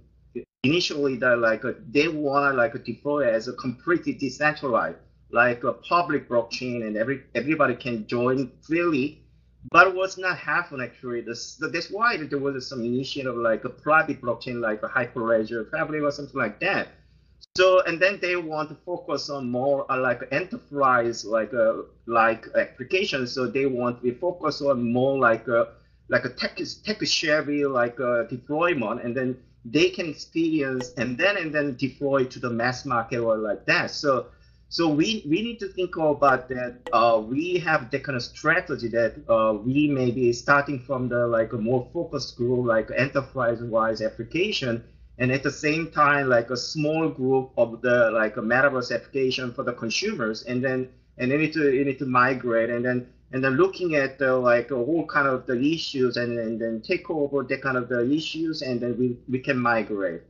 initially 0.64 1.16
that 1.18 1.40
like 1.40 1.66
uh, 1.66 1.74
they 1.90 2.08
want 2.08 2.54
to 2.54 2.58
like 2.58 2.84
deploy 2.84 3.30
as 3.32 3.48
a 3.48 3.54
completely 3.54 4.14
decentralized, 4.14 4.98
like 5.32 5.64
a 5.64 5.74
public 5.74 6.30
blockchain, 6.30 6.86
and 6.86 6.98
every 6.98 7.24
everybody 7.36 7.76
can 7.76 8.08
join 8.08 8.52
freely. 8.62 9.18
But 9.72 9.94
was 9.94 10.18
not 10.18 10.38
happen 10.38 10.82
actually. 10.82 11.22
This, 11.22 11.62
that's 11.72 11.92
why 11.92 12.18
there 12.18 12.40
was 12.40 12.68
some 12.68 12.84
initiative 12.84 13.36
like 13.36 13.64
a 13.64 13.70
private 13.70 14.20
blockchain, 14.20 14.60
like 14.60 14.82
a 14.82 14.88
Hyperledger 14.88 15.70
Fabric 15.70 16.02
or 16.02 16.12
something 16.12 16.40
like 16.40 16.60
that 16.62 16.88
so 17.58 17.82
and 17.82 18.00
then 18.00 18.20
they 18.22 18.36
want 18.36 18.70
to 18.70 18.76
focus 18.86 19.30
on 19.30 19.52
more 19.52 19.92
uh, 19.92 20.00
like 20.00 20.22
enterprise 20.32 21.26
like 21.26 21.54
uh, 21.54 21.84
like 22.06 22.48
applications. 22.56 23.32
So 23.34 23.48
they 23.48 23.66
want 23.66 24.02
to 24.04 24.16
focus 24.16 24.62
on 24.62 24.92
more 24.92 25.18
like 25.20 25.48
a 25.48 25.70
like 26.08 26.26
a 26.26 26.30
tech 26.30 26.58
tech 26.86 27.02
savvy 27.06 27.66
like 27.66 28.00
a 28.00 28.28
deployment, 28.30 29.02
and 29.02 29.16
then 29.16 29.38
they 29.66 29.90
can 29.90 30.08
experience 30.08 30.92
and 30.98 31.18
then 31.18 31.38
and 31.38 31.54
then 31.54 31.76
deploy 31.76 32.26
to 32.26 32.40
the 32.40 32.50
mass 32.50 32.86
market 32.86 33.20
or 33.20 33.38
like 33.38 33.66
that. 33.66 33.92
So 33.92 34.26
so 34.70 34.88
we, 34.88 35.22
we 35.26 35.42
need 35.42 35.60
to 35.60 35.68
think 35.68 35.98
about 35.98 36.48
that. 36.48 36.76
Uh, 36.94 37.20
we 37.22 37.58
have 37.58 37.90
the 37.90 38.00
kind 38.00 38.16
of 38.16 38.24
strategy 38.24 38.88
that 38.88 39.14
uh, 39.28 39.54
we 39.54 39.86
may 39.88 40.12
be 40.12 40.32
starting 40.32 40.80
from 40.80 41.10
the 41.10 41.28
like 41.28 41.52
a 41.52 41.58
more 41.58 41.86
focused 41.92 42.38
group, 42.38 42.66
like 42.66 42.90
enterprise-wise 42.96 44.00
application, 44.02 44.82
and 45.18 45.30
at 45.32 45.44
the 45.44 45.52
same 45.52 45.88
time 45.88 46.30
like 46.30 46.50
a 46.50 46.58
small 46.58 47.10
group 47.10 47.52
of 47.58 47.82
the 47.82 48.10
like 48.12 48.38
a 48.38 48.42
metaverse 48.42 48.94
application 48.94 49.52
for 49.52 49.64
the 49.64 49.74
consumers 49.74 50.42
and 50.44 50.64
then 50.64 50.88
and 51.18 51.32
they 51.32 51.38
need 51.38 51.54
to 51.54 51.72
you 51.72 51.84
need 51.84 52.00
to 52.00 52.06
migrate 52.06 52.70
and 52.70 52.84
then 52.86 53.06
and 53.34 53.44
then 53.44 53.54
looking 53.54 53.96
at 53.96 54.20
the 54.20 54.36
like 54.36 54.72
all 54.72 55.06
kind 55.08 55.28
of 55.28 55.46
the 55.46 55.60
issues 55.60 56.18
and, 56.18 56.38
and 56.38 56.60
then 56.60 56.82
take 56.82 57.10
over 57.10 57.44
the 57.44 57.58
kind 57.58 57.78
of 57.78 57.90
the 57.90 58.12
issues 58.12 58.62
and 58.62 58.80
then 58.82 58.98
we, 58.98 59.18
we 59.30 59.40
can 59.40 59.58
migrate 59.58 60.22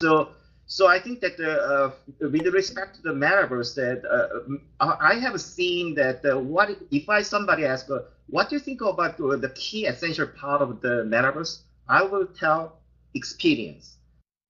so 0.00 0.28
so 0.66 0.86
I 0.86 0.98
think 0.98 1.20
that 1.20 1.38
uh, 1.38 1.90
with 2.18 2.46
respect 2.46 2.96
to 2.96 3.02
the 3.02 3.12
metaverse, 3.12 3.74
that 3.74 4.00
uh, 4.08 4.96
I 5.00 5.16
have 5.16 5.38
seen 5.38 5.94
that 5.96 6.24
uh, 6.24 6.38
what 6.38 6.70
if 6.90 7.10
I 7.10 7.20
somebody 7.20 7.66
ask, 7.66 7.90
uh, 7.90 7.98
what 8.28 8.48
do 8.48 8.56
you 8.56 8.60
think 8.60 8.80
about 8.80 9.18
the 9.18 9.52
key 9.54 9.84
essential 9.84 10.26
part 10.26 10.62
of 10.62 10.80
the 10.80 11.04
metaverse? 11.04 11.60
I 11.90 12.02
will 12.02 12.26
tell 12.26 12.78
experience. 13.14 13.98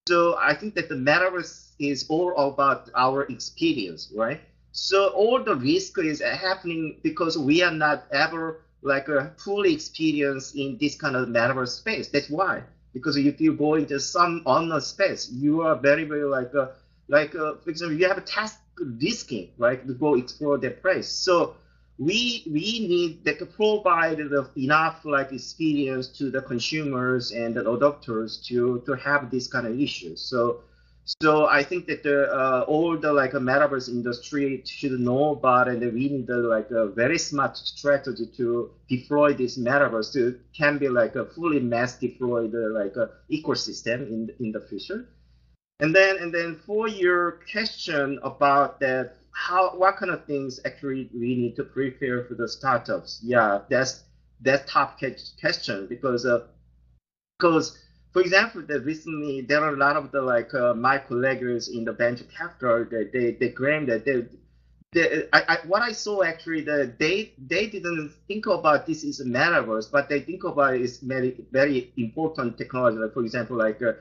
So 0.07 0.37
I 0.39 0.55
think 0.55 0.77
that 0.77 0.89
the 0.89 0.95
metaverse 0.95 1.73
is 1.81 2.07
all 2.09 2.37
about 2.37 2.91
our 2.95 3.25
experience, 3.25 4.13
right? 4.15 4.41
So 4.73 5.09
all 5.09 5.43
the 5.43 5.55
risk 5.55 5.99
is 5.99 6.21
happening 6.21 6.99
because 7.03 7.39
we 7.39 7.63
are 7.63 7.71
not 7.71 8.05
ever 8.11 8.63
like 8.83 9.09
a 9.09 9.33
fully 9.39 9.73
experienced 9.73 10.57
in 10.57 10.77
this 10.81 10.97
kind 10.97 11.15
of 11.15 11.29
metaverse 11.29 11.79
space. 11.79 12.09
That's 12.09 12.31
why. 12.31 12.63
Because 12.93 13.17
if 13.17 13.41
you 13.41 13.55
go 13.55 13.75
into 13.75 14.01
some 14.01 14.43
unknown 14.47 14.81
space, 14.81 15.31
you 15.31 15.63
are 15.63 15.77
very, 15.77 16.05
very 16.05 16.25
like 16.25 16.53
a, 16.55 16.73
like 17.09 17.35
a, 17.35 17.57
for 17.63 17.71
example, 17.71 17.97
you 17.97 18.09
have 18.09 18.19
a 18.19 18.23
task 18.23 18.61
risking, 18.79 19.51
right, 19.59 19.87
to 19.87 19.95
go 19.95 20.15
explore 20.15 20.59
that 20.59 20.83
place. 20.83 21.09
So 21.09 21.57
we 21.99 22.43
we 22.47 22.87
need 22.89 23.25
to 23.25 23.47
provide 23.47 24.19
enough 24.57 25.05
like 25.05 25.33
experience 25.33 26.09
to 26.09 26.31
the 26.31 26.41
consumers 26.43 27.33
and 27.33 27.55
the 27.55 27.63
adopters 27.63 28.45
to 28.47 28.83
to 28.87 28.93
have 28.95 29.31
this 29.31 29.47
kind 29.47 29.67
of 29.67 29.79
issues. 29.79 30.21
So 30.21 30.63
so 31.05 31.47
I 31.47 31.65
think 31.65 31.87
that 31.87 32.05
the, 32.05 32.33
uh, 32.33 32.65
all 32.69 32.97
the 32.97 33.13
like 33.13 33.35
a 33.35 33.39
metaverse 33.39 33.89
industry 33.89 34.63
should 34.65 34.93
know 35.01 35.33
about 35.33 35.69
and 35.69 35.81
we 35.93 36.09
need 36.09 36.27
the, 36.29 36.37
like 36.37 36.71
a 36.71 36.89
very 36.89 37.19
smart 37.19 37.57
strategy 37.57 38.27
to 38.37 38.71
deploy 38.89 39.35
this 39.35 39.59
metaverse 39.59 40.13
to 40.13 40.39
can 40.57 40.79
be 40.79 40.89
like 40.89 41.17
a 41.17 41.27
fully 41.27 41.59
mass 41.59 41.99
deployed 41.99 42.55
like 42.55 42.95
a 42.97 43.11
ecosystem 43.31 44.07
in 44.09 44.31
in 44.39 44.53
the 44.53 44.61
future. 44.61 45.09
And 45.81 45.95
then 45.95 46.19
and 46.19 46.33
then 46.33 46.61
for 46.65 46.87
your 46.87 47.41
question 47.51 48.21
about 48.23 48.79
that, 48.81 49.17
how 49.33 49.71
what 49.77 49.97
kind 49.97 50.13
of 50.13 50.25
things 50.27 50.61
actually 50.65 51.11
we 51.13 51.35
need 51.35 51.57
to 51.57 51.65
prepare 51.65 52.25
for 52.25 52.35
the 52.35 52.47
startups? 52.47 53.19
Yeah, 53.25 53.63
that's 53.69 54.05
that's 54.41 54.71
top 54.71 55.01
question 55.41 55.87
because 55.89 56.25
uh, 56.25 56.47
because 57.39 57.82
for 58.13 58.21
example, 58.21 58.63
that 58.69 58.81
recently 58.85 59.41
there 59.43 59.63
are 59.63 59.75
a 59.75 59.77
lot 59.77 59.97
of 59.97 60.11
the 60.13 60.21
like 60.23 60.53
uh, 60.55 60.75
my 60.75 60.99
colleagues 60.99 61.69
in 61.69 61.85
the 61.85 61.93
venture 61.93 62.25
capital 62.25 62.85
that 62.91 63.11
they, 63.13 63.33
they 63.33 63.49
claim 63.49 63.87
that 63.87 64.05
they, 64.05 64.25
they 64.93 65.25
I, 65.33 65.43
I, 65.49 65.59
what 65.67 65.83
I 65.83 65.93
saw 65.93 66.23
actually 66.23 66.63
that 66.63 66.99
they 66.99 67.33
they 67.39 67.67
didn't 67.67 68.11
think 68.29 68.47
about 68.47 68.87
this 68.87 69.03
is 69.05 69.21
a 69.21 69.25
metaverse, 69.25 69.91
but 69.91 70.09
they 70.09 70.21
think 70.21 70.45
about 70.45 70.75
it 70.75 70.83
is 70.83 70.99
very 70.99 71.35
very 71.53 71.91
important 71.97 72.57
technology. 72.59 72.99
Like 72.99 73.13
for 73.13 73.23
example, 73.23 73.57
like 73.57 73.83
uh, 73.83 73.93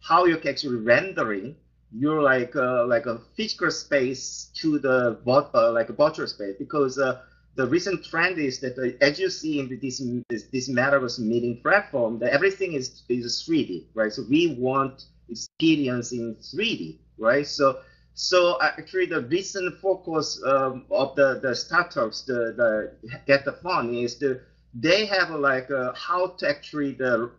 how 0.00 0.24
you 0.24 0.36
can 0.36 0.50
actually 0.50 0.76
rendering 0.76 1.56
your 1.92 2.22
like 2.22 2.54
uh, 2.56 2.84
like 2.86 3.06
a 3.06 3.18
physical 3.36 3.70
space 3.70 4.48
to 4.54 4.78
the 4.78 5.16
uh, 5.26 5.72
like 5.72 5.88
a 5.90 5.92
virtual 5.92 6.26
space 6.26 6.54
because 6.58 6.98
uh, 6.98 7.14
the 7.56 7.66
recent 7.66 8.04
trend 8.04 8.38
is 8.38 8.60
that 8.60 8.78
uh, 8.78 9.04
as 9.04 9.18
you 9.18 9.28
see 9.28 9.58
in 9.58 9.78
this 9.82 10.02
this, 10.28 10.44
this 10.44 10.68
metaverse 10.68 11.18
meeting 11.18 11.60
platform, 11.62 12.18
that 12.20 12.32
everything 12.32 12.74
is 12.74 13.02
is 13.08 13.44
3D, 13.46 13.86
right? 13.94 14.12
So 14.12 14.24
we 14.28 14.54
want 14.58 15.04
experience 15.28 16.12
in 16.12 16.36
3D, 16.36 16.98
right? 17.18 17.46
So 17.46 17.80
so 18.14 18.54
uh, 18.54 18.72
actually 18.78 19.06
the 19.06 19.22
recent 19.22 19.80
focus 19.80 20.42
um, 20.46 20.84
of 20.90 21.16
the 21.16 21.40
the 21.40 21.54
startups, 21.54 22.22
the 22.22 22.54
the 22.56 23.18
get 23.26 23.44
the 23.44 23.52
fund 23.52 23.94
is 23.94 24.18
the 24.18 24.40
they 24.74 25.06
have 25.06 25.30
like 25.30 25.70
uh, 25.70 25.92
how 25.94 26.28
to 26.38 26.48
actually 26.48 26.92
the 26.92 27.30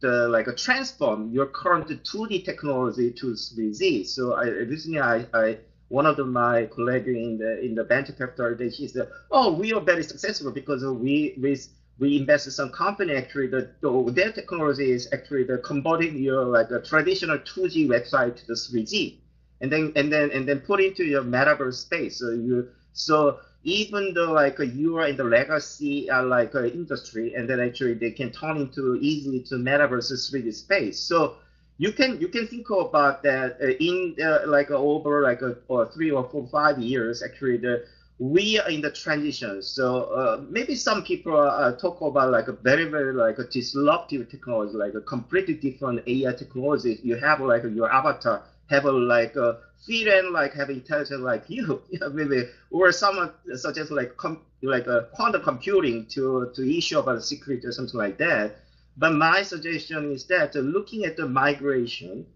the 0.00 0.28
like 0.28 0.46
a 0.46 0.54
transform 0.54 1.30
your 1.30 1.46
current 1.46 1.88
2D 1.88 2.44
technology 2.44 3.10
to 3.12 3.26
3D. 3.32 4.06
So 4.06 4.34
I 4.34 4.44
recently 4.44 5.00
I, 5.00 5.26
I 5.34 5.58
one 5.88 6.06
of 6.06 6.16
the, 6.16 6.24
my 6.24 6.66
colleagues 6.66 7.08
in 7.08 7.38
the 7.38 7.60
in 7.64 7.74
the 7.74 7.84
venture 7.84 8.12
capital, 8.12 8.54
they 8.54 8.70
she 8.70 8.88
said, 8.88 9.08
"Oh, 9.30 9.52
we 9.52 9.72
are 9.72 9.80
very 9.80 10.02
successful 10.02 10.50
because 10.50 10.84
we 10.84 11.34
we 11.40 11.58
we 11.98 12.16
invested 12.16 12.52
some 12.52 12.70
company 12.70 13.14
actually 13.14 13.48
the, 13.48 13.70
the 13.80 14.12
their 14.12 14.30
technology 14.32 14.90
is 14.92 15.08
actually 15.12 15.44
the 15.44 15.58
converting 15.58 16.16
your 16.18 16.44
like 16.44 16.70
a 16.70 16.80
traditional 16.80 17.38
2D 17.38 17.88
website 17.88 18.36
to 18.36 18.46
the 18.46 18.54
3D, 18.54 19.18
and 19.60 19.72
then 19.72 19.92
and 19.96 20.12
then 20.12 20.30
and 20.30 20.48
then 20.48 20.60
put 20.60 20.80
into 20.80 21.04
your 21.04 21.22
metaverse 21.22 21.74
space. 21.74 22.18
So 22.18 22.30
you 22.30 22.68
so 22.92 23.38
even 23.64 24.14
though 24.14 24.32
like 24.32 24.58
you 24.58 24.96
are 24.98 25.08
in 25.08 25.16
the 25.16 25.24
legacy 25.24 26.10
uh, 26.10 26.22
like 26.22 26.54
uh, 26.54 26.64
industry, 26.64 27.34
and 27.34 27.48
then 27.48 27.60
actually 27.60 27.94
they 27.94 28.10
can 28.10 28.30
turn 28.30 28.58
into 28.58 28.96
easily 28.96 29.40
to 29.44 29.54
metaverse 29.54 30.12
3D 30.12 30.52
space. 30.52 31.00
So 31.00 31.36
you 31.78 31.92
can 31.92 32.20
you 32.20 32.28
can 32.28 32.46
think 32.46 32.68
about 32.70 33.22
that 33.22 33.56
uh, 33.62 33.68
in 33.80 34.14
uh, 34.22 34.40
like 34.46 34.70
uh, 34.70 34.74
over 34.76 35.22
like 35.22 35.42
a, 35.42 35.56
or 35.68 35.86
three 35.86 36.10
or 36.10 36.24
four 36.24 36.46
five 36.48 36.78
years 36.78 37.22
actually 37.22 37.56
the 37.58 37.82
we 38.20 38.58
are 38.58 38.68
in 38.68 38.80
the 38.80 38.90
transition. 38.90 39.62
So 39.62 40.02
uh, 40.04 40.40
maybe 40.48 40.74
some 40.74 41.02
people 41.02 41.36
uh, 41.38 41.72
talk 41.72 42.00
about 42.00 42.30
like 42.30 42.48
a 42.48 42.52
very 42.52 42.84
very 42.84 43.12
like 43.12 43.38
a 43.38 43.44
disruptive 43.44 44.28
technology 44.28 44.76
like 44.76 44.94
a 44.94 45.00
completely 45.00 45.54
different 45.54 46.00
ai 46.06 46.32
technology. 46.32 46.98
You 47.02 47.16
have 47.16 47.40
like 47.40 47.62
your 47.64 47.90
avatar 47.92 48.42
have 48.70 48.84
a 48.84 48.90
like 48.92 49.36
a 49.36 49.56
feel 49.86 50.08
and 50.08 50.32
like 50.32 50.52
have 50.54 50.70
intelligence 50.70 51.20
like 51.20 51.44
you. 51.48 51.80
Maybe 52.12 52.44
or 52.70 52.90
someone 52.92 53.30
such 53.54 53.78
as 53.78 53.90
like 53.90 54.16
com- 54.16 54.38
like 54.62 54.86
a 54.86 55.06
quantum 55.12 55.42
computing 55.42 56.04
to 56.10 56.50
to 56.54 56.76
issue 56.76 56.98
about 56.98 57.16
a 57.16 57.20
secret 57.20 57.64
or 57.64 57.72
something 57.72 57.98
like 57.98 58.18
that 58.18 58.52
but 58.98 59.12
my 59.12 59.42
suggestion 59.42 60.12
is 60.12 60.26
that 60.26 60.56
uh, 60.56 60.58
looking 60.58 61.04
at 61.04 61.16
the 61.16 61.26
migration 61.28 62.26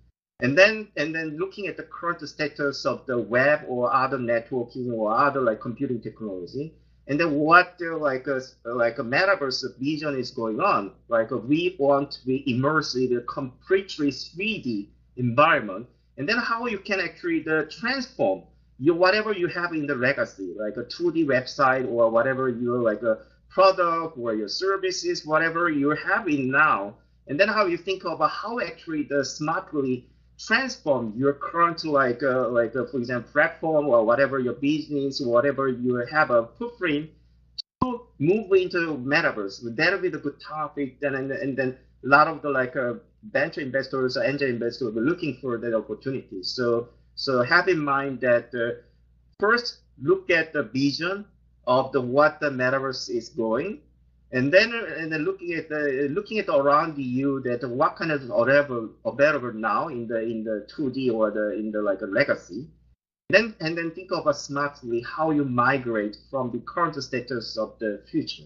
and 0.40 0.56
then 0.56 0.88
and 0.96 1.14
then 1.14 1.36
looking 1.36 1.66
at 1.66 1.76
the 1.76 1.82
current 1.82 2.20
status 2.26 2.86
of 2.86 3.04
the 3.06 3.18
web 3.18 3.60
or 3.68 3.92
other 3.92 4.18
networking 4.18 4.92
or 4.92 5.12
other 5.12 5.40
like 5.40 5.60
computing 5.60 6.00
technology, 6.00 6.74
and 7.06 7.18
then 7.18 7.34
what 7.34 7.76
the, 7.78 7.96
like 7.96 8.26
a 8.26 8.40
like 8.64 8.98
a 8.98 9.02
metaverse 9.02 9.64
vision 9.78 10.16
is 10.16 10.30
going 10.30 10.60
on. 10.60 10.92
Like 11.08 11.30
uh, 11.32 11.36
we 11.36 11.76
want 11.78 12.12
to 12.12 12.26
be 12.26 12.42
a 13.16 13.20
completely 13.22 14.08
3D 14.08 14.88
environment, 15.16 15.86
and 16.16 16.28
then 16.28 16.38
how 16.38 16.66
you 16.66 16.78
can 16.78 17.00
actually 17.00 17.40
the 17.40 17.68
transform 17.70 18.42
your 18.78 18.96
whatever 18.96 19.32
you 19.32 19.46
have 19.46 19.72
in 19.72 19.86
the 19.86 19.94
legacy, 19.94 20.54
like 20.56 20.76
a 20.76 20.82
2D 20.82 21.24
website 21.24 21.88
or 21.88 22.10
whatever 22.10 22.48
you 22.48 22.82
like 22.82 23.02
a 23.02 23.18
product 23.53 24.16
or 24.18 24.34
your 24.34 24.48
services, 24.48 25.26
whatever 25.26 25.68
you 25.68 25.90
have 25.90 26.26
in 26.26 26.50
now, 26.50 26.94
and 27.28 27.38
then 27.38 27.48
how 27.48 27.66
you 27.66 27.76
think 27.76 28.05
about 28.05 28.30
how 28.30 28.59
actually 28.61 29.03
the 29.05 29.24
smart 29.24 29.68
smartly 29.70 30.09
transform 30.38 31.12
your 31.16 31.34
current 31.34 31.84
like 31.84 32.22
uh, 32.22 32.48
like 32.48 32.74
uh, 32.74 32.86
for 32.86 32.98
example 32.98 33.30
platform 33.30 33.86
or 33.86 34.05
whatever 34.05 34.40
your 34.40 34.55
business 34.55 35.20
whatever 35.20 35.68
you 35.68 36.05
have 36.11 36.30
a 36.30 36.48
footprint 36.59 37.09
to 37.82 38.00
move 38.18 38.50
into 38.53 38.96
metaverse. 39.05 39.61
That'll 39.76 40.00
be 40.00 40.09
the 40.09 40.18
good 40.18 40.40
topic. 40.40 41.00
Then 41.00 41.14
and, 41.14 41.30
and 41.30 41.57
then 41.57 41.76
a 42.05 42.09
lot 42.09 42.26
of 42.26 42.42
the 42.42 42.50
like 42.50 42.74
uh, 42.74 42.94
venture 43.30 43.61
investors 43.61 44.16
or 44.16 44.24
angel 44.24 44.48
investors 44.48 44.96
are 44.96 45.00
looking 45.00 45.38
for 45.40 45.59
that 45.59 45.74
opportunity. 45.76 46.42
So 46.42 46.88
so 47.14 47.42
have 47.42 47.68
in 47.68 47.78
mind 47.78 48.20
that 48.22 48.48
uh, 48.55 48.80
first 49.38 49.80
look 50.00 50.30
at 50.30 50.53
the 50.53 50.64
vision 50.64 51.26
of 51.66 51.92
the 51.92 52.00
what 52.00 52.40
the 52.40 52.50
metaverse 52.50 53.08
is 53.10 53.28
going. 53.30 53.80
And 54.32 54.52
then 54.52 54.72
and 54.72 55.12
then 55.12 55.24
looking 55.24 55.52
at 55.52 55.68
the 55.68 56.08
looking 56.10 56.38
at 56.38 56.48
around 56.48 56.96
you 56.96 57.40
that 57.42 57.68
what 57.68 57.96
kind 57.96 58.10
of 58.10 58.22
available 58.30 58.90
available 59.04 59.52
now 59.52 59.88
in 59.88 60.06
the 60.06 60.20
in 60.22 60.42
the 60.42 60.66
2D 60.74 61.12
or 61.12 61.30
the 61.30 61.52
in 61.52 61.70
the 61.70 61.82
like 61.82 62.00
a 62.00 62.06
legacy. 62.06 62.66
Then 63.28 63.54
and 63.60 63.76
then 63.76 63.90
think 63.90 64.10
of 64.10 64.34
smartly 64.34 65.02
how 65.02 65.30
you 65.30 65.44
migrate 65.44 66.16
from 66.30 66.50
the 66.50 66.60
current 66.60 67.00
status 67.02 67.58
of 67.58 67.78
the 67.78 68.02
future. 68.10 68.44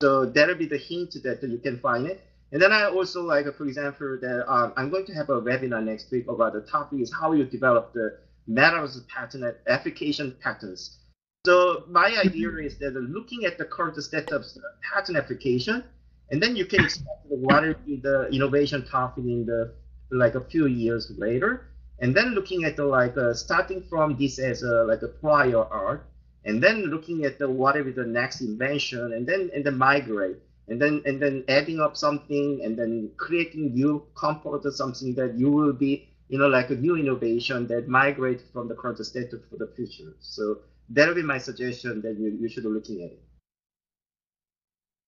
So 0.00 0.24
that'll 0.24 0.56
be 0.56 0.66
the 0.66 0.78
hint 0.78 1.14
that 1.22 1.42
you 1.42 1.58
can 1.58 1.78
find 1.78 2.06
it. 2.06 2.22
And 2.50 2.60
then 2.60 2.72
I 2.72 2.84
also 2.86 3.22
like 3.22 3.54
for 3.54 3.66
example 3.66 4.18
that 4.20 4.50
um, 4.50 4.72
I'm 4.78 4.88
going 4.88 5.04
to 5.06 5.12
have 5.12 5.28
a 5.28 5.42
webinar 5.42 5.84
next 5.84 6.10
week 6.10 6.26
about 6.26 6.54
the 6.54 6.62
topic 6.62 7.00
is 7.00 7.12
how 7.12 7.32
you 7.32 7.44
develop 7.44 7.92
the 7.92 8.18
metaverse 8.48 9.06
patent 9.08 9.44
application 9.68 10.34
patterns 10.42 10.98
so 11.44 11.82
my 11.88 12.16
idea 12.24 12.50
is 12.58 12.78
that 12.78 12.94
looking 12.94 13.44
at 13.44 13.58
the 13.58 13.64
current 13.64 13.96
of 13.96 14.44
patent 14.80 15.18
application, 15.18 15.82
and 16.30 16.40
then 16.40 16.54
you 16.54 16.64
can 16.64 16.84
expect 16.84 17.26
what 17.26 17.64
will 17.64 17.74
be 17.84 17.96
the 17.96 18.28
innovation 18.30 18.86
topic 18.86 19.24
in 19.24 19.44
the 19.44 19.72
like 20.12 20.36
a 20.36 20.40
few 20.40 20.66
years 20.66 21.10
later, 21.18 21.66
and 21.98 22.14
then 22.14 22.34
looking 22.34 22.62
at 22.62 22.76
the 22.76 22.84
like 22.84 23.16
uh, 23.16 23.34
starting 23.34 23.82
from 23.82 24.16
this 24.16 24.38
as 24.38 24.62
a 24.62 24.84
like 24.84 25.02
a 25.02 25.08
prior 25.08 25.64
art, 25.64 26.06
and 26.44 26.62
then 26.62 26.84
looking 26.84 27.24
at 27.24 27.40
the 27.40 27.50
what 27.50 27.74
be 27.74 27.90
the 27.90 28.06
next 28.06 28.40
invention, 28.40 29.12
and 29.12 29.26
then 29.26 29.50
and 29.52 29.66
then 29.66 29.76
migrate, 29.76 30.36
and 30.68 30.80
then 30.80 31.02
and 31.06 31.20
then 31.20 31.42
adding 31.48 31.80
up 31.80 31.96
something, 31.96 32.60
and 32.62 32.78
then 32.78 33.10
creating 33.16 33.74
new 33.74 34.00
component 34.14 34.64
or 34.64 34.70
something 34.70 35.12
that 35.14 35.34
you 35.36 35.50
will 35.50 35.72
be 35.72 36.06
you 36.28 36.38
know 36.38 36.46
like 36.46 36.70
a 36.70 36.76
new 36.76 36.94
innovation 36.94 37.66
that 37.66 37.88
migrate 37.88 38.42
from 38.52 38.68
the 38.68 38.76
current 38.76 39.04
state 39.04 39.32
for 39.50 39.56
the 39.56 39.66
future. 39.74 40.14
So 40.20 40.58
that'll 40.88 41.14
be 41.14 41.22
my 41.22 41.38
suggestion 41.38 42.00
that 42.02 42.18
you, 42.18 42.36
you 42.40 42.48
should 42.48 42.64
be 42.64 42.68
looking 42.70 43.02
at 43.02 43.12
it. 43.12 43.22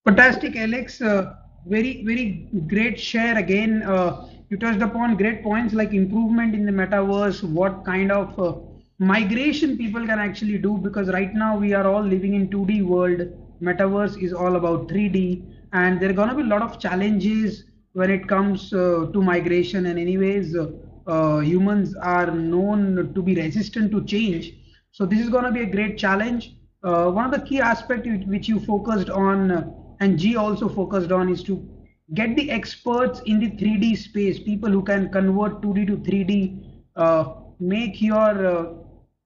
Fantastic, 0.05 0.57
Alex. 0.57 1.01
Uh, 1.01 1.35
very, 1.66 2.05
very 2.05 2.49
great 2.66 3.01
share 3.01 3.39
again. 3.39 3.83
Uh, 3.83 4.29
you 4.51 4.57
touched 4.59 4.83
upon 4.83 5.16
great 5.16 5.43
points 5.43 5.72
like 5.75 5.93
improvement 5.93 6.55
in 6.55 6.66
the 6.66 6.72
metaverse, 6.72 7.43
what 7.43 7.85
kind 7.85 8.12
of 8.12 8.39
uh, 8.39 8.55
migration 8.99 9.77
people 9.77 10.07
can 10.07 10.18
actually 10.18 10.59
do 10.59 10.77
because 10.79 11.09
right 11.09 11.35
now 11.35 11.57
we 11.57 11.72
are 11.72 11.87
all 11.87 12.03
living 12.03 12.35
in 12.35 12.49
2D 12.49 12.83
world. 12.83 13.27
Metaverse 13.62 14.22
is 14.22 14.33
all 14.33 14.57
about 14.57 14.89
3D 14.89 15.43
and 15.72 16.01
there 16.01 16.11
are 16.11 16.14
going 16.14 16.29
to 16.29 16.35
be 16.35 16.43
a 16.43 16.47
lot 16.47 16.62
of 16.62 16.79
challenges 16.79 17.64
when 17.95 18.11
it 18.11 18.29
comes 18.29 18.72
uh, 18.72 19.07
to 19.12 19.22
migration 19.22 19.87
and 19.87 19.99
anyways 19.99 20.55
uh, 20.55 20.70
uh, 21.07 21.39
humans 21.41 21.95
are 21.97 22.31
known 22.31 23.12
to 23.14 23.22
be 23.22 23.35
resistant 23.35 23.91
to 23.91 24.05
change 24.05 24.53
so 24.95 25.05
this 25.05 25.18
is 25.18 25.28
going 25.28 25.42
to 25.42 25.51
be 25.51 25.62
a 25.62 25.66
great 25.66 25.99
challenge. 25.99 26.55
Uh, 26.84 27.11
one 27.11 27.24
of 27.24 27.32
the 27.32 27.45
key 27.45 27.61
aspects 27.61 28.09
which 28.28 28.47
you 28.47 28.61
focused 28.61 29.11
on 29.11 29.51
uh, 29.51 29.68
and 29.99 30.16
G 30.16 30.36
also 30.36 30.68
focused 30.68 31.11
on 31.11 31.28
is 31.28 31.42
to 31.45 31.68
get 32.14 32.36
the 32.36 32.49
experts 32.49 33.20
in 33.26 33.40
the 33.40 33.51
3D 33.51 33.97
space, 33.97 34.38
people 34.38 34.70
who 34.70 34.82
can 34.84 35.11
convert 35.11 35.61
2D 35.62 35.86
to 35.88 35.97
3D, 35.97 36.84
uh, 36.95 37.34
make 37.59 38.01
your 38.01 38.47
uh, 38.47 38.72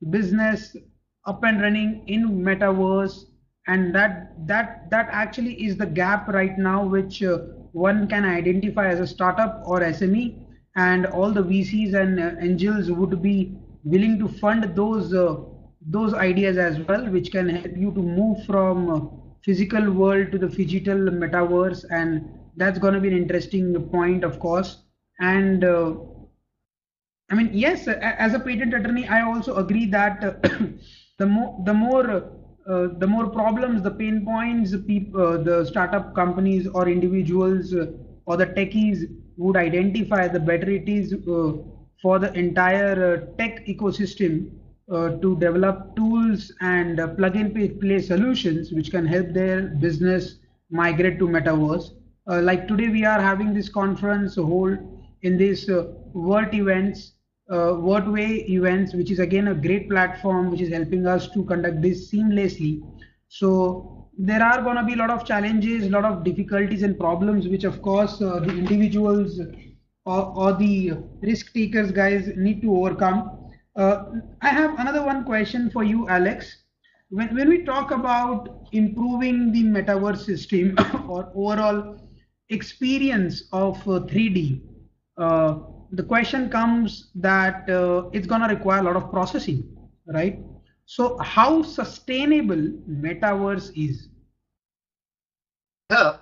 business 0.09 0.75
up 1.27 1.45
and 1.45 1.61
running 1.61 2.03
in 2.07 2.31
metaverse 2.31 3.25
and 3.67 3.95
that 3.95 4.33
that 4.47 4.91
that 4.91 5.09
actually 5.11 5.53
is 5.67 5.77
the 5.77 5.85
gap 5.85 6.29
right 6.29 6.57
now 6.57 6.83
which 6.83 7.23
uh, 7.23 7.39
one 7.73 8.09
can 8.09 8.25
identify 8.25 8.89
as 8.89 9.01
a 9.01 9.07
startup 9.07 9.63
or 9.67 9.81
SME, 9.81 10.47
and 10.77 11.05
all 11.05 11.31
the 11.31 11.43
VCs 11.43 11.93
and 11.93 12.19
uh, 12.19 12.31
angels 12.41 12.91
would 12.91 13.21
be 13.21 13.55
willing 13.85 14.19
to 14.19 14.29
fund 14.29 14.65
those 14.75 15.13
uh, 15.13 15.37
those 15.87 16.15
ideas 16.15 16.59
as 16.59 16.79
well, 16.81 17.09
which 17.11 17.31
can 17.31 17.49
help 17.49 17.77
you 17.77 17.93
to 17.93 18.03
move 18.03 18.45
from 18.45 19.11
physical 19.45 19.91
world 19.91 20.33
to 20.33 20.39
the 20.39 20.49
digital 20.49 20.99
metaverse, 20.99 21.85
and 21.91 22.29
that's 22.57 22.79
going 22.79 22.95
to 22.95 23.01
be 23.01 23.09
an 23.09 23.17
interesting 23.17 23.75
point, 23.91 24.25
of 24.25 24.39
course. 24.39 24.77
And 25.21 25.65
uh, 25.65 25.95
I 27.31 27.35
mean, 27.35 27.51
yes, 27.53 27.87
as 27.89 28.35
a 28.35 28.39
patent 28.41 28.75
attorney, 28.75 29.07
I 29.07 29.23
also 29.23 29.57
agree 29.57 29.87
that 29.87 30.25
uh, 30.25 30.33
the 31.19 31.27
more 31.27 31.61
the 31.65 31.75
more 31.75 32.11
uh, 32.69 32.89
the 32.99 33.07
more 33.07 33.29
problems, 33.29 33.83
the 33.83 33.91
pain 33.91 34.25
points, 34.25 34.75
people, 34.87 35.21
uh, 35.21 35.37
the 35.39 35.65
startup 35.65 36.15
companies 36.15 36.67
or 36.69 36.89
individuals 36.89 37.75
uh, 37.75 37.87
or 38.27 38.37
the 38.37 38.47
techies 38.47 39.05
would 39.37 39.57
identify, 39.57 40.29
the 40.29 40.41
better 40.41 40.71
it 40.71 40.89
is 40.89 41.13
uh, 41.15 41.53
for 42.03 42.19
the 42.19 42.33
entire 42.33 43.15
uh, 43.15 43.37
tech 43.39 43.65
ecosystem 43.67 44.51
Uh, 44.91 45.11
to 45.21 45.37
develop 45.39 45.95
tools 45.97 46.51
and 46.63 46.99
uh, 46.99 47.09
plug 47.09 47.37
and 47.37 47.55
play 47.81 48.01
solutions 48.01 48.73
which 48.73 48.91
can 48.91 49.07
help 49.07 49.35
their 49.35 49.63
business 49.85 50.37
migrate 50.71 51.19
to 51.19 51.29
metaverse. 51.29 51.91
Uh, 52.31 52.41
like 52.41 52.67
today, 52.67 52.89
we 52.89 53.05
are 53.05 53.21
having 53.21 53.53
this 53.53 53.69
conference 53.69 54.37
hold 54.37 54.79
in 55.23 55.37
this 55.37 55.69
World 56.15 56.55
events 56.55 57.13
uh, 57.51 57.73
Wordway 57.73 58.49
events, 58.49 58.95
which 58.95 59.11
is 59.11 59.19
again 59.19 59.49
a 59.49 59.55
great 59.55 59.89
platform 59.89 60.51
which 60.51 60.61
is 60.61 60.71
helping 60.71 61.07
us 61.07 61.31
to 61.31 61.45
conduct 61.45 61.81
this 61.81 62.11
seamlessly. 62.11 62.83
So 63.29 64.11
there 64.19 64.43
are 64.43 64.63
going 64.63 64.77
to 64.77 64.85
be 64.85 64.95
a 64.95 64.97
lot 64.97 65.11
of 65.11 65.25
challenges, 65.25 65.87
a 65.87 65.91
lot 65.91 66.05
of 66.05 66.25
difficulties 66.25 66.83
and 66.83 66.99
problems, 66.99 67.49
which 67.49 67.65
of 67.65 67.81
course 67.83 68.21
uh, 68.21 68.41
the 68.41 68.51
individuals 68.51 69.41
or, 70.05 70.33
or, 70.37 70.53
the 70.55 70.95
risk 71.21 71.53
takers 71.53 71.93
guys 71.93 72.31
need 72.37 72.63
to 72.63 72.75
overcome. 72.75 73.38
Uh, 73.79 74.11
I 74.43 74.49
have 74.49 74.77
another 74.81 75.05
one 75.05 75.25
question 75.25 75.71
for 75.71 75.85
you, 75.85 76.09
Alex. 76.09 76.65
When, 77.11 77.33
when 77.35 77.49
we 77.49 77.65
talk 77.65 77.93
about 77.93 78.67
improving 78.73 79.53
the 79.53 79.63
metaverse 79.63 80.25
system 80.25 80.75
or 81.09 81.31
overall 81.35 82.11
experience 82.49 83.45
of 83.53 83.77
3D, 83.85 84.61
uh, 85.17 85.55
the 85.93 86.03
question 86.03 86.51
comes 86.51 87.11
that 87.15 87.71
uh, 87.71 88.11
it's 88.13 88.27
going 88.27 88.41
to 88.41 88.49
require 88.49 88.81
a 88.81 88.83
lot 88.83 88.97
of 88.97 89.13
processing, 89.13 89.63
right? 90.09 90.41
So 90.87 91.17
how 91.19 91.63
sustainable 91.63 92.73
metaverse 92.91 93.71
is? 93.77 94.09
Yeah, 95.91 96.15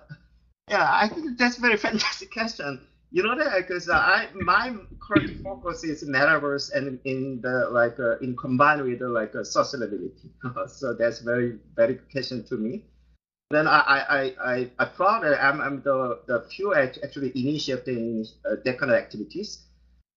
yeah, 0.68 0.90
I 0.92 1.08
think 1.08 1.38
that's 1.38 1.56
a 1.56 1.62
very 1.62 1.76
fantastic 1.88 2.30
question. 2.32 2.86
You 3.16 3.22
know 3.22 3.34
that 3.34 3.56
because 3.56 3.88
uh, 3.88 3.94
I 3.94 4.28
my 4.34 4.76
current 5.00 5.42
focus 5.42 5.82
is 5.84 6.04
metaverse 6.04 6.70
and 6.74 7.00
in 7.06 7.40
the 7.40 7.70
like 7.70 7.98
uh, 7.98 8.18
in 8.18 8.36
combined 8.36 8.82
with 8.82 8.98
the, 8.98 9.08
like 9.08 9.34
uh, 9.34 9.38
sustainability. 9.38 10.28
so 10.68 10.92
that's 10.92 11.20
very 11.20 11.56
very 11.74 11.94
question 12.12 12.44
to 12.44 12.58
me. 12.58 12.84
Then 13.48 13.68
I 13.68 13.78
I 13.78 14.22
I 14.52 14.70
I 14.78 14.84
proud 14.84 15.22
that 15.22 15.42
I'm, 15.42 15.62
I'm 15.62 15.80
the 15.80 16.20
the 16.26 16.44
few 16.50 16.74
actually 16.74 17.32
initiating 17.34 18.26
uh, 18.44 18.56
that 18.62 18.78
kind 18.78 18.92
of 18.92 18.98
activities. 18.98 19.64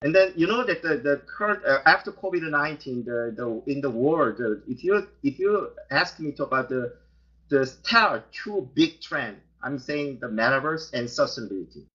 And 0.02 0.14
then 0.14 0.34
you 0.36 0.46
know 0.46 0.62
that 0.66 0.82
the, 0.82 0.98
the 0.98 1.22
current 1.24 1.64
uh, 1.64 1.78
after 1.86 2.12
COVID 2.12 2.50
nineteen, 2.50 3.02
the, 3.02 3.32
the 3.34 3.72
in 3.72 3.80
the 3.80 3.88
world, 3.88 4.42
uh, 4.42 4.60
if 4.68 4.84
you 4.84 5.08
if 5.22 5.38
you 5.38 5.70
ask 5.90 6.20
me 6.20 6.32
to 6.32 6.44
about 6.44 6.68
the 6.68 6.92
the 7.48 7.64
tell 7.82 8.22
two 8.30 8.68
big 8.74 9.00
trend, 9.00 9.38
I'm 9.62 9.78
saying 9.78 10.18
the 10.20 10.28
metaverse 10.28 10.92
and 10.92 11.08
sustainability. 11.08 11.86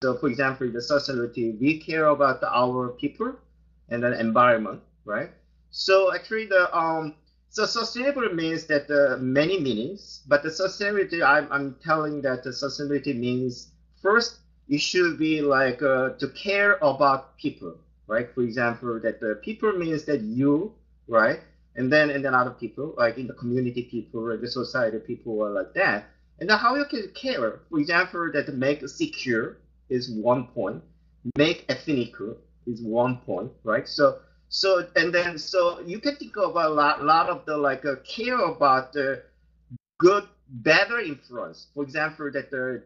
So 0.00 0.14
for 0.14 0.28
example, 0.28 0.70
the 0.70 0.78
sustainability, 0.78 1.58
we 1.58 1.74
care 1.74 2.06
about 2.06 2.42
our 2.44 2.90
people 2.90 3.34
and 3.88 4.02
the 4.02 4.18
environment, 4.20 4.80
right? 5.04 5.30
So 5.70 6.12
actually 6.14 6.44
the 6.46 6.70
um 6.76 7.12
so 7.50 7.64
sustainable 7.64 8.28
means 8.28 8.64
that 8.66 8.88
uh, 8.90 9.16
many 9.18 9.56
meanings, 9.58 10.20
but 10.26 10.42
the 10.42 10.50
sustainability 10.50 11.20
I'm 11.24 11.48
I'm 11.50 11.74
telling 11.82 12.20
that 12.22 12.42
the 12.44 12.50
sustainability 12.50 13.14
means 13.16 13.66
first 14.00 14.38
it 14.68 14.80
should 14.80 15.16
be 15.18 15.42
like 15.42 15.82
uh, 15.82 16.10
to 16.18 16.28
care 16.28 16.76
about 16.80 17.22
people, 17.36 17.74
right? 18.06 18.28
For 18.34 18.42
example, 18.42 19.00
that 19.00 19.18
the 19.18 19.34
people 19.34 19.72
means 19.72 20.04
that 20.04 20.20
you, 20.20 20.70
right? 21.08 21.40
And 21.74 21.90
then 21.90 22.10
and 22.10 22.24
then 22.24 22.34
other 22.34 22.52
people, 22.52 22.94
like 22.96 23.16
in 23.18 23.26
the 23.26 23.34
community 23.34 23.82
people 23.82 24.20
or 24.20 24.36
the 24.36 24.46
society 24.46 24.98
people 25.00 25.42
are 25.42 25.50
like 25.50 25.72
that. 25.74 26.04
And 26.38 26.48
then 26.48 26.58
how 26.58 26.74
you 26.76 26.84
can 26.84 27.08
care, 27.14 27.58
for 27.68 27.78
example, 27.80 28.30
that 28.32 28.46
make 28.54 28.86
secure 28.88 29.56
is 29.88 30.10
one 30.10 30.46
point, 30.48 30.82
make 31.36 31.64
ethnic 31.68 32.14
is 32.66 32.82
one 32.82 33.18
point, 33.18 33.50
right? 33.64 33.88
So 33.88 34.18
so 34.48 34.86
and 34.96 35.14
then 35.14 35.38
so 35.38 35.80
you 35.80 35.98
can 35.98 36.16
think 36.16 36.36
of 36.36 36.56
a 36.56 36.68
lot, 36.68 37.04
lot 37.04 37.28
of 37.28 37.44
the 37.46 37.56
like 37.56 37.84
uh, 37.84 37.96
care 38.04 38.38
about 38.38 38.92
the 38.92 39.22
good 39.98 40.24
better 40.48 40.98
influence. 41.00 41.66
For 41.74 41.82
example, 41.82 42.30
that 42.32 42.50
the 42.50 42.82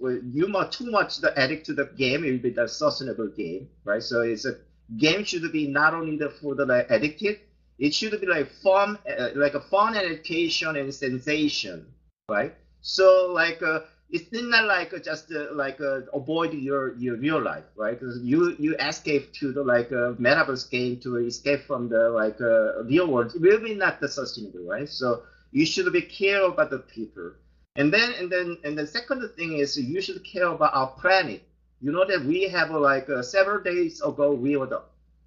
you 0.00 0.56
are 0.56 0.68
too 0.68 0.90
much 0.90 1.18
the 1.18 1.38
addict 1.38 1.66
to 1.66 1.74
the 1.74 1.86
game, 1.96 2.24
it 2.24 2.32
will 2.32 2.38
be 2.38 2.50
the 2.50 2.66
sustainable 2.66 3.28
game, 3.28 3.68
right? 3.84 4.02
So 4.02 4.20
it's 4.22 4.44
a 4.46 4.56
game 4.96 5.24
should 5.24 5.50
be 5.52 5.66
not 5.66 5.94
only 5.94 6.16
the 6.16 6.30
for 6.30 6.54
the 6.54 6.66
like, 6.66 6.90
addicted, 6.90 7.40
it 7.78 7.94
should 7.94 8.18
be 8.20 8.26
like 8.26 8.50
fun, 8.62 8.98
uh, 9.08 9.28
like 9.34 9.54
a 9.54 9.60
fun 9.60 9.96
education 9.96 10.76
and 10.76 10.92
sensation, 10.94 11.86
right? 12.28 12.54
So 12.80 13.32
like 13.32 13.62
uh, 13.62 13.80
it's 14.12 14.28
not 14.32 14.64
like 14.66 14.92
just 15.04 15.32
uh, 15.32 15.46
like 15.54 15.80
uh, 15.80 16.00
avoid 16.14 16.52
your 16.52 16.94
your 16.96 17.16
real 17.16 17.42
life, 17.42 17.64
right? 17.76 17.98
Because 17.98 18.18
you 18.22 18.54
you 18.58 18.76
escape 18.78 19.32
to 19.40 19.52
the 19.52 19.62
like 19.64 19.92
uh, 19.92 20.12
metaverse 20.26 20.70
game 20.70 20.98
to 20.98 21.16
escape 21.16 21.60
from 21.66 21.88
the 21.88 22.10
like 22.10 22.40
uh, 22.40 22.82
real 22.84 23.08
world. 23.08 23.34
It 23.34 23.40
will 23.42 23.58
be 23.58 23.74
not 23.74 24.00
the 24.00 24.08
sustainable, 24.08 24.66
right? 24.68 24.88
So 24.88 25.22
you 25.52 25.66
should 25.66 25.90
be 25.92 26.02
care 26.02 26.42
about 26.42 26.70
the 26.70 26.78
people. 26.80 27.32
And 27.76 27.92
then 27.92 28.12
and 28.12 28.30
then 28.30 28.58
and 28.64 28.78
the 28.78 28.86
second 28.86 29.26
thing 29.36 29.58
is 29.58 29.76
you 29.76 30.00
should 30.00 30.22
care 30.24 30.46
about 30.48 30.74
our 30.74 30.88
planet. 30.88 31.42
You 31.80 31.92
know 31.92 32.04
that 32.04 32.22
we 32.22 32.42
have 32.48 32.70
like 32.70 33.08
uh, 33.08 33.22
several 33.22 33.60
days 33.60 34.00
ago 34.00 34.32
we 34.32 34.56
were 34.56 34.66
the 34.66 34.80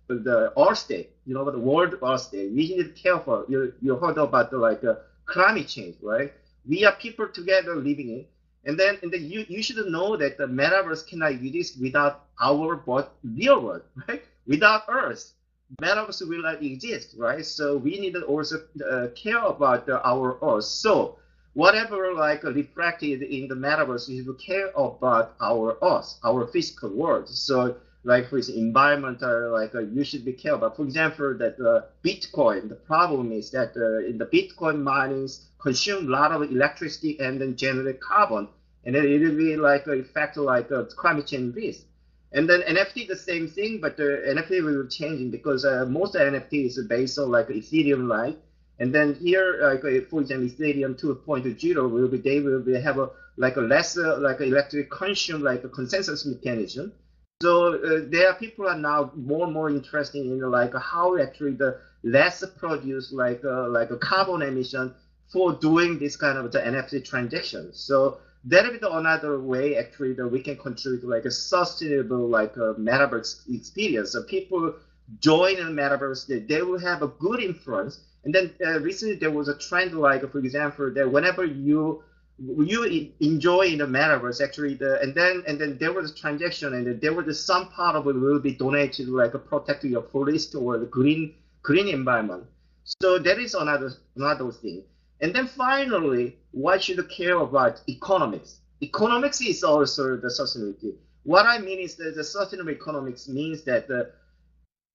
the 0.08 0.52
Earth 0.60 0.88
Day. 0.88 1.08
You 1.26 1.34
know 1.36 1.50
the 1.50 1.60
World 1.60 1.96
Earth 2.04 2.32
Day. 2.32 2.48
We 2.48 2.68
need 2.70 2.84
to 2.84 3.02
care 3.02 3.20
for 3.20 3.46
you. 3.48 3.74
You 3.82 3.96
heard 3.96 4.18
about 4.18 4.52
the 4.52 4.58
like 4.58 4.84
uh, 4.84 4.96
climate 5.26 5.68
change, 5.68 5.96
right? 6.02 6.32
We 6.68 6.86
are 6.86 6.92
people 6.94 7.28
together 7.28 7.76
living 7.76 8.10
it. 8.10 8.28
And 8.66 8.80
then, 8.80 8.98
and 9.04 9.12
then 9.12 9.30
you, 9.30 9.46
you 9.48 9.62
should 9.62 9.78
know 9.88 10.18
that 10.18 10.38
the 10.38 10.48
metaverse 10.48 11.08
cannot 11.08 11.32
exist 11.32 11.80
without 11.80 12.26
our 12.42 12.76
but 12.76 13.14
real 13.24 13.62
world, 13.62 13.84
right? 14.08 14.24
Without 14.48 14.84
Earth 14.90 15.34
metaverse 15.82 16.28
will 16.28 16.44
not 16.44 16.62
exist, 16.64 17.16
right? 17.18 17.46
So 17.46 17.78
we 17.78 18.00
need 18.00 18.14
to 18.14 18.24
also 18.24 18.62
uh, 18.90 19.08
care 19.16 19.44
about 19.44 19.90
uh, 19.90 20.02
our 20.04 20.38
Earth. 20.42 20.66
So 20.66 21.18
whatever 21.54 22.14
like 22.14 22.44
reflected 22.44 23.22
in 23.24 23.48
the 23.48 23.56
metaverse, 23.56 24.08
you 24.08 24.24
to 24.26 24.34
care 24.36 24.70
about 24.76 25.36
our 25.42 25.78
Earth, 25.82 26.20
our 26.24 26.48
physical 26.48 26.90
world. 26.90 27.28
So 27.30 27.78
like 28.06 28.30
for 28.30 28.38
environmental, 28.38 29.52
like 29.52 29.74
uh, 29.74 29.80
you 29.80 30.04
should 30.04 30.24
be 30.24 30.34
careful. 30.34 30.70
But 30.70 30.78
for 30.78 30.84
example, 30.84 31.36
that 31.40 31.60
uh, 31.60 31.88
Bitcoin, 32.04 32.70
the 32.70 32.76
problem 32.76 33.32
is 33.32 33.50
that 33.52 33.76
uh, 33.76 34.08
in 34.08 34.20
the 34.20 34.28
Bitcoin 34.28 34.82
minings 34.82 35.48
consume 35.60 36.06
a 36.08 36.10
lot 36.10 36.32
of 36.32 36.44
electricity 36.44 37.20
and 37.20 37.42
then 37.42 37.58
generate 37.58 38.00
carbon, 38.00 38.48
and 38.86 38.94
then 38.94 39.06
it 39.06 39.20
will 39.22 39.36
be 39.36 39.56
like 39.56 39.88
a 39.88 39.94
effect 39.94 40.38
like 40.38 40.70
a 40.70 40.86
climate 40.86 41.26
change 41.26 41.56
risk. 41.56 41.86
And 42.32 42.48
then 42.48 42.62
NFT 42.62 43.08
the 43.08 43.16
same 43.16 43.48
thing, 43.48 43.80
but 43.82 43.98
the 43.98 44.24
NFT 44.28 44.64
will 44.64 44.84
be 44.84 44.90
changing 44.90 45.32
because 45.32 45.66
uh, 45.66 45.86
most 45.90 46.14
NFT 46.14 46.68
is 46.68 46.80
based 46.88 47.18
on 47.18 47.32
like 47.32 47.48
Ethereum 47.48 48.08
like. 48.08 48.38
And 48.78 48.94
then 48.94 49.16
here, 49.16 49.58
like 49.64 49.82
for 50.10 50.22
example, 50.22 50.48
Ethereum 50.48 51.00
2.0 51.00 51.90
will 51.90 52.08
be 52.08 52.18
they 52.18 52.40
will 52.40 52.60
be 52.60 52.80
have 52.80 53.00
a 53.00 53.10
like 53.38 53.56
a 53.58 53.62
lesser 53.62 54.18
like 54.18 54.42
electric 54.42 54.92
consume 54.92 55.42
like 55.42 55.64
a 55.64 55.70
consensus 55.70 56.26
mechanism. 56.26 56.94
So 57.42 57.74
uh, 57.74 58.02
there 58.08 58.30
are 58.30 58.36
people 58.36 58.66
are 58.66 58.78
now 58.78 59.12
more 59.14 59.44
and 59.44 59.54
more 59.54 59.70
interested 59.70 60.26
in 60.26 60.40
like 60.40 60.74
how 60.74 61.18
actually 61.18 61.56
the 61.56 61.78
less 62.02 62.42
produce 62.58 63.12
like 63.12 63.44
uh, 63.44 63.68
like 63.68 63.92
a 63.92 63.98
carbon 63.98 64.42
emission 64.42 64.94
for 65.34 65.52
doing 65.52 66.00
this 66.00 66.16
kind 66.16 66.38
of 66.38 66.50
the 66.54 66.60
NFT 66.60 67.04
transactions. 67.04 67.78
So 67.78 68.20
that 68.46 68.66
is 68.66 68.80
another 68.82 69.38
way 69.42 69.76
actually 69.76 70.14
that 70.14 70.26
we 70.26 70.40
can 70.40 70.56
contribute 70.56 71.04
like 71.04 71.26
a 71.26 71.32
sustainable 71.32 72.26
like 72.26 72.56
a 72.56 72.74
metaverse 72.76 73.42
experience. 73.54 74.12
So 74.14 74.24
people 74.24 74.74
join 75.20 75.58
the 75.58 75.64
metaverse, 75.64 76.28
they, 76.28 76.40
they 76.40 76.62
will 76.62 76.80
have 76.80 77.02
a 77.02 77.10
good 77.10 77.42
influence. 77.42 78.00
And 78.24 78.34
then 78.34 78.54
uh, 78.66 78.80
recently 78.80 79.16
there 79.16 79.32
was 79.32 79.50
a 79.50 79.58
trend 79.58 79.94
like, 79.94 80.22
for 80.32 80.40
example, 80.40 80.90
that 80.94 81.12
whenever 81.12 81.44
you 81.44 82.02
you 82.38 83.12
enjoy 83.22 83.62
in 83.62 83.78
the 83.78 83.86
metaverse 83.86 84.44
actually 84.44 84.74
the 84.74 85.00
and 85.02 85.16
then 85.16 85.42
and 85.48 85.60
then 85.60 85.78
there 85.78 85.94
was 85.94 86.12
a 86.12 86.16
transaction 86.16 86.74
and 86.74 87.00
there 87.00 87.14
was 87.14 87.40
some 87.40 87.70
part 87.70 87.96
of 87.96 88.08
it 88.08 88.16
will 88.16 88.40
be 88.40 88.54
donated 88.54 89.08
like 89.08 89.34
a 89.34 89.40
protect 89.40 89.84
your 89.86 90.04
forest 90.04 90.54
or 90.54 90.78
the 90.78 90.86
green 90.86 91.34
green 91.62 91.88
environment. 91.88 92.44
So 92.84 93.18
that 93.20 93.40
is 93.40 93.54
another 93.54 93.92
another 94.16 94.52
thing. 94.52 94.84
And 95.22 95.34
then 95.34 95.48
finally, 95.48 96.38
why 96.52 96.78
should 96.78 97.10
care 97.10 97.38
about 97.38 97.82
economics? 97.88 98.60
Economics 98.84 99.40
is 99.42 99.64
also 99.64 100.18
the 100.18 100.28
sustainability. 100.28 100.94
What 101.24 101.46
I 101.46 101.58
mean 101.58 101.80
is 101.80 101.96
that 101.96 102.16
the 102.16 102.24
sustainable 102.24 102.72
economics 102.72 103.28
means 103.30 103.64
that 103.64 103.88
the 103.88 104.12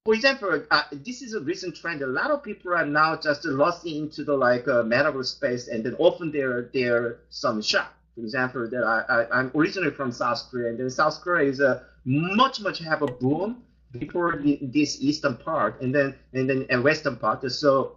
for 0.05 0.15
example, 0.15 0.63
uh, 0.71 0.83
this 0.93 1.23
is 1.23 1.35
a 1.35 1.41
recent 1.41 1.77
trend. 1.77 2.03
A 2.03 2.07
lot 2.07 2.31
of 2.31 2.43
people 2.43 2.73
are 2.73 2.87
now 2.87 3.17
just 3.17 3.45
lost 3.45 3.87
into 3.87 4.25
the 4.25 4.35
like 4.35 4.67
uh, 4.67 4.83
metaverse 4.83 5.37
space, 5.37 5.69
and 5.69 5.85
then 5.85 5.95
often 5.99 6.31
there 6.31 6.71
there 6.73 7.19
some 7.31 7.61
shock. 7.61 7.93
For 8.15 8.23
example, 8.23 8.69
that 8.71 8.85
I, 8.85 9.23
I 9.23 9.41
am 9.41 9.53
originally 9.55 9.91
from 9.91 10.13
South 10.13 10.49
Korea, 10.51 10.71
and 10.71 10.79
then 10.79 10.91
South 10.91 11.21
Korea 11.21 11.49
is 11.51 11.61
a 11.61 11.85
much 12.05 12.61
much 12.61 12.79
have 12.81 13.03
a 13.03 13.07
boom 13.07 13.63
before 13.93 14.41
the, 14.43 14.59
this 14.63 15.03
eastern 15.03 15.37
part, 15.37 15.81
and 15.83 15.95
then 15.95 16.15
and 16.33 16.49
then 16.49 16.67
and 16.71 16.83
western 16.83 17.17
part. 17.17 17.51
So 17.53 17.97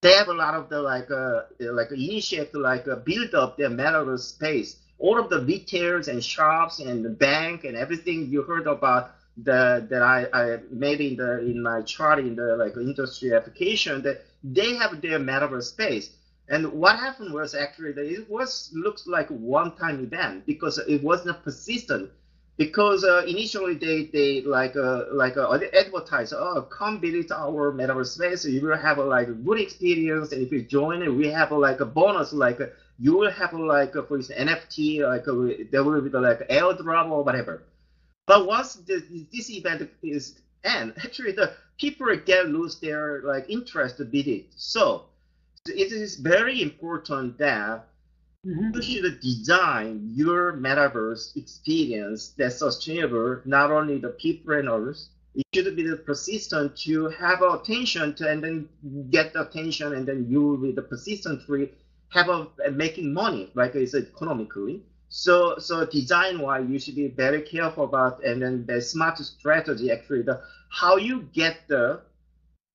they 0.00 0.12
have 0.12 0.28
a 0.28 0.34
lot 0.34 0.54
of 0.54 0.68
the 0.68 0.80
like 0.80 1.10
uh 1.10 1.42
like 1.58 1.90
initiate 1.90 2.54
like 2.54 2.86
uh, 2.86 2.96
build 2.96 3.34
up 3.34 3.56
their 3.56 3.70
metaverse 3.70 4.34
space. 4.34 4.76
All 4.98 5.18
of 5.18 5.28
the 5.28 5.40
retailers 5.40 6.06
and 6.06 6.22
shops 6.22 6.78
and 6.78 7.04
the 7.04 7.10
bank 7.10 7.64
and 7.64 7.76
everything 7.76 8.28
you 8.28 8.42
heard 8.42 8.68
about 8.68 9.14
the 9.36 9.84
that 9.88 10.02
I, 10.02 10.26
I 10.32 10.58
made 10.70 11.00
in 11.00 11.16
the 11.16 11.38
in 11.40 11.62
my 11.62 11.82
chart 11.82 12.18
in 12.18 12.34
the 12.34 12.56
like 12.56 12.76
industry 12.76 13.32
application 13.34 14.02
that 14.02 14.20
they 14.42 14.74
have 14.74 15.00
their 15.00 15.18
metaverse 15.18 15.64
space. 15.64 16.10
And 16.48 16.66
what 16.72 16.96
happened 16.96 17.32
was 17.32 17.54
actually 17.54 17.92
that 17.92 18.04
it 18.06 18.28
was 18.28 18.70
looks 18.74 19.06
like 19.06 19.28
one-time 19.28 20.00
event 20.00 20.44
because 20.46 20.78
it 20.78 21.02
wasn't 21.02 21.42
persistent. 21.42 22.10
Because 22.58 23.02
uh, 23.04 23.22
initially 23.26 23.74
they 23.74 24.04
they 24.12 24.42
like 24.42 24.76
uh, 24.76 25.04
like 25.12 25.36
uh, 25.36 25.58
advertise, 25.72 26.32
oh 26.32 26.62
come 26.62 27.00
visit 27.00 27.30
our 27.32 27.72
metaverse 27.72 28.08
space, 28.14 28.44
you 28.44 28.60
will 28.60 28.76
have 28.76 28.98
a 28.98 29.04
like 29.04 29.28
a 29.28 29.32
good 29.32 29.58
experience, 29.58 30.32
and 30.32 30.42
if 30.42 30.52
you 30.52 30.62
join 30.62 31.16
we 31.16 31.28
have 31.28 31.50
a, 31.50 31.56
like 31.56 31.80
a 31.80 31.86
bonus 31.86 32.32
like 32.32 32.60
you 32.98 33.14
will 33.16 33.30
have 33.30 33.52
like 33.54 33.92
for 33.94 34.16
instance 34.16 34.38
NFT 34.38 35.00
like 35.00 35.24
there 35.70 35.82
will 35.84 36.00
be 36.02 36.10
like 36.10 36.46
airdrop 36.48 37.08
or 37.10 37.22
whatever. 37.24 37.62
But 38.26 38.46
once 38.46 38.74
the, 38.74 39.02
this 39.32 39.50
event 39.50 39.90
is 40.02 40.40
end, 40.64 40.94
actually 40.98 41.32
the 41.32 41.54
people 41.78 42.08
again 42.10 42.52
lose 42.52 42.78
their 42.78 43.22
like 43.24 43.46
interest 43.48 43.96
to 43.98 44.04
beat 44.04 44.28
it. 44.28 44.46
So 44.56 45.06
it 45.66 45.92
is 45.92 46.16
very 46.16 46.62
important 46.62 47.38
that 47.38 47.86
mm-hmm. 48.46 48.74
you 48.74 48.82
should 48.82 49.20
design 49.20 50.10
your 50.14 50.52
metaverse 50.54 51.36
experience 51.36 52.34
that's 52.36 52.58
sustainable, 52.58 53.40
not 53.44 53.70
only 53.70 53.98
the 53.98 54.10
people 54.10 54.54
and 54.54 54.68
others. 54.68 55.08
It 55.34 55.46
should 55.54 55.74
be 55.74 55.88
the 55.88 55.96
persistent 55.96 56.76
to 56.84 57.08
have 57.08 57.40
attention 57.42 58.14
to 58.16 58.28
and 58.28 58.44
then 58.44 58.68
get 59.10 59.32
the 59.32 59.48
attention 59.48 59.94
and 59.94 60.06
then 60.06 60.26
you 60.28 60.54
with 60.54 60.76
the 60.76 60.82
persistent 60.82 61.46
persistently 61.46 61.78
have 62.10 62.28
a, 62.28 62.46
a 62.66 62.70
making 62.70 63.12
money, 63.12 63.50
like 63.54 63.74
it's 63.74 63.94
economically. 63.94 64.82
So, 65.12 65.58
so 65.58 65.84
design 65.84 66.40
wise, 66.40 66.66
you 66.68 66.78
should 66.78 66.96
be 66.96 67.08
very 67.08 67.42
careful 67.42 67.84
about, 67.84 68.24
and 68.24 68.42
then 68.42 68.64
the 68.66 68.80
smart 68.80 69.18
strategy 69.18 69.90
actually, 69.90 70.22
the 70.22 70.40
how 70.70 70.96
you 70.96 71.28
get 71.34 71.56
the 71.68 72.00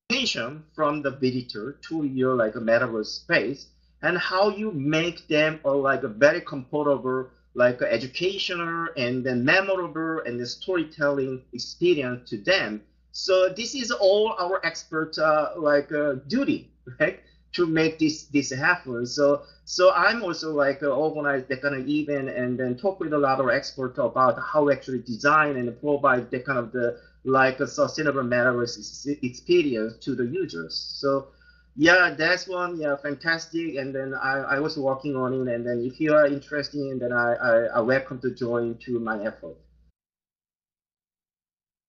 patient 0.09 0.63
from 0.75 1.01
the 1.01 1.11
visitor 1.11 1.75
to 1.89 2.03
your 2.03 2.35
like 2.35 2.55
a 2.55 2.59
metaverse 2.59 3.07
space, 3.07 3.67
and 4.03 4.17
how 4.17 4.49
you 4.49 4.71
make 4.71 5.27
them 5.27 5.59
a 5.65 5.71
like 5.71 6.03
a 6.03 6.07
very 6.07 6.41
comfortable, 6.41 7.25
like 7.55 7.81
educational 7.81 8.87
and 8.95 9.23
then 9.25 9.43
memorable 9.43 10.21
and 10.25 10.39
the 10.39 10.45
storytelling 10.45 11.41
experience 11.53 12.29
to 12.29 12.37
them. 12.37 12.81
So 13.11 13.49
this 13.49 13.73
is 13.73 13.91
all 13.91 14.35
our 14.37 14.59
expert 14.63 15.17
uh, 15.17 15.49
like 15.57 15.91
uh, 15.91 16.15
duty, 16.27 16.69
right? 16.99 17.17
To 17.53 17.65
make 17.65 17.99
this 17.99 18.23
this 18.25 18.51
happen. 18.51 19.05
So 19.05 19.41
so 19.65 19.91
I'm 19.91 20.23
also 20.23 20.53
like 20.53 20.83
uh, 20.83 20.87
organize 20.87 21.43
that 21.49 21.61
kind 21.61 21.75
of 21.75 21.87
event 21.87 22.29
and 22.29 22.57
then 22.57 22.75
talk 22.75 22.99
with 22.99 23.13
a 23.13 23.17
lot 23.17 23.39
of 23.39 23.49
experts 23.49 23.97
about 23.97 24.37
how 24.39 24.69
actually 24.69 24.99
design 24.99 25.57
and 25.57 25.79
provide 25.79 26.29
that 26.31 26.45
kind 26.45 26.59
of 26.59 26.71
the 26.71 26.95
like 27.23 27.59
a 27.59 27.67
sustainable 27.67 28.23
metaverse 28.23 29.07
experience 29.21 29.97
to 29.97 30.15
the 30.15 30.25
users. 30.25 30.73
So 30.73 31.27
yeah, 31.75 32.09
that's 32.09 32.47
one. 32.47 32.79
Yeah, 32.79 32.95
fantastic. 32.95 33.75
And 33.75 33.93
then 33.93 34.13
I, 34.15 34.55
I 34.55 34.59
was 34.59 34.77
working 34.77 35.15
on 35.15 35.33
it. 35.33 35.53
And 35.53 35.65
then 35.65 35.79
if 35.79 35.99
you 35.99 36.13
are 36.13 36.25
interested, 36.25 36.99
then 36.99 37.11
I, 37.13 37.33
I, 37.33 37.55
I 37.75 37.79
welcome 37.81 38.19
to 38.21 38.31
join 38.31 38.77
to 38.85 38.99
my 38.99 39.23
effort. 39.23 39.55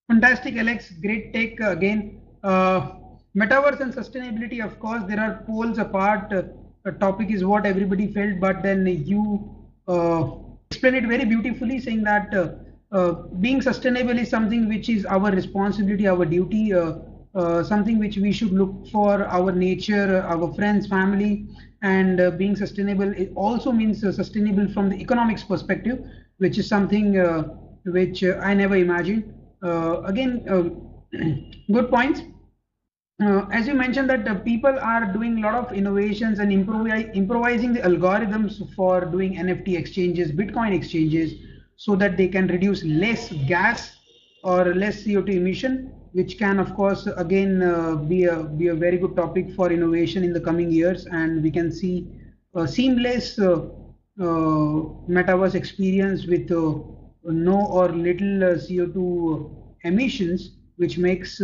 Fantastic, 0.09 0.57
Alex. 0.57 0.91
Great 1.01 1.33
take 1.33 1.61
again. 1.61 2.21
Uh, 2.43 2.91
metaverse 3.41 3.81
and 3.81 3.93
sustainability 3.95 4.65
of 4.65 4.79
course 4.79 5.03
there 5.09 5.21
are 5.21 5.43
poles 5.47 5.79
apart. 5.79 6.33
Uh, 6.33 6.43
a 6.85 6.93
topic 6.93 7.31
is 7.31 7.45
what 7.45 7.67
everybody 7.67 8.07
felt 8.13 8.41
but 8.41 8.63
then 8.63 8.87
you 8.87 9.23
uh, 9.89 10.31
explain 10.71 10.95
it 10.95 11.07
very 11.07 11.25
beautifully 11.25 11.79
saying 11.81 12.03
that 12.03 12.35
uh, 12.35 12.49
uh 12.93 13.13
being 13.45 13.61
sustainable 13.61 14.19
is 14.23 14.31
something 14.31 14.69
which 14.69 14.89
is 14.89 15.05
our 15.17 15.31
responsibility 15.33 16.07
our 16.13 16.25
duty 16.25 16.73
uh, 16.73 16.93
uh, 17.35 17.63
something 17.63 17.99
which 17.99 18.17
we 18.17 18.33
should 18.33 18.53
look 18.53 18.73
for 18.93 19.25
our 19.39 19.53
nature 19.53 20.23
our 20.35 20.53
friends 20.55 20.87
family 20.87 21.47
and 21.83 22.23
being 22.39 22.57
sustainable 22.57 23.13
it 23.25 23.31
also 23.35 23.71
means 23.81 24.01
sustainable 24.01 24.73
from 24.73 24.89
the 24.89 24.97
economics 24.97 25.43
perspective 25.43 25.99
which 26.39 26.57
is 26.59 26.67
something 26.69 27.13
which 27.85 28.25
i 28.25 28.55
never 28.55 28.77
imagined. 28.77 29.35
Again 29.63 30.33
good 31.77 31.91
points 31.91 32.23
uh, 33.21 33.47
as 33.51 33.67
you 33.67 33.75
mentioned 33.75 34.09
that 34.09 34.29
uh, 34.29 34.35
people 34.37 34.79
are 34.79 35.05
doing 35.13 35.39
a 35.39 35.41
lot 35.41 35.55
of 35.55 35.73
innovations 35.73 36.39
and 36.39 36.53
improvi 36.53 37.13
improvising 37.17 37.73
the 37.73 37.81
algorithms 37.81 38.63
for 38.75 39.05
doing 39.05 39.35
NFT 39.35 39.77
exchanges, 39.77 40.31
Bitcoin 40.31 40.73
exchanges, 40.73 41.35
so 41.77 41.97
that 41.97 42.17
they 42.17 42.29
can 42.29 42.47
reduce 42.47 42.85
less 42.85 43.33
gas 43.49 43.97
or 44.45 44.73
less 44.73 45.03
CO2 45.03 45.35
emission, 45.35 45.93
which 46.13 46.39
can 46.39 46.61
of 46.61 46.73
course 46.77 47.09
again 47.17 47.61
uh, 47.61 47.97
be 47.97 48.25
a 48.27 48.45
be 48.45 48.69
a 48.69 48.75
very 48.75 48.99
good 48.99 49.17
topic 49.17 49.53
for 49.57 49.73
innovation 49.73 50.23
in 50.23 50.33
the 50.33 50.41
coming 50.41 50.71
years, 50.71 51.07
and 51.07 51.43
we 51.43 51.51
can 51.51 51.73
see 51.73 52.07
a 52.55 52.69
seamless 52.69 53.37
uh, 53.41 53.67
uh, 54.21 54.79
metaverse 55.09 55.57
experience 55.57 56.27
with 56.27 56.53
uh, 56.53 56.79
no 57.25 57.67
or 57.67 57.89
little 57.89 58.55
CO2 58.63 59.51
emissions, 59.83 60.53
which 60.77 60.99
makes 60.99 61.41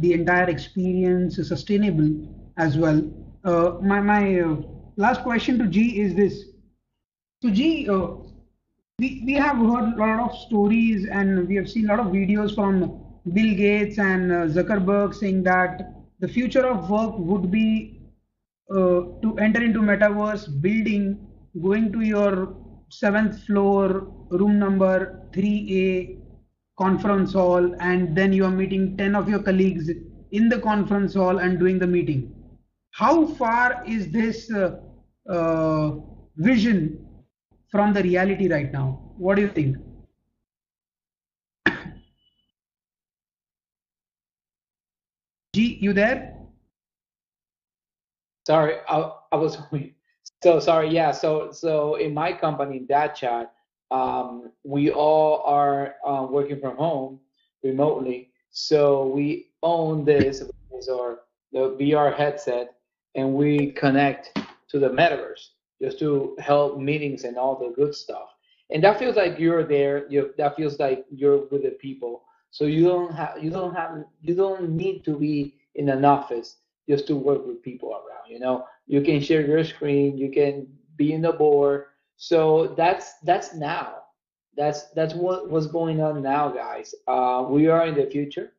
the 0.00 0.12
entire 0.12 0.48
experience 0.48 1.38
is 1.38 1.48
sustainable 1.48 2.10
as 2.56 2.76
well. 2.76 3.02
Uh, 3.44 3.78
my 3.82 4.00
my 4.00 4.40
uh, 4.40 4.56
last 4.96 5.22
question 5.22 5.58
to 5.58 5.66
G 5.66 6.00
is 6.00 6.14
this. 6.14 6.44
So 7.42 7.50
G, 7.50 7.88
uh, 7.88 8.08
we 8.98 9.22
we 9.26 9.34
have 9.34 9.56
heard 9.56 9.94
a 9.94 9.96
lot 9.96 10.20
of 10.20 10.36
stories 10.46 11.06
and 11.06 11.46
we 11.48 11.56
have 11.56 11.68
seen 11.68 11.90
a 11.90 11.96
lot 11.96 12.00
of 12.06 12.12
videos 12.12 12.54
from 12.54 12.80
Bill 13.32 13.54
Gates 13.54 13.98
and 13.98 14.32
uh, 14.32 14.46
Zuckerberg 14.46 15.14
saying 15.14 15.42
that 15.44 15.92
the 16.20 16.28
future 16.28 16.66
of 16.66 16.90
work 16.90 17.18
would 17.18 17.50
be 17.50 18.00
uh, 18.70 19.00
to 19.22 19.36
enter 19.38 19.62
into 19.62 19.80
metaverse 19.80 20.60
building, 20.60 21.26
going 21.62 21.92
to 21.92 22.00
your 22.00 22.54
seventh 22.88 23.42
floor, 23.44 24.06
room 24.30 24.58
number 24.58 25.20
3A, 25.32 26.18
conference 26.78 27.32
hall 27.32 27.74
and 27.80 28.16
then 28.16 28.32
you 28.32 28.44
are 28.44 28.50
meeting 28.50 28.96
10 28.96 29.14
of 29.14 29.28
your 29.28 29.42
colleagues 29.42 29.90
in 30.30 30.48
the 30.48 30.58
conference 30.58 31.14
hall 31.14 31.38
and 31.38 31.58
doing 31.58 31.78
the 31.78 31.86
meeting 31.86 32.32
how 32.90 33.26
far 33.26 33.84
is 33.86 34.10
this 34.10 34.50
uh, 34.52 34.78
uh, 35.28 35.92
vision 36.36 37.06
from 37.70 37.92
the 37.92 38.02
reality 38.02 38.48
right 38.48 38.72
now 38.72 39.00
what 39.16 39.36
do 39.36 39.42
you 39.42 39.48
think 39.48 39.76
G, 45.54 45.78
you 45.80 45.92
there? 45.94 46.36
Sorry, 48.46 48.76
I, 48.88 49.10
I 49.32 49.36
was 49.36 49.58
so 50.42 50.60
sorry. 50.60 50.90
Yeah, 50.90 51.10
so 51.10 51.50
so 51.50 51.96
in 51.96 52.14
my 52.14 52.32
company, 52.32 52.86
DATChat, 52.88 53.48
um, 53.90 54.52
we 54.64 54.90
all 54.90 55.42
are 55.44 55.94
uh, 56.06 56.26
working 56.28 56.60
from 56.60 56.76
home 56.76 57.20
remotely. 57.62 58.30
So 58.50 59.06
we 59.06 59.48
own 59.62 60.04
this 60.04 60.42
or 60.88 61.20
the 61.52 61.76
VR 61.80 62.14
headset, 62.14 62.74
and 63.14 63.34
we 63.34 63.72
connect 63.72 64.38
to 64.68 64.78
the 64.78 64.88
metaverse 64.88 65.48
just 65.80 65.98
to 66.00 66.36
help 66.38 66.78
meetings 66.78 67.24
and 67.24 67.36
all 67.36 67.56
the 67.58 67.74
good 67.74 67.94
stuff. 67.94 68.28
And 68.70 68.82
that 68.84 68.98
feels 68.98 69.16
like 69.16 69.38
you're 69.38 69.64
there. 69.64 70.06
You 70.08 70.34
that 70.38 70.56
feels 70.56 70.78
like 70.78 71.04
you're 71.10 71.46
with 71.50 71.62
the 71.62 71.70
people. 71.70 72.24
So 72.50 72.64
you 72.64 72.84
don't 72.84 73.12
have 73.14 73.42
you 73.42 73.50
don't 73.50 73.74
have 73.74 74.04
you 74.20 74.34
don't 74.34 74.70
need 74.70 75.04
to 75.04 75.18
be 75.18 75.56
in 75.74 75.88
an 75.88 76.04
office 76.04 76.56
just 76.88 77.06
to 77.08 77.16
work 77.16 77.46
with 77.46 77.62
people 77.62 77.90
around. 77.90 78.28
You 78.28 78.40
know, 78.40 78.64
you 78.86 79.02
can 79.02 79.20
share 79.20 79.46
your 79.46 79.64
screen. 79.64 80.18
You 80.18 80.30
can 80.30 80.66
be 80.96 81.12
in 81.12 81.22
the 81.22 81.32
board 81.32 81.84
so 82.16 82.74
that's 82.76 83.14
that's 83.24 83.54
now. 83.54 83.94
That's 84.56 84.84
that's 84.90 85.14
what 85.14 85.50
what's 85.50 85.66
going 85.66 86.00
on 86.00 86.22
now, 86.22 86.48
guys. 86.50 86.94
Uh, 87.06 87.46
we 87.48 87.68
are 87.68 87.86
in 87.86 87.94
the 87.94 88.06
future. 88.06 88.52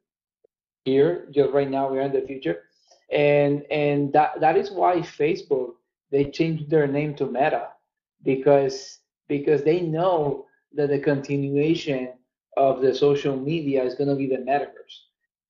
Here, 0.86 1.28
just 1.32 1.52
right 1.52 1.70
now, 1.70 1.90
we 1.90 1.98
are 1.98 2.04
in 2.04 2.14
the 2.14 2.22
future, 2.22 2.64
and 3.12 3.64
and 3.72 4.14
that 4.14 4.40
that 4.40 4.56
is 4.56 4.72
why 4.72 4.98
Facebook 4.98 5.72
they 6.12 6.26
changed 6.26 6.70
their 6.70 6.88
name 6.88 7.16
to 7.16 7.26
Meta 7.26 7.70
because 8.24 9.00
because 9.28 9.64
they 9.64 9.82
know 9.82 10.46
that 10.74 10.90
the 10.90 11.00
continuation 11.00 12.14
of 12.56 12.82
the 12.82 12.94
social 12.94 13.36
media 13.36 13.84
is 13.84 13.96
going 13.96 14.10
to 14.10 14.16
be 14.16 14.28
the 14.28 14.38
metaverse, 14.38 14.98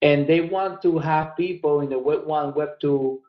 and 0.01 0.25
they 0.27 0.41
want 0.41 0.81
to 0.81 0.97
have 0.97 1.37
people 1.37 1.81
in 1.81 1.89
the 1.89 1.99
Web 1.99 2.25
one, 2.25 2.53
Web 2.55 2.79
two, 2.79 3.21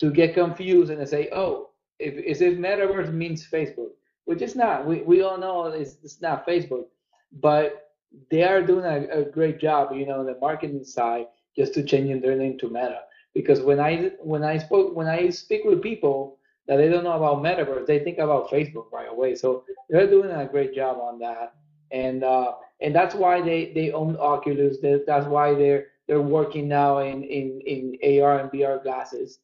to 0.00 0.10
get 0.10 0.34
confused 0.34 0.90
and 0.90 1.08
say, 1.08 1.28
oh, 1.32 1.70
if 1.98 2.14
is 2.14 2.42
if 2.42 2.58
metaverse 2.58 3.12
means 3.12 3.46
Facebook, 3.46 3.90
which 4.26 4.42
is 4.42 4.54
not. 4.54 4.84
We 4.86 5.00
we 5.02 5.22
all 5.22 5.38
know 5.38 5.66
it's, 5.66 5.96
it's 6.04 6.20
not 6.20 6.46
Facebook, 6.46 6.86
but 7.32 7.92
they 8.30 8.44
are 8.44 8.62
doing 8.62 8.84
a, 8.84 9.20
a 9.20 9.24
great 9.24 9.58
job, 9.58 9.92
you 9.94 10.06
know, 10.06 10.24
the 10.24 10.36
marketing 10.40 10.84
side, 10.84 11.26
just 11.56 11.74
to 11.74 11.82
changing 11.82 12.20
their 12.20 12.36
name 12.36 12.58
to 12.58 12.68
Meta. 12.68 13.00
Because 13.34 13.60
when 13.60 13.80
I 13.80 14.12
when 14.20 14.42
I 14.44 14.58
spoke 14.58 14.94
when 14.94 15.06
I 15.06 15.30
speak 15.30 15.64
with 15.64 15.82
people 15.82 16.38
that 16.66 16.76
they 16.76 16.88
don't 16.88 17.04
know 17.04 17.12
about 17.12 17.42
metaverse, 17.42 17.86
they 17.86 18.00
think 18.00 18.18
about 18.18 18.50
Facebook 18.50 18.90
right 18.92 19.08
away. 19.08 19.34
So 19.36 19.64
they're 19.88 20.10
doing 20.10 20.30
a 20.30 20.46
great 20.46 20.74
job 20.74 20.98
on 20.98 21.18
that, 21.20 21.54
and 21.92 22.24
uh, 22.24 22.52
and 22.80 22.94
that's 22.94 23.14
why 23.14 23.40
they 23.40 23.72
they 23.74 23.92
own 23.92 24.16
Oculus. 24.16 24.78
That's 24.82 25.26
why 25.26 25.54
they're 25.54 25.86
they're 26.08 26.20
working 26.20 26.66
now 26.66 26.98
in 26.98 27.22
in 27.22 27.60
in 27.60 28.22
AR 28.22 28.40
and 28.40 28.50
VR 28.50 28.82
glasses, 28.82 29.38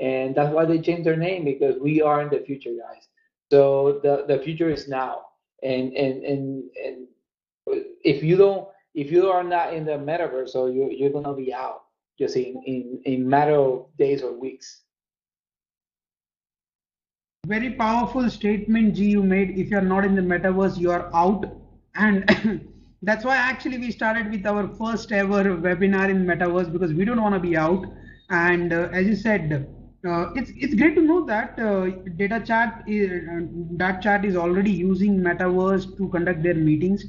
and 0.00 0.34
that's 0.34 0.52
why 0.54 0.64
they 0.64 0.78
changed 0.78 1.06
their 1.06 1.16
name 1.16 1.44
because 1.44 1.76
we 1.80 2.02
are 2.02 2.20
in 2.22 2.28
the 2.28 2.44
future, 2.46 2.70
guys. 2.70 3.08
So 3.50 4.00
the 4.02 4.24
the 4.28 4.38
future 4.42 4.68
is 4.70 4.88
now, 4.88 5.22
and 5.62 5.92
and 5.94 6.24
and 6.24 6.64
and 6.84 7.08
if 8.04 8.22
you 8.22 8.36
don't 8.36 8.68
if 8.94 9.10
you 9.10 9.30
are 9.30 9.44
not 9.44 9.72
in 9.72 9.84
the 9.84 9.92
metaverse, 9.92 10.50
so 10.50 10.66
you 10.66 10.90
you're 10.90 11.10
gonna 11.10 11.34
be 11.34 11.52
out 11.52 11.82
just 12.18 12.36
in 12.36 12.62
in 12.66 13.00
in 13.04 13.28
matter 13.28 13.56
of 13.56 13.86
days 13.96 14.22
or 14.22 14.32
weeks. 14.32 14.82
Very 17.46 17.70
powerful 17.70 18.28
statement, 18.28 18.94
G, 18.94 19.06
you 19.10 19.22
made. 19.22 19.58
If 19.58 19.68
you're 19.68 19.80
not 19.80 20.04
in 20.04 20.14
the 20.14 20.20
metaverse, 20.20 20.76
you 20.76 20.90
are 20.90 21.08
out. 21.14 21.46
And 21.94 22.68
that's 23.02 23.24
why 23.24 23.36
actually 23.36 23.78
we 23.78 23.90
started 23.90 24.30
with 24.30 24.44
our 24.44 24.68
first 24.76 25.12
ever 25.12 25.44
webinar 25.44 26.10
in 26.10 26.26
metaverse 26.26 26.70
because 26.70 26.92
we 26.92 27.06
don't 27.06 27.22
want 27.22 27.34
to 27.34 27.40
be 27.40 27.56
out. 27.56 27.86
And 28.28 28.74
uh, 28.74 28.90
as 28.92 29.06
you 29.06 29.16
said, 29.16 29.66
uh, 30.06 30.30
it's 30.34 30.50
it's 30.56 30.74
great 30.74 30.94
to 30.94 31.02
know 31.02 31.24
that 31.26 31.58
uh, 31.58 31.86
DATChat 32.20 32.84
is, 32.86 33.10
uh, 33.80 34.00
chat 34.00 34.24
is 34.24 34.36
already 34.36 34.70
using 34.70 35.18
metaverse 35.18 35.96
to 35.96 36.08
conduct 36.08 36.42
their 36.42 36.54
meetings. 36.54 37.04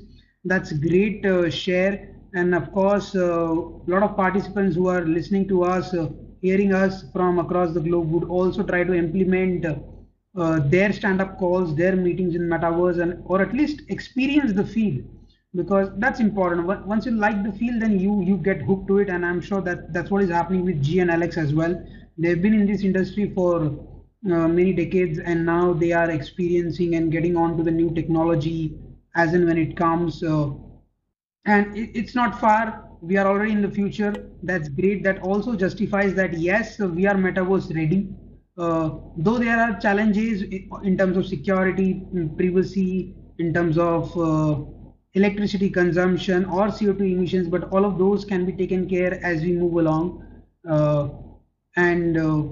That's 0.46 0.72
great 0.72 1.26
uh, 1.26 1.50
share. 1.50 2.16
And 2.34 2.56
of 2.56 2.72
course 2.72 3.16
a 3.16 3.34
uh, 3.34 3.54
lot 3.88 4.04
of 4.04 4.16
participants 4.16 4.76
who 4.76 4.88
are 4.88 5.02
listening 5.06 5.48
to 5.50 5.64
us 5.64 5.94
hearing 6.42 6.74
us 6.74 7.04
from 7.12 7.40
across 7.40 7.74
the 7.74 7.80
globe 7.82 8.10
would 8.12 8.24
also 8.26 8.64
try 8.64 8.84
to 8.84 8.94
implement 8.94 9.66
their 10.72 10.94
stand-up 10.94 11.38
calls 11.38 11.76
their 11.76 11.96
meetings 11.96 12.36
in 12.36 12.42
metaverse 12.42 13.02
and 13.02 13.22
or 13.26 13.42
at 13.42 13.54
least 13.54 13.82
experience 13.90 14.54
the 14.54 14.64
field. 14.64 15.04
Because 15.56 15.90
that's 15.98 16.20
important. 16.20 16.66
Once 16.66 17.06
you 17.06 17.12
like 17.12 17.44
the 17.44 17.52
field 17.52 17.82
then 17.82 18.00
you 18.00 18.22
you 18.22 18.38
get 18.38 18.62
hooked 18.62 18.88
to 18.88 19.00
it. 19.00 19.10
And 19.10 19.26
i'm 19.26 19.42
sure 19.42 19.62
that 19.62 19.92
that's 19.94 20.10
what 20.12 20.22
is 20.24 20.30
happening 20.30 20.66
with 20.66 20.82
g 20.82 21.00
and 21.00 21.12
alex 21.12 21.38
as 21.38 21.54
well 21.54 21.76
they've 22.20 22.42
been 22.42 22.54
in 22.54 22.66
this 22.68 22.84
industry 22.84 23.32
for 23.36 23.56
uh, 24.32 24.48
many 24.48 24.74
decades 24.74 25.20
and 25.20 25.46
now 25.46 25.74
they 25.74 25.92
are 25.92 26.12
experiencing 26.12 26.96
and 26.96 27.12
getting 27.12 27.38
on 27.38 27.58
to 27.58 27.64
the 27.64 27.72
new 27.72 27.94
technology 27.96 28.78
as 29.16 29.34
and 29.34 29.46
when 29.46 29.58
it 29.58 29.76
comes 29.78 30.24
uh, 30.24 30.50
and 31.46 31.76
it, 31.78 31.90
it's 31.96 32.16
not 32.16 32.40
far. 32.40 32.86
We 33.02 33.18
are 33.18 33.28
already 33.28 33.52
in 33.54 33.62
the 33.62 33.70
future. 33.72 34.14
That's 34.44 34.68
great. 34.70 35.04
That 35.04 35.22
also 35.22 35.56
justifies 35.56 36.14
that 36.16 36.38
yes 36.38 36.80
we 36.80 37.08
are 37.08 37.16
metaverse 37.16 37.76
ready. 37.76 38.10
Uh, 38.58 38.92
though 39.18 39.38
there 39.38 39.58
are 39.60 39.80
challenges 39.80 40.42
in 40.44 40.98
terms 40.98 41.18
of 41.18 41.26
security 41.26 42.02
privacy 42.38 43.16
in 43.40 43.54
terms 43.54 43.78
of 43.78 44.18
uh, 44.18 44.62
electricity 45.14 45.70
consumption 45.70 46.46
or 46.46 46.68
co2 46.68 47.12
emissions 47.14 47.48
but 47.48 47.64
all 47.72 47.86
of 47.86 47.98
those 47.98 48.26
can 48.26 48.46
be 48.46 48.52
taken 48.52 48.88
care 48.88 49.20
as 49.24 49.42
we 49.42 49.54
move 49.54 49.74
along. 49.76 50.26
Uh, 50.68 51.08
and 51.86 52.18
uh, 52.18 52.44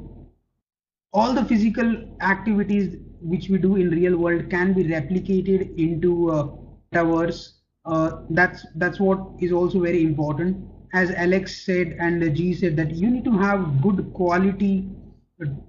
all 1.13 1.33
the 1.33 1.43
physical 1.45 1.91
activities 2.21 2.95
which 3.21 3.49
we 3.49 3.57
do 3.57 3.75
in 3.75 3.89
real 3.89 4.17
world 4.17 4.49
can 4.49 4.73
be 4.73 4.83
replicated 4.83 5.77
into 5.77 6.31
uh, 6.31 6.47
towers. 6.93 7.59
Uh, 7.85 8.21
that's 8.29 8.65
that's 8.75 8.99
what 8.99 9.19
is 9.39 9.51
also 9.51 9.79
very 9.79 10.03
important. 10.03 10.57
As 10.93 11.11
Alex 11.11 11.65
said 11.65 11.95
and 11.99 12.23
G 12.35 12.53
said 12.53 12.75
that 12.77 12.95
you 12.95 13.09
need 13.09 13.25
to 13.25 13.37
have 13.37 13.81
good 13.81 14.13
quality 14.13 14.89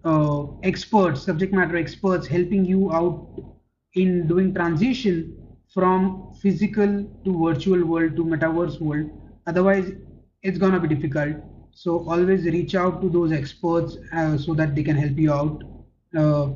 uh, 0.04 0.46
experts, 0.62 1.22
subject 1.22 1.52
matter 1.52 1.76
experts, 1.76 2.26
helping 2.26 2.64
you 2.64 2.92
out 2.92 3.42
in 3.94 4.26
doing 4.26 4.54
transition 4.54 5.36
from 5.74 6.32
physical 6.42 7.04
to 7.24 7.44
virtual 7.44 7.84
world 7.84 8.16
to 8.16 8.24
metaverse 8.24 8.80
world. 8.80 9.10
Otherwise, 9.46 9.92
it's 10.42 10.58
gonna 10.58 10.80
be 10.80 10.88
difficult. 10.94 11.36
So 11.80 11.98
always 12.10 12.44
reach 12.44 12.74
out 12.74 13.00
to 13.02 13.08
those 13.08 13.30
experts 13.30 13.96
uh, 14.12 14.36
so 14.36 14.52
that 14.54 14.74
they 14.74 14.82
can 14.82 14.96
help 14.96 15.16
you 15.16 15.32
out. 15.32 15.62
Uh, 16.12 16.48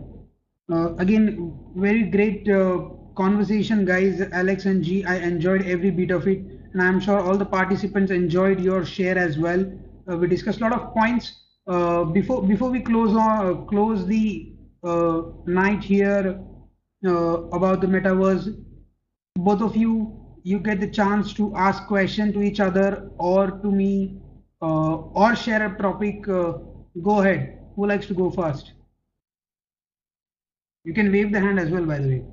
uh, 0.69 0.97
again, 0.97 1.57
very 1.77 2.03
great 2.03 2.49
uh, 2.49 2.89
conversation, 3.15 3.85
guys. 3.85 4.21
Alex 4.33 4.67
and 4.67 4.83
G, 4.83 5.05
I 5.05 5.19
enjoyed 5.19 5.65
every 5.65 5.93
bit 5.93 6.11
of 6.11 6.27
it, 6.27 6.41
and 6.73 6.83
I'm 6.83 6.99
sure 6.99 7.21
all 7.21 7.39
the 7.39 7.47
participants 7.47 8.11
enjoyed 8.11 8.59
your 8.59 8.85
share 8.85 9.17
as 9.17 9.39
well. 9.39 9.65
Uh, 10.11 10.17
we 10.17 10.27
discussed 10.27 10.61
a 10.61 10.65
lot 10.65 10.73
of 10.73 10.93
points. 10.93 11.31
Before 12.13 12.43
before 12.43 12.71
we 12.71 12.81
close 12.81 13.15
on 13.15 13.69
close 13.69 14.05
the 14.05 14.53
night 15.47 15.85
here 15.85 16.41
about 17.05 17.81
the 17.81 17.87
metaverse, 17.87 18.49
both 19.37 19.63
of 19.63 19.77
you 19.77 20.19
you 20.43 20.59
get 20.59 20.81
the 20.81 20.91
chance 20.91 21.33
to 21.35 21.55
ask 21.55 21.87
question 21.87 22.33
to 22.33 22.43
each 22.43 22.59
other 22.59 23.09
or 23.19 23.53
to 23.53 23.71
me 23.71 24.19
or 24.63 25.35
share 25.37 25.67
a 25.67 25.79
topic. 25.79 26.23
go 26.23 27.21
ahead. 27.21 27.59
Who 27.77 27.87
likes 27.87 28.07
to 28.07 28.15
go 28.15 28.31
first? 28.31 28.73
You 30.85 30.93
can 30.95 31.13
wave 31.13 31.33
the 31.33 31.41
hand 31.41 31.59
as 31.61 31.71
well, 31.71 31.85
by 31.85 31.99
the 31.99 32.09
way. 32.09 32.25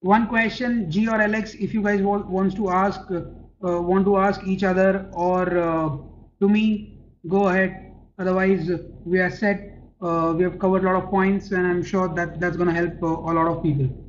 One 0.00 0.26
question, 0.26 0.90
G 0.90 1.08
or 1.08 1.20
Alex, 1.20 1.54
if 1.54 1.72
you 1.72 1.82
guys 1.82 2.02
want, 2.02 2.26
wants 2.26 2.54
to 2.56 2.68
ask, 2.68 3.00
uh, 3.10 3.22
want 3.60 4.04
to 4.04 4.18
ask 4.18 4.46
each 4.46 4.62
other 4.62 5.08
or 5.12 5.58
uh, 5.58 5.96
to 6.40 6.48
me, 6.48 6.98
go 7.26 7.48
ahead. 7.48 7.92
Otherwise, 8.18 8.70
we 9.06 9.18
are 9.18 9.30
set. 9.30 9.78
Uh, 10.02 10.34
we 10.36 10.44
have 10.44 10.58
covered 10.58 10.84
a 10.84 10.86
lot 10.86 11.02
of 11.02 11.08
points, 11.08 11.52
and 11.52 11.66
I'm 11.66 11.82
sure 11.82 12.08
that 12.14 12.38
that's 12.38 12.56
going 12.56 12.68
to 12.68 12.74
help 12.74 13.02
uh, 13.02 13.06
a 13.06 13.32
lot 13.32 13.46
of 13.46 13.62
people. 13.62 14.03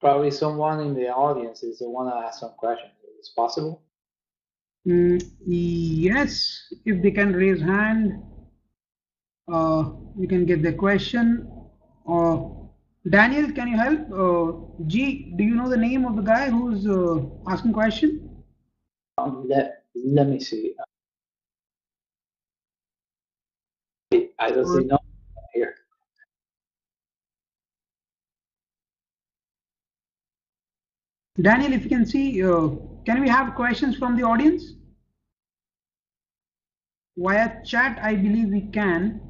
Probably 0.00 0.30
someone 0.30 0.80
in 0.80 0.94
the 0.94 1.08
audience 1.08 1.62
is 1.62 1.78
the 1.78 1.88
one 1.88 2.06
to 2.10 2.16
ask 2.16 2.40
some 2.40 2.52
questions. 2.56 2.92
Is 3.20 3.30
possible? 3.34 3.82
Mm, 4.86 5.20
yes, 5.44 6.72
if 6.84 7.02
they 7.02 7.10
can 7.10 7.32
raise 7.32 7.60
hand, 7.60 8.22
uh, 9.52 9.90
you 10.16 10.28
can 10.28 10.46
get 10.46 10.62
the 10.62 10.72
question. 10.72 11.50
Uh, 12.08 12.38
Daniel, 13.08 13.50
can 13.52 13.68
you 13.68 13.76
help? 13.76 14.00
Uh, 14.12 14.84
G, 14.86 15.34
do 15.36 15.42
you 15.42 15.54
know 15.54 15.68
the 15.68 15.76
name 15.76 16.04
of 16.04 16.14
the 16.14 16.22
guy 16.22 16.48
who's 16.48 16.86
uh, 16.86 17.20
asking 17.50 17.72
question? 17.72 18.30
Um, 19.18 19.46
let, 19.48 19.82
let 19.96 20.28
me 20.28 20.38
see. 20.38 20.74
I 24.38 24.50
don't 24.52 24.64
see 24.64 24.84
no 24.84 24.98
Daniel, 31.40 31.72
if 31.72 31.84
you 31.84 31.88
can 31.88 32.04
see, 32.04 32.42
uh, 32.42 32.68
can 33.06 33.20
we 33.20 33.28
have 33.28 33.54
questions 33.54 33.96
from 33.96 34.16
the 34.16 34.24
audience? 34.24 34.74
Via 37.16 37.62
chat, 37.64 37.98
I 38.02 38.16
believe 38.16 38.48
we 38.48 38.62
can. 38.72 39.20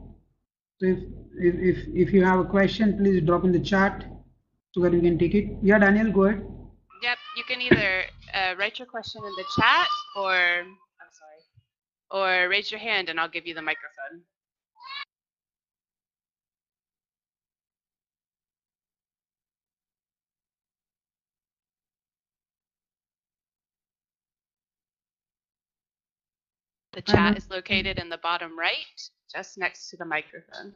So 0.80 0.86
if, 0.86 0.98
if, 1.38 1.78
if, 1.94 2.12
you 2.12 2.24
have 2.24 2.40
a 2.40 2.44
question, 2.44 2.96
please 2.96 3.20
drop 3.22 3.44
in 3.44 3.52
the 3.52 3.60
chat 3.60 4.06
so 4.72 4.80
that 4.80 4.92
we 4.92 5.00
can 5.00 5.18
take 5.18 5.34
it. 5.34 5.50
Yeah, 5.62 5.78
Daniel, 5.78 6.10
go 6.10 6.24
ahead. 6.24 6.46
Yep, 7.02 7.18
you 7.36 7.44
can 7.44 7.60
either 7.60 8.04
uh, 8.34 8.54
write 8.58 8.78
your 8.78 8.86
question 8.86 9.22
in 9.24 9.32
the 9.32 9.44
chat 9.56 9.88
or, 10.16 10.34
I'm 10.34 11.12
sorry, 11.12 11.42
or 12.10 12.48
raise 12.48 12.70
your 12.70 12.80
hand 12.80 13.08
and 13.08 13.20
I'll 13.20 13.28
give 13.28 13.46
you 13.46 13.54
the 13.54 13.62
microphone. 13.62 14.22
The 26.98 27.12
I 27.12 27.16
chat 27.16 27.38
is 27.38 27.48
located 27.50 27.98
in 27.98 28.08
the 28.08 28.18
bottom 28.18 28.58
right, 28.58 28.76
just 29.34 29.56
next 29.58 29.88
to 29.90 29.96
the 29.96 30.04
microphone. 30.04 30.74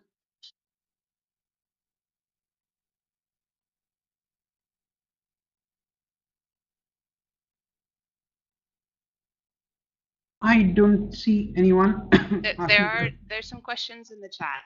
I 10.42 10.62
don't 10.62 11.12
see 11.14 11.52
anyone. 11.56 12.08
Th- 12.42 12.56
There 12.68 12.86
are 12.86 13.08
there's 13.28 13.48
some 13.48 13.60
questions 13.60 14.12
in 14.12 14.20
the 14.20 14.28
chat. 14.28 14.62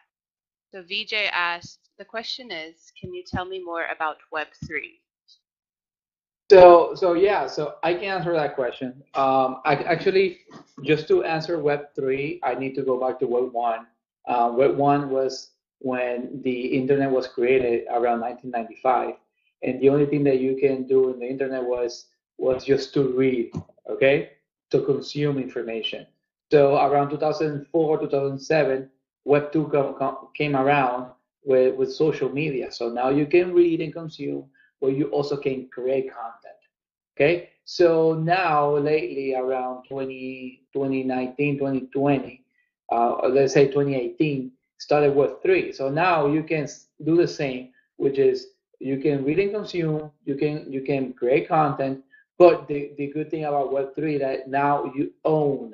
So 0.73 0.83
VJ 0.83 1.31
asked, 1.33 1.91
the 1.99 2.05
question 2.05 2.51
is, 2.51 2.93
can 3.01 3.15
you 3.15 3.25
tell 3.27 3.47
me 3.47 3.63
more 3.65 3.87
about 3.87 4.19
Web3? 4.35 5.01
So, 6.51 6.95
so 6.95 7.15
yeah, 7.15 7.49
so 7.49 7.75
I 7.83 7.95
can 7.95 8.05
answer 8.05 8.33
that 8.33 8.55
question. 8.55 9.03
Um, 9.15 9.61
I 9.65 9.75
actually, 9.85 10.41
just 10.85 11.09
to 11.09 11.25
answer 11.25 11.59
Web 11.59 11.95
three, 11.97 12.41
I 12.45 12.55
need 12.55 12.77
to 12.77 12.83
go 12.83 13.01
back 13.01 13.19
to 13.21 13.27
Web 13.27 13.53
one. 13.53 13.87
Uh, 14.27 14.53
Web 14.55 14.77
one 14.77 15.11
was 15.11 15.51
when 15.81 16.41
the 16.45 16.67
internet 16.67 17.11
was 17.11 17.27
created 17.27 17.87
around 17.91 18.21
1995, 18.21 19.15
and 19.63 19.81
the 19.81 19.89
only 19.89 20.07
thing 20.07 20.23
that 20.25 20.39
you 20.39 20.57
can 20.57 20.87
do 20.87 21.13
in 21.13 21.19
the 21.19 21.27
internet 21.27 21.65
was 21.65 22.07
was 22.39 22.65
just 22.65 22.95
to 22.95 23.09
read, 23.17 23.51
okay, 23.91 24.31
to 24.71 24.83
consume 24.83 25.39
information. 25.39 26.07
So 26.53 26.77
around 26.77 27.11
2004, 27.11 27.99
2007, 27.99 28.89
Web 29.25 29.51
two 29.51 29.67
come, 29.67 29.95
come, 29.95 30.29
came 30.33 30.55
around 30.55 31.11
with 31.45 31.75
with 31.75 31.93
social 31.93 32.29
media. 32.29 32.71
So 32.71 32.89
now 32.89 33.09
you 33.09 33.27
can 33.27 33.53
read 33.53 33.81
and 33.81 33.93
consume 33.93 34.45
where 34.81 34.93
you 34.93 35.07
also 35.09 35.37
can 35.37 35.69
create 35.69 36.13
content. 36.13 36.55
Okay, 37.17 37.51
so 37.65 38.15
now 38.15 38.77
lately 38.77 39.35
around 39.35 39.85
20, 39.89 40.67
2019, 40.73 41.59
2020, 41.59 42.45
uh, 42.93 43.29
let's 43.29 43.55
say 43.55 43.67
2018, 43.69 44.53
started 44.79 45.15
Web 45.15 45.43
three. 45.43 45.73
So 45.73 45.89
now 45.89 46.27
you 46.27 46.43
can 46.43 46.69
do 47.05 47.17
the 47.17 47.27
same, 47.27 47.71
which 47.97 48.19
is 48.19 48.49
you 48.79 48.99
can 48.99 49.25
read 49.25 49.39
and 49.39 49.53
consume, 49.53 50.11
you 50.25 50.35
can 50.35 50.71
you 50.71 50.83
can 50.83 51.15
create 51.15 51.49
content, 51.49 52.05
but 52.39 52.69
the, 52.69 52.93
the 52.99 53.07
good 53.09 53.31
thing 53.31 53.45
about 53.45 53.73
Web 53.73 53.95
three 53.95 54.19
that 54.19 54.49
now 54.49 54.93
you 54.95 55.13
own 55.25 55.73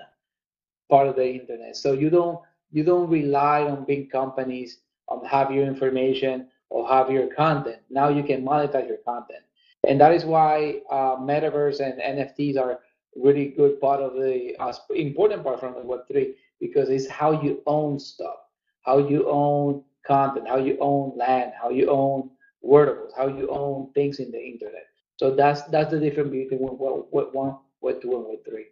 part 0.89 1.09
of 1.09 1.17
the 1.17 1.29
internet. 1.29 1.77
So 1.77 1.93
you 1.93 2.11
don't 2.11 2.39
you 2.71 2.85
don't 2.85 3.11
rely 3.11 3.63
on 3.65 3.85
big 3.85 4.11
companies 4.11 4.79
on 5.09 5.25
have 5.25 5.51
your 5.51 5.67
information 5.67 6.47
or 6.73 6.89
have 6.89 7.11
your 7.11 7.27
content. 7.35 7.79
Now 7.91 8.09
you 8.09 8.23
can 8.23 8.45
monetize 8.45 8.89
your 8.89 8.99
content, 8.99 9.45
and 9.87 10.01
that 10.01 10.12
is 10.14 10.25
why 10.25 10.81
uh, 10.91 11.16
metaverse 11.16 11.81
and 11.81 12.01
NFTs 12.01 12.59
are 12.59 12.81
really 13.14 13.49
good 13.49 13.81
part 13.81 14.01
of 14.01 14.14
the 14.14 14.55
uh, 14.59 14.73
important 14.95 15.45
part 15.45 15.61
from 15.61 15.75
the 15.75 15.81
Web 15.81 16.01
three 16.11 16.35
because 16.61 16.89
it's 16.89 17.09
how 17.09 17.43
you 17.43 17.62
own 17.66 17.99
stuff, 17.99 18.37
how 18.83 18.99
you 18.99 19.29
own 19.29 19.85
content, 20.07 20.49
how 20.49 20.57
you 20.57 20.79
own 20.81 21.12
land, 21.16 21.53
how 21.61 21.68
you 21.68 21.91
own 21.91 22.31
verticals, 22.64 23.12
how 23.16 23.29
you 23.29 23.49
own 23.51 23.93
things 23.93 24.18
in 24.18 24.31
the 24.31 24.41
internet. 24.41 24.87
So 25.16 25.35
that's 25.35 25.62
that's 25.64 25.91
the 25.91 26.01
difference 26.01 26.31
between 26.31 26.61
what 26.61 27.12
what 27.12 27.35
one, 27.35 27.57
what 27.81 28.01
two, 28.01 28.14
and 28.16 28.25
what 28.25 28.45
three. 28.45 28.66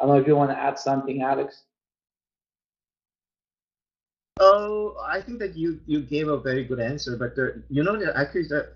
I 0.00 0.06
don't 0.06 0.16
know 0.16 0.20
if 0.20 0.26
you 0.26 0.34
want 0.36 0.50
to 0.50 0.58
add 0.58 0.78
something, 0.78 1.22
Alex. 1.22 1.62
Oh, 4.40 4.96
I 5.06 5.20
think 5.20 5.38
that 5.38 5.56
you 5.56 5.80
you 5.86 6.00
gave 6.00 6.28
a 6.28 6.38
very 6.38 6.64
good 6.64 6.80
answer, 6.80 7.16
but 7.16 7.36
the, 7.36 7.62
you 7.70 7.84
know 7.84 7.96
that 7.96 8.16
actually 8.16 8.48
the 8.48 8.68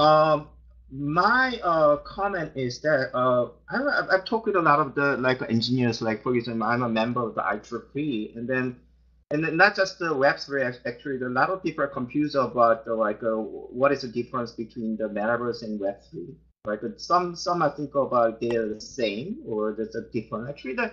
um 0.00 0.48
my 0.90 1.60
uh 1.62 1.96
comment 1.98 2.52
is 2.54 2.80
that 2.80 3.10
uh 3.14 3.48
I, 3.68 4.14
I've, 4.14 4.24
talked 4.24 4.46
with 4.46 4.56
a 4.56 4.62
lot 4.62 4.78
of 4.78 4.94
the 4.94 5.18
like 5.18 5.42
engineers, 5.50 6.00
like 6.00 6.22
for 6.22 6.34
example, 6.34 6.66
I'm 6.66 6.82
a 6.82 6.88
member 6.88 7.22
of 7.22 7.34
the 7.34 7.42
IEEE, 7.42 8.36
and 8.36 8.48
then 8.48 8.76
and 9.30 9.44
then 9.44 9.56
not 9.56 9.74
just 9.74 9.98
the 9.98 10.14
Web3, 10.14 10.78
actually, 10.86 11.20
a 11.20 11.28
lot 11.28 11.50
of 11.50 11.62
people 11.62 11.82
are 11.84 11.88
confused 11.88 12.36
about 12.36 12.84
the, 12.84 12.94
like 12.94 13.22
uh, 13.24 13.34
what 13.36 13.90
is 13.92 14.02
the 14.02 14.08
difference 14.08 14.52
between 14.52 14.96
the 14.96 15.08
metaverse 15.08 15.62
and 15.62 15.80
Web3. 15.80 16.34
Like 16.64 16.84
uh, 16.84 16.96
some 16.96 17.36
some 17.36 17.60
I 17.60 17.68
think 17.70 17.94
about 17.94 18.40
they're 18.40 18.68
the 18.68 18.80
same 18.80 19.42
or 19.44 19.72
there's 19.72 19.94
a 19.94 20.02
different. 20.12 20.48
Actually, 20.48 20.74
the 20.74 20.92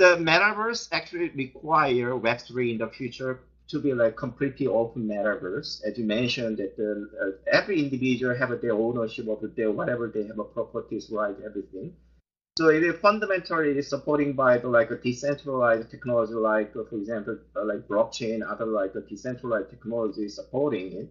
the 0.00 0.16
metaverse 0.16 0.88
actually 0.92 1.28
require 1.44 2.12
Web3 2.12 2.72
in 2.72 2.78
the 2.78 2.88
future 2.88 3.40
to 3.68 3.78
be 3.78 3.92
like 3.92 4.16
completely 4.16 4.66
open 4.66 5.06
metaverse. 5.06 5.84
As 5.84 5.98
you 5.98 6.04
mentioned, 6.04 6.56
that 6.56 6.74
the, 6.78 6.90
uh, 7.22 7.50
every 7.52 7.78
individual 7.84 8.34
have 8.34 8.58
their 8.62 8.72
ownership 8.72 9.28
of 9.28 9.38
their 9.54 9.70
whatever 9.70 10.08
they 10.08 10.24
have 10.26 10.38
a 10.38 10.44
properties, 10.44 11.10
right, 11.10 11.36
everything. 11.44 11.92
So 12.56 12.68
it 12.68 12.82
is 12.82 12.96
fundamentally 13.00 13.72
it 13.72 13.76
is 13.76 13.88
supporting 13.88 14.32
by 14.32 14.56
the 14.56 14.68
like 14.68 14.90
a 14.90 14.96
decentralized 14.96 15.90
technology, 15.90 16.32
like 16.32 16.74
uh, 16.74 16.84
for 16.88 16.96
example, 16.96 17.36
uh, 17.54 17.64
like 17.66 17.86
blockchain, 17.86 18.40
other 18.50 18.64
like 18.64 18.94
a 18.94 19.02
decentralized 19.02 19.68
technology 19.68 20.28
supporting 20.30 20.92
it. 20.94 21.08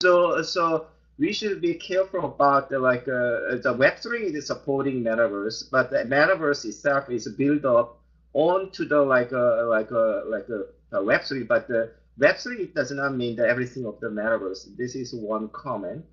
So 0.00 0.42
so 0.42 0.86
we 1.18 1.32
should 1.32 1.60
be 1.60 1.74
careful 1.74 2.24
about 2.24 2.70
the 2.70 2.78
like 2.78 3.08
uh, 3.08 3.58
the 3.66 3.74
Web3 3.82 4.34
is 4.36 4.46
supporting 4.46 5.02
metaverse, 5.02 5.68
but 5.72 5.90
the 5.90 6.04
metaverse 6.04 6.64
itself 6.64 7.10
is 7.10 7.26
built 7.26 7.64
up 7.64 7.98
onto 8.34 8.84
the 8.84 9.00
like 9.00 9.32
uh, 9.32 9.36
uh, 9.36 9.40
uh, 9.40 9.62
a 9.62 9.68
like 9.68 9.90
a 9.90 10.22
like 10.26 10.48
a, 10.48 10.96
a 10.96 11.02
Web3, 11.02 11.46
but 11.46 11.68
the 11.68 11.90
Web3 12.18 12.74
does 12.74 12.90
not 12.90 13.14
mean 13.14 13.36
that 13.36 13.48
everything 13.48 13.86
of 13.86 14.00
the 14.00 14.08
metaverse. 14.08 14.76
This 14.76 14.94
is 14.94 15.14
one 15.14 15.48
comment. 15.48 16.04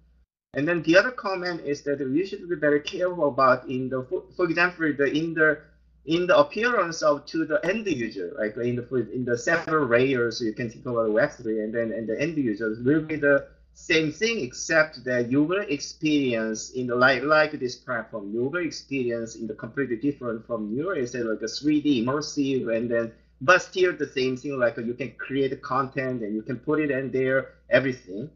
And 0.56 0.68
then 0.68 0.82
the 0.82 0.98
other 0.98 1.12
comment 1.12 1.62
is 1.64 1.84
that 1.84 2.00
we 2.00 2.26
should 2.26 2.50
be 2.50 2.56
very 2.56 2.80
careful 2.80 3.28
about 3.28 3.70
in 3.70 3.90
the, 3.90 4.04
for, 4.04 4.24
for 4.36 4.46
example, 4.46 4.92
the 4.98 5.06
in 5.06 5.34
the 5.34 5.60
in 6.06 6.26
the 6.26 6.38
appearance 6.38 7.04
of 7.04 7.26
to 7.28 7.46
the 7.46 7.64
end 7.64 7.86
user, 7.86 8.34
like 8.38 8.58
in 8.58 8.78
the 8.78 9.12
in 9.14 9.26
the 9.26 9.38
several 9.38 9.88
layers, 9.88 10.42
you 10.42 10.54
can 10.54 10.70
think 10.70 10.86
about 10.86 11.10
Web3, 11.10 11.64
and 11.64 11.74
then 11.74 11.92
and 11.92 12.08
the 12.08 12.20
end 12.20 12.38
users 12.38 12.80
will 12.80 13.02
be 13.02 13.16
the 13.16 13.46
same 13.80 14.12
thing, 14.12 14.44
except 14.44 15.04
that 15.06 15.32
you 15.32 15.42
will 15.42 15.62
experience 15.62 16.72
in 16.72 16.88
the 16.88 16.96
like 16.96 17.24
like 17.24 17.52
this 17.60 17.76
platform, 17.76 18.32
you 18.34 18.44
will 18.44 18.66
experience 18.66 19.36
in 19.36 19.48
the 19.48 19.54
completely 19.54 19.96
different 19.96 20.46
from 20.46 20.74
your 20.76 20.96
is 20.96 21.14
like 21.14 21.42
a 21.42 21.46
3D 21.46 22.04
immersive, 22.04 22.76
and 22.76 22.92
then 22.92 23.12
but 23.42 23.62
still 23.62 23.94
the 23.94 24.08
same 24.08 24.36
thing, 24.36 24.60
like 24.60 24.78
you 24.78 24.94
can 24.94 25.12
create 25.12 25.62
content 25.62 26.22
and 26.24 26.36
you 26.36 26.42
can 26.42 26.58
put 26.58 26.80
it 26.80 26.92
in 26.92 27.10
there, 27.12 27.52
everything. 27.70 28.30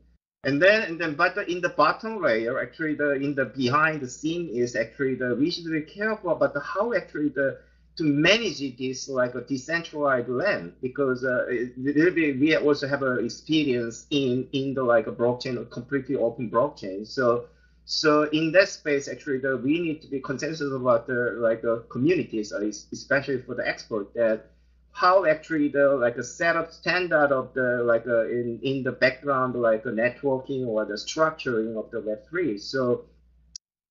And 0.46 0.62
then, 0.62 0.82
and 0.84 1.00
then, 1.00 1.16
but 1.16 1.36
the, 1.36 1.50
in 1.50 1.62
the 1.62 1.70
bottom 1.70 2.22
layer, 2.22 2.60
actually, 2.60 2.96
the 2.96 3.12
in 3.12 3.36
the 3.36 3.46
behind 3.46 4.02
the 4.02 4.10
scene 4.10 4.50
is 4.50 4.76
actually 4.76 5.16
the 5.16 5.36
we 5.36 5.52
should 5.52 5.70
be 5.70 5.82
careful 5.82 6.32
about 6.32 6.54
the, 6.54 6.62
how 6.62 6.94
actually 6.94 7.30
the 7.30 7.60
to 7.96 8.04
manage 8.04 8.60
this 8.78 9.08
like 9.08 9.36
a 9.36 9.41
decentralized 9.41 10.30
land 10.30 10.74
because 10.82 11.24
uh, 11.24 11.46
we 11.78 12.56
also 12.58 12.88
have 12.88 13.04
an 13.04 13.24
experience 13.24 14.08
in 14.10 14.48
in 14.52 14.74
the 14.74 14.84
like 14.84 15.08
a 15.08 15.12
blockchain, 15.12 15.62
a 15.62 15.66
completely 15.66 16.16
open 16.16 16.50
blockchain. 16.50 17.06
So 17.06 17.46
so 17.86 18.24
in 18.24 18.52
that 18.54 18.70
space, 18.70 19.08
actually, 19.08 19.39
the, 19.39 19.58
we 19.58 19.80
need 19.80 20.02
to 20.04 20.08
be 20.08 20.20
consensus 20.22 20.72
about 20.72 21.06
the 21.06 21.36
like 21.38 21.62
the 21.62 21.84
communities, 21.89 22.54
uh, 22.54 22.62
especially 22.91 23.41
for 23.41 23.56
the 23.56 23.68
export 23.68 24.14
that 24.14 24.50
how 24.94 25.26
actually 25.26 25.68
the 25.68 25.89
like 25.96 26.18
a 26.18 26.24
setup 26.24 26.72
standard 26.72 27.32
of 27.32 27.54
the 27.54 27.84
like 27.84 28.06
a, 28.06 28.30
in 28.30 28.60
in 28.64 28.84
the 28.84 28.91
background 28.91 29.56
like 29.56 29.86
a 29.86 29.89
networking 29.89 30.66
or 30.68 30.86
the 30.86 30.94
structuring 30.94 31.78
of 31.78 31.91
the 31.91 32.02
Web3. 32.02 32.60
So 32.62 33.06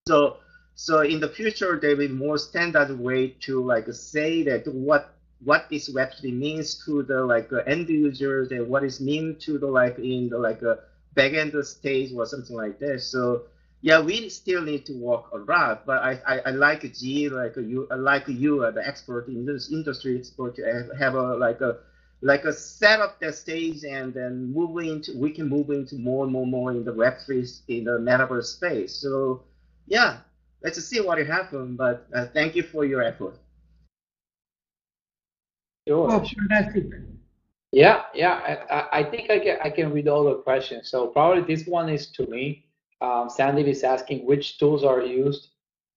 so 0.09 0.38
so 0.74 1.00
in 1.00 1.20
the 1.20 1.28
future 1.28 1.78
there 1.80 1.90
will 1.96 2.08
be 2.08 2.08
more 2.08 2.38
standard 2.38 2.90
way 2.98 3.28
to 3.40 3.62
like 3.64 3.86
say 3.92 4.42
that 4.42 4.66
what 4.66 5.14
what 5.44 5.68
this 5.70 5.88
Web3 5.88 6.32
means 6.32 6.74
to 6.84 7.02
the 7.02 7.24
like 7.24 7.52
uh, 7.52 7.58
end 7.66 7.88
users 7.88 8.50
and 8.52 8.66
what 8.68 8.84
is 8.84 9.00
mean 9.00 9.36
to 9.40 9.58
the 9.58 9.66
like 9.66 9.98
in 9.98 10.28
the 10.28 10.38
like 10.38 10.62
a 10.62 10.78
backend 11.16 11.52
stage 11.64 12.12
or 12.12 12.26
something 12.26 12.56
like 12.56 12.78
that. 12.78 13.00
So 13.00 13.42
yeah, 13.80 14.00
we 14.00 14.28
still 14.28 14.62
need 14.62 14.84
to 14.86 14.92
work 14.94 15.24
a 15.32 15.38
lot, 15.38 15.84
but 15.84 16.02
I, 16.02 16.18
I, 16.26 16.40
I 16.46 16.50
like 16.50 16.82
G, 16.94 17.28
like 17.28 17.56
you, 17.56 17.86
like 17.96 18.28
you, 18.28 18.62
are 18.62 18.70
the 18.70 18.86
expert 18.86 19.26
in 19.28 19.44
this 19.44 19.70
industry 19.70 20.16
expert, 20.16 20.54
to 20.56 20.88
have- 20.98 21.14
a 21.14 21.34
like 21.36 21.60
a 21.60 21.76
like 22.20 22.44
a 22.44 22.52
set 22.52 23.00
up 23.00 23.18
the 23.20 23.32
stage 23.32 23.84
and 23.84 24.14
then 24.14 24.52
move 24.52 24.76
into 24.78 25.16
we 25.16 25.30
can 25.30 25.48
move 25.48 25.70
into 25.70 25.96
more 25.96 26.24
and 26.24 26.32
more 26.32 26.46
more 26.46 26.70
in 26.72 26.84
the 26.84 26.92
Web 26.92 27.14
three 27.24 27.44
in 27.68 27.84
the 27.84 27.98
metaverse 27.98 28.44
space. 28.56 28.92
So 28.94 29.42
yeah, 29.86 30.18
let's 30.64 30.82
see 30.84 31.00
what 31.00 31.18
will 31.18 31.26
happen. 31.26 31.76
But 31.76 32.06
uh, 32.14 32.26
thank 32.32 32.54
you 32.56 32.62
for 32.62 32.84
your 32.84 33.02
effort. 33.02 33.38
Sure. 35.88 36.10
Oh, 36.10 36.20
fantastic. 36.24 36.84
Yeah, 37.72 38.02
yeah. 38.14 38.34
I, 38.70 38.74
I- 38.76 38.88
I 39.00 39.04
think 39.04 39.30
I 39.30 39.38
can 39.38 39.58
I 39.64 39.70
can 39.70 39.92
read 39.92 40.08
all 40.08 40.24
the 40.24 40.36
questions. 40.36 40.88
So 40.90 41.08
probably 41.08 41.42
this 41.42 41.66
one 41.66 41.88
is 41.88 42.06
to 42.12 42.26
me. 42.26 42.66
Um, 43.00 43.28
Sandy 43.28 43.68
is 43.68 43.82
asking 43.82 44.24
which 44.26 44.58
tools 44.58 44.84
are 44.84 45.02
used 45.02 45.48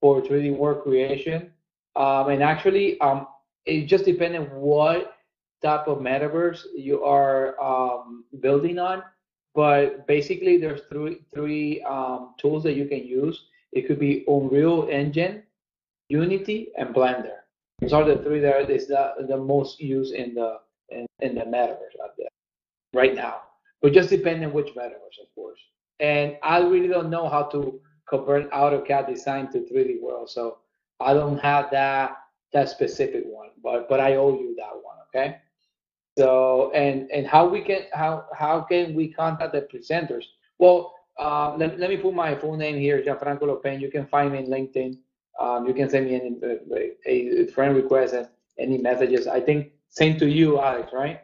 for 0.01 0.21
3D 0.21 0.55
work 0.57 0.83
creation. 0.83 1.51
Um, 1.95 2.29
and 2.29 2.41
actually, 2.41 2.99
um, 2.99 3.27
it 3.65 3.85
just 3.85 4.05
depends 4.05 4.37
on 4.37 4.45
what 4.59 5.13
type 5.61 5.87
of 5.87 5.99
metaverse 5.99 6.63
you 6.75 7.03
are 7.03 7.59
um, 7.61 8.25
building 8.39 8.79
on. 8.79 9.03
But 9.53 10.07
basically, 10.07 10.57
there's 10.57 10.81
three 10.89 11.21
three 11.33 11.81
um, 11.83 12.33
tools 12.39 12.63
that 12.63 12.73
you 12.75 12.85
can 12.87 13.05
use. 13.05 13.45
It 13.75 13.87
could 13.87 13.99
be 13.99 14.23
Unreal 14.27 14.87
Engine, 14.89 15.43
Unity, 16.07 16.71
and 16.77 16.95
Blender. 16.95 17.39
Those 17.81 17.91
are 17.93 18.05
the 18.05 18.23
three 18.23 18.39
that 18.39 18.69
is 18.71 18.87
the, 18.87 19.13
the 19.27 19.37
most 19.37 19.81
used 19.81 20.15
in 20.15 20.33
the 20.33 20.59
in, 20.89 21.05
in 21.19 21.35
the 21.35 21.41
metaverse 21.41 21.99
out 22.03 22.15
there 22.17 22.29
right 22.93 23.13
now. 23.13 23.41
But 23.81 23.91
just 23.91 24.09
depending 24.09 24.53
which 24.53 24.73
metaverse, 24.75 25.19
of 25.21 25.33
course. 25.35 25.59
And 25.99 26.37
I 26.41 26.59
really 26.59 26.87
don't 26.87 27.09
know 27.09 27.27
how 27.27 27.43
to 27.43 27.79
convert 28.07 28.49
AutoCAD 28.51 29.07
design 29.07 29.51
to 29.51 29.59
3D 29.59 30.01
world, 30.01 30.29
so 30.29 30.59
I 31.01 31.13
don't 31.13 31.37
have 31.39 31.69
that 31.71 32.17
that 32.53 32.69
specific 32.69 33.23
one. 33.25 33.49
But 33.61 33.89
but 33.89 33.99
I 33.99 34.15
owe 34.15 34.39
you 34.39 34.55
that 34.57 34.71
one, 34.71 34.97
okay? 35.09 35.37
So 36.17 36.71
and 36.71 37.11
and 37.11 37.27
how 37.27 37.45
we 37.45 37.61
can 37.61 37.81
how 37.93 38.25
how 38.33 38.61
can 38.61 38.95
we 38.95 39.11
contact 39.11 39.51
the 39.51 39.61
presenters? 39.61 40.23
Well, 40.59 40.94
uh, 41.17 41.55
let, 41.57 41.79
let 41.79 41.89
me 41.89 41.97
put 41.97 42.13
my 42.13 42.35
full 42.35 42.57
name 42.57 42.77
here, 42.77 43.01
Gianfranco 43.01 43.43
Lopen. 43.43 43.79
You 43.79 43.89
can 43.89 44.05
find 44.05 44.31
me 44.31 44.39
in 44.39 44.47
LinkedIn. 44.47 44.97
Um, 45.39 45.67
you 45.67 45.73
can 45.73 45.89
send 45.89 46.05
me 46.05 46.15
any, 46.15 46.35
a, 47.05 47.43
a 47.43 47.47
friend 47.47 47.75
request 47.75 48.13
and 48.13 48.27
any 48.57 48.77
messages. 48.77 49.27
I 49.27 49.39
think 49.39 49.71
same 49.89 50.17
to 50.19 50.29
you, 50.29 50.59
Alex, 50.59 50.91
right? 50.93 51.21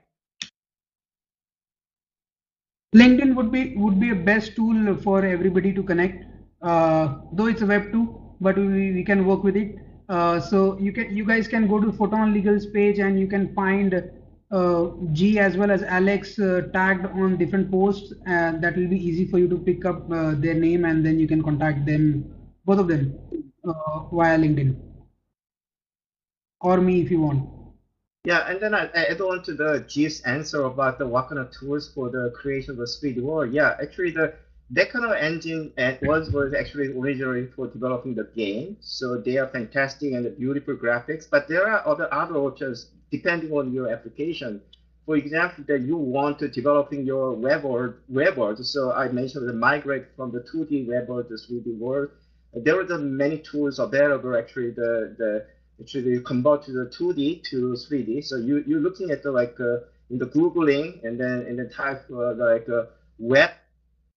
LinkedIn 2.96 3.36
would 3.36 3.52
be 3.52 3.76
would 3.78 4.00
be 4.00 4.10
a 4.10 4.16
best 4.16 4.56
tool 4.56 4.98
for 4.98 5.26
everybody 5.26 5.72
to 5.74 5.82
connect. 5.82 6.26
Uh, 6.62 7.20
though 7.32 7.46
it's 7.46 7.62
a 7.62 7.66
web 7.66 7.92
tool, 7.92 8.36
but 8.42 8.58
we, 8.58 8.92
we 8.92 9.04
can 9.04 9.26
work 9.26 9.44
with 9.44 9.56
it. 9.56 9.76
Uh, 10.10 10.42
so 10.42 10.78
you 10.78 10.92
can 10.92 11.16
you 11.16 11.26
guys 11.26 11.48
can 11.48 11.68
go 11.68 11.80
to 11.80 11.92
Photon 11.94 12.34
Legal's 12.34 12.66
page 12.66 13.00
and 13.00 13.18
you 13.18 13.28
can 13.28 13.54
find 13.54 13.94
uh, 14.52 14.90
G 15.14 15.40
as 15.40 15.58
well 15.58 15.72
as 15.72 15.84
Alex 15.84 16.38
uh, 16.40 16.62
tagged 16.74 17.06
on 17.06 17.38
different 17.38 17.72
posts. 17.72 18.14
And 18.26 18.62
that 18.64 18.76
will 18.76 18.88
be 18.88 18.98
easy 18.98 19.26
for 19.26 19.40
you 19.40 19.48
to 19.50 19.58
pick 19.58 19.86
up 19.86 20.12
uh, 20.12 20.36
their 20.36 20.56
name 20.56 20.86
and 20.86 21.06
then 21.06 21.20
you 21.20 21.28
can 21.28 21.44
contact 21.44 21.86
them, 21.86 22.34
both 22.66 22.80
of 22.80 22.88
them, 22.88 23.18
uh, 23.68 24.00
via 24.12 24.38
LinkedIn 24.38 24.92
or 26.62 26.80
me 26.80 27.02
if 27.02 27.12
you 27.12 27.20
want. 27.22 27.50
Yeah, 28.24 28.48
and 28.50 28.60
then 28.62 28.74
I 28.76 28.84
I 28.96 29.06
add 29.06 29.22
on 29.22 29.42
to 29.44 29.54
the 29.54 29.84
G's 29.88 30.22
answer 30.22 30.64
about 30.66 31.00
the 31.00 31.08
what 31.08 31.28
kind 31.28 31.40
of 31.40 31.50
tools 31.52 31.90
for 31.94 32.10
the 32.10 32.32
creation 32.36 32.72
of 32.72 32.78
the 32.78 32.86
3D 32.86 33.22
world. 33.22 33.52
Yeah, 33.52 33.76
actually 33.82 34.12
the 34.12 34.32
that 34.74 34.90
kind 34.92 35.04
of 35.04 35.12
engine 35.12 35.74
uh, 35.78 35.94
was 36.02 36.32
was 36.32 36.54
actually 36.54 36.98
originally 36.98 37.48
for 37.56 37.68
developing 37.68 38.16
the 38.16 38.30
game. 38.36 38.78
So 38.80 39.18
they 39.18 39.38
are 39.38 39.48
fantastic 39.48 40.14
and 40.14 40.38
beautiful 40.38 40.76
graphics. 40.76 41.30
But 41.30 41.48
there 41.48 41.68
are 41.68 41.86
other 41.86 42.12
other 42.14 42.36
options 42.36 42.88
depending 43.12 43.52
on 43.52 43.74
your 43.74 43.90
application. 43.90 44.62
For 45.06 45.18
example, 45.18 45.66
that 45.68 45.82
you 45.82 45.98
want 45.98 46.40
to 46.40 46.48
developing 46.48 47.06
your 47.06 47.34
web 47.34 47.64
world, 47.64 47.96
web 48.08 48.38
world. 48.38 48.66
So 48.66 48.94
I 48.94 49.10
mentioned 49.10 49.50
the 49.50 49.54
migrate 49.54 50.06
from 50.16 50.32
the 50.32 50.40
2D 50.40 50.88
web 50.88 51.10
world 51.10 51.28
to 51.30 51.34
3D 51.34 51.78
world. 51.78 52.10
There 52.54 52.80
are 52.80 52.86
the 52.86 53.00
many 53.00 53.40
tools 53.40 53.80
available. 53.80 54.38
Actually, 54.38 54.72
the 54.72 55.16
the 55.18 55.46
actually 55.82 56.20
convert 56.22 56.64
to 56.66 56.72
the 56.72 56.86
2D 56.86 57.44
to 57.50 57.74
3D. 57.74 58.24
So 58.24 58.38
you 58.38 58.64
you're 58.66 58.80
looking 58.80 59.12
at 59.12 59.22
the 59.24 59.32
like 59.32 59.60
uh, 59.60 59.80
in 60.10 60.18
the 60.18 60.28
googling 60.28 61.04
and 61.04 61.20
then 61.20 61.46
and 61.48 61.60
then 61.60 61.70
type 61.70 62.06
uh, 62.10 62.36
like 62.36 62.70
uh, 62.70 62.86
web 63.18 63.52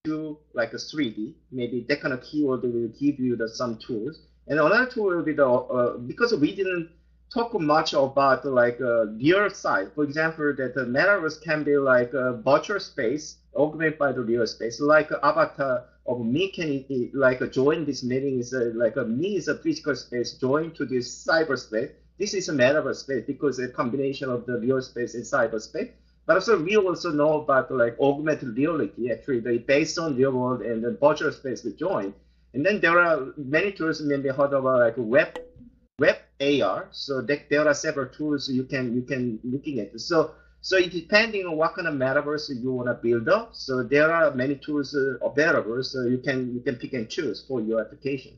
to 0.04 0.38
like 0.52 0.72
a 0.72 0.76
3D. 0.76 1.34
Maybe 1.50 1.84
that 1.88 2.00
kind 2.00 2.12
of 2.12 2.22
keyword 2.22 2.62
will 2.62 2.88
give 2.88 3.18
you 3.18 3.36
the 3.36 3.48
some 3.48 3.78
tools. 3.78 4.20
And 4.46 4.60
another 4.60 4.86
tool 4.86 5.06
will 5.06 5.22
be 5.22 5.32
the 5.32 5.48
uh, 5.48 5.96
because 5.96 6.34
we 6.34 6.54
didn't 6.54 6.90
talk 7.32 7.58
much 7.58 7.94
about 7.94 8.44
like 8.44 8.80
a 8.80 9.06
real 9.06 9.48
side. 9.50 9.90
For 9.94 10.04
example, 10.04 10.54
that 10.58 10.74
the 10.74 10.84
metaverse 10.84 11.42
can 11.42 11.64
be 11.64 11.76
like 11.76 12.12
a 12.12 12.34
virtual 12.44 12.80
space 12.80 13.36
augmented 13.56 13.98
by 13.98 14.12
the 14.12 14.20
real 14.20 14.46
space, 14.46 14.80
like 14.80 15.10
avatar 15.22 15.84
of 16.06 16.20
me 16.20 16.50
can 16.50 16.84
like 17.14 17.40
join 17.50 17.86
this 17.86 18.02
meeting 18.02 18.38
is 18.38 18.52
a, 18.52 18.64
like 18.74 18.96
a 18.96 19.04
me 19.04 19.36
is 19.36 19.48
a 19.48 19.56
physical 19.56 19.96
space 19.96 20.32
joined 20.32 20.74
to 20.74 20.84
this 20.84 21.26
cyberspace. 21.26 21.92
This 22.18 22.34
is 22.34 22.48
a 22.50 22.52
metaverse 22.52 22.96
space 22.96 23.24
because 23.26 23.58
a 23.58 23.68
combination 23.68 24.28
of 24.28 24.44
the 24.44 24.58
real 24.58 24.82
space 24.82 25.14
and 25.14 25.24
cyberspace. 25.24 25.90
But 26.26 26.36
also 26.36 26.62
we 26.62 26.76
also 26.76 27.12
know 27.12 27.42
about 27.42 27.70
like 27.70 27.98
augmented 28.00 28.56
reality, 28.56 29.10
actually 29.12 29.40
they 29.40 29.58
based 29.58 29.98
on 29.98 30.16
real 30.16 30.32
world 30.32 30.62
and 30.62 30.82
the 30.82 30.92
virtual 30.92 31.32
space 31.32 31.60
to 31.62 31.72
join. 31.72 32.14
And 32.54 32.64
then 32.64 32.80
there 32.80 32.98
are 32.98 33.32
many 33.36 33.72
tools 33.72 34.00
maybe 34.00 34.28
heard 34.28 34.52
about 34.52 34.80
like 34.80 34.94
web 34.96 35.38
web 35.98 36.16
AR. 36.40 36.88
So 36.92 37.20
there 37.20 37.68
are 37.68 37.74
several 37.74 38.08
tools 38.08 38.48
you 38.48 38.64
can 38.64 38.94
you 38.94 39.02
can 39.02 39.38
looking 39.44 39.80
at. 39.80 40.00
So 40.00 40.32
so 40.60 40.78
it 40.78 40.92
depending 40.92 41.46
on 41.46 41.56
what 41.56 41.74
kind 41.74 41.88
of 41.88 41.94
metaverse 41.94 42.48
you 42.62 42.72
want 42.72 42.88
to 42.88 42.94
build 42.94 43.28
up. 43.28 43.50
So 43.52 43.82
there 43.82 44.10
are 44.10 44.32
many 44.34 44.54
tools 44.56 44.94
uh, 44.94 45.18
available. 45.22 45.82
So 45.82 46.04
you 46.04 46.18
can 46.18 46.54
you 46.54 46.60
can 46.60 46.76
pick 46.76 46.94
and 46.94 47.08
choose 47.08 47.44
for 47.46 47.60
your 47.60 47.80
application. 47.82 48.32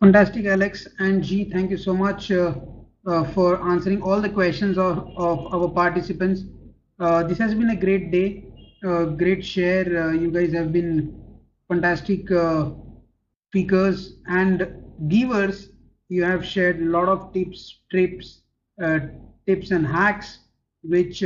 Fantastic, 0.00 0.46
Alex 0.46 0.88
and 0.98 1.22
G. 1.22 1.44
Thank 1.44 1.70
you 1.70 1.76
so 1.76 1.94
much 1.94 2.30
uh, 2.32 2.54
uh, 3.06 3.24
for 3.24 3.60
answering 3.68 4.02
all 4.02 4.20
the 4.20 4.28
questions 4.28 4.78
of, 4.78 4.98
of 5.16 5.52
our 5.54 5.68
participants. 5.68 6.44
Uh, 6.98 7.22
this 7.22 7.38
has 7.38 7.54
been 7.54 7.70
a 7.70 7.76
great 7.76 8.10
day, 8.10 8.44
uh, 8.86 9.04
great 9.04 9.44
share. 9.44 9.86
Uh, 10.08 10.12
you 10.12 10.30
guys 10.30 10.52
have 10.52 10.72
been 10.72 11.14
fantastic 11.68 12.28
speakers 13.48 14.14
and 14.26 14.66
givers. 15.08 15.70
You 16.08 16.24
have 16.24 16.44
shared 16.44 16.80
a 16.80 16.84
lot 16.84 17.08
of 17.08 17.32
tips, 17.32 17.78
trips, 17.90 18.40
tips 19.46 19.70
and 19.70 19.86
hacks, 19.86 20.38
which 20.82 21.22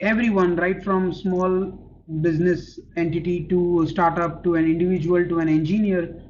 everyone, 0.00 0.56
right 0.56 0.82
from 0.82 1.12
small 1.12 1.72
business 2.20 2.78
entity 2.96 3.46
to 3.48 3.86
startup 3.88 4.42
to 4.44 4.54
an 4.56 4.64
individual 4.66 5.26
to 5.28 5.38
an 5.40 5.48
engineer 5.48 6.23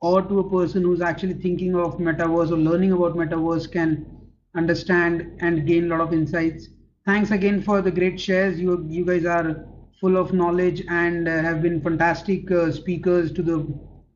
or 0.00 0.22
to 0.22 0.38
a 0.40 0.50
person 0.50 0.82
who's 0.82 1.00
actually 1.00 1.34
thinking 1.34 1.74
of 1.74 1.98
metaverse 1.98 2.50
or 2.50 2.56
learning 2.56 2.92
about 2.92 3.14
metaverse 3.16 3.70
can 3.70 4.06
understand 4.54 5.26
and 5.40 5.66
gain 5.66 5.84
a 5.84 5.88
lot 5.88 6.00
of 6.00 6.12
insights. 6.12 6.68
Thanks 7.06 7.30
again 7.30 7.60
for 7.62 7.80
the 7.82 7.90
great 7.90 8.20
shares. 8.20 8.60
You 8.60 8.84
you 8.88 9.04
guys 9.04 9.24
are 9.24 9.64
full 10.00 10.16
of 10.16 10.32
knowledge 10.32 10.82
and 10.88 11.28
uh, 11.28 11.40
have 11.42 11.62
been 11.62 11.80
fantastic 11.80 12.50
uh, 12.50 12.70
speakers 12.70 13.32
to 13.32 13.42
the 13.42 13.58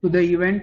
to 0.02 0.08
the 0.08 0.20
event. 0.20 0.62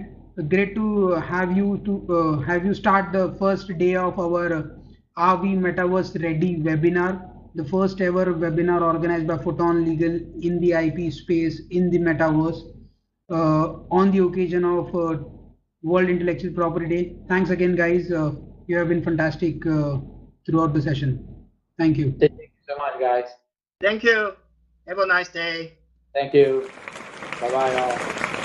Great 0.49 0.76
to 0.76 1.11
have 1.32 1.55
you 1.57 1.80
to 1.86 1.95
uh, 2.17 2.39
have 2.49 2.65
you 2.65 2.74
start 2.74 3.11
the 3.11 3.26
first 3.39 3.72
day 3.78 3.95
of 3.95 4.19
our 4.19 4.72
Are 5.17 5.36
We 5.38 5.55
Metaverse 5.55 6.22
Ready 6.24 6.55
webinar, 6.57 7.11
the 7.55 7.65
first 7.65 8.01
ever 8.01 8.26
webinar 8.45 8.82
organized 8.82 9.28
by 9.28 9.38
Photon 9.38 9.84
Legal 9.86 10.19
in 10.49 10.59
the 10.59 10.74
IP 10.74 11.11
space 11.11 11.61
in 11.69 11.89
the 11.89 11.99
metaverse. 11.99 12.61
Uh, 13.32 13.79
on 13.89 14.11
the 14.11 14.21
occasion 14.21 14.65
of 14.65 14.93
uh, 14.93 15.17
World 15.84 16.09
Intellectual 16.09 16.51
Property 16.53 16.88
Day. 16.88 17.15
Thanks 17.29 17.49
again, 17.49 17.77
guys. 17.77 18.11
Uh, 18.11 18.32
you 18.67 18.77
have 18.77 18.89
been 18.89 19.01
fantastic 19.01 19.63
throughout 19.63 20.73
the 20.73 20.82
session. 20.82 21.25
Thank 21.77 21.97
you. 21.97 22.13
Thank 22.19 22.34
you 22.34 22.47
so 22.67 22.75
much, 22.75 22.99
guys. 22.99 23.29
Thank 23.79 24.03
you. 24.03 24.34
Have 24.86 24.99
a 24.99 25.05
nice 25.05 25.29
day. 25.29 25.73
Thank 26.13 26.34
you. 26.34 26.69
Bye 27.39 27.51
bye, 27.51 27.75
all. 27.75 28.40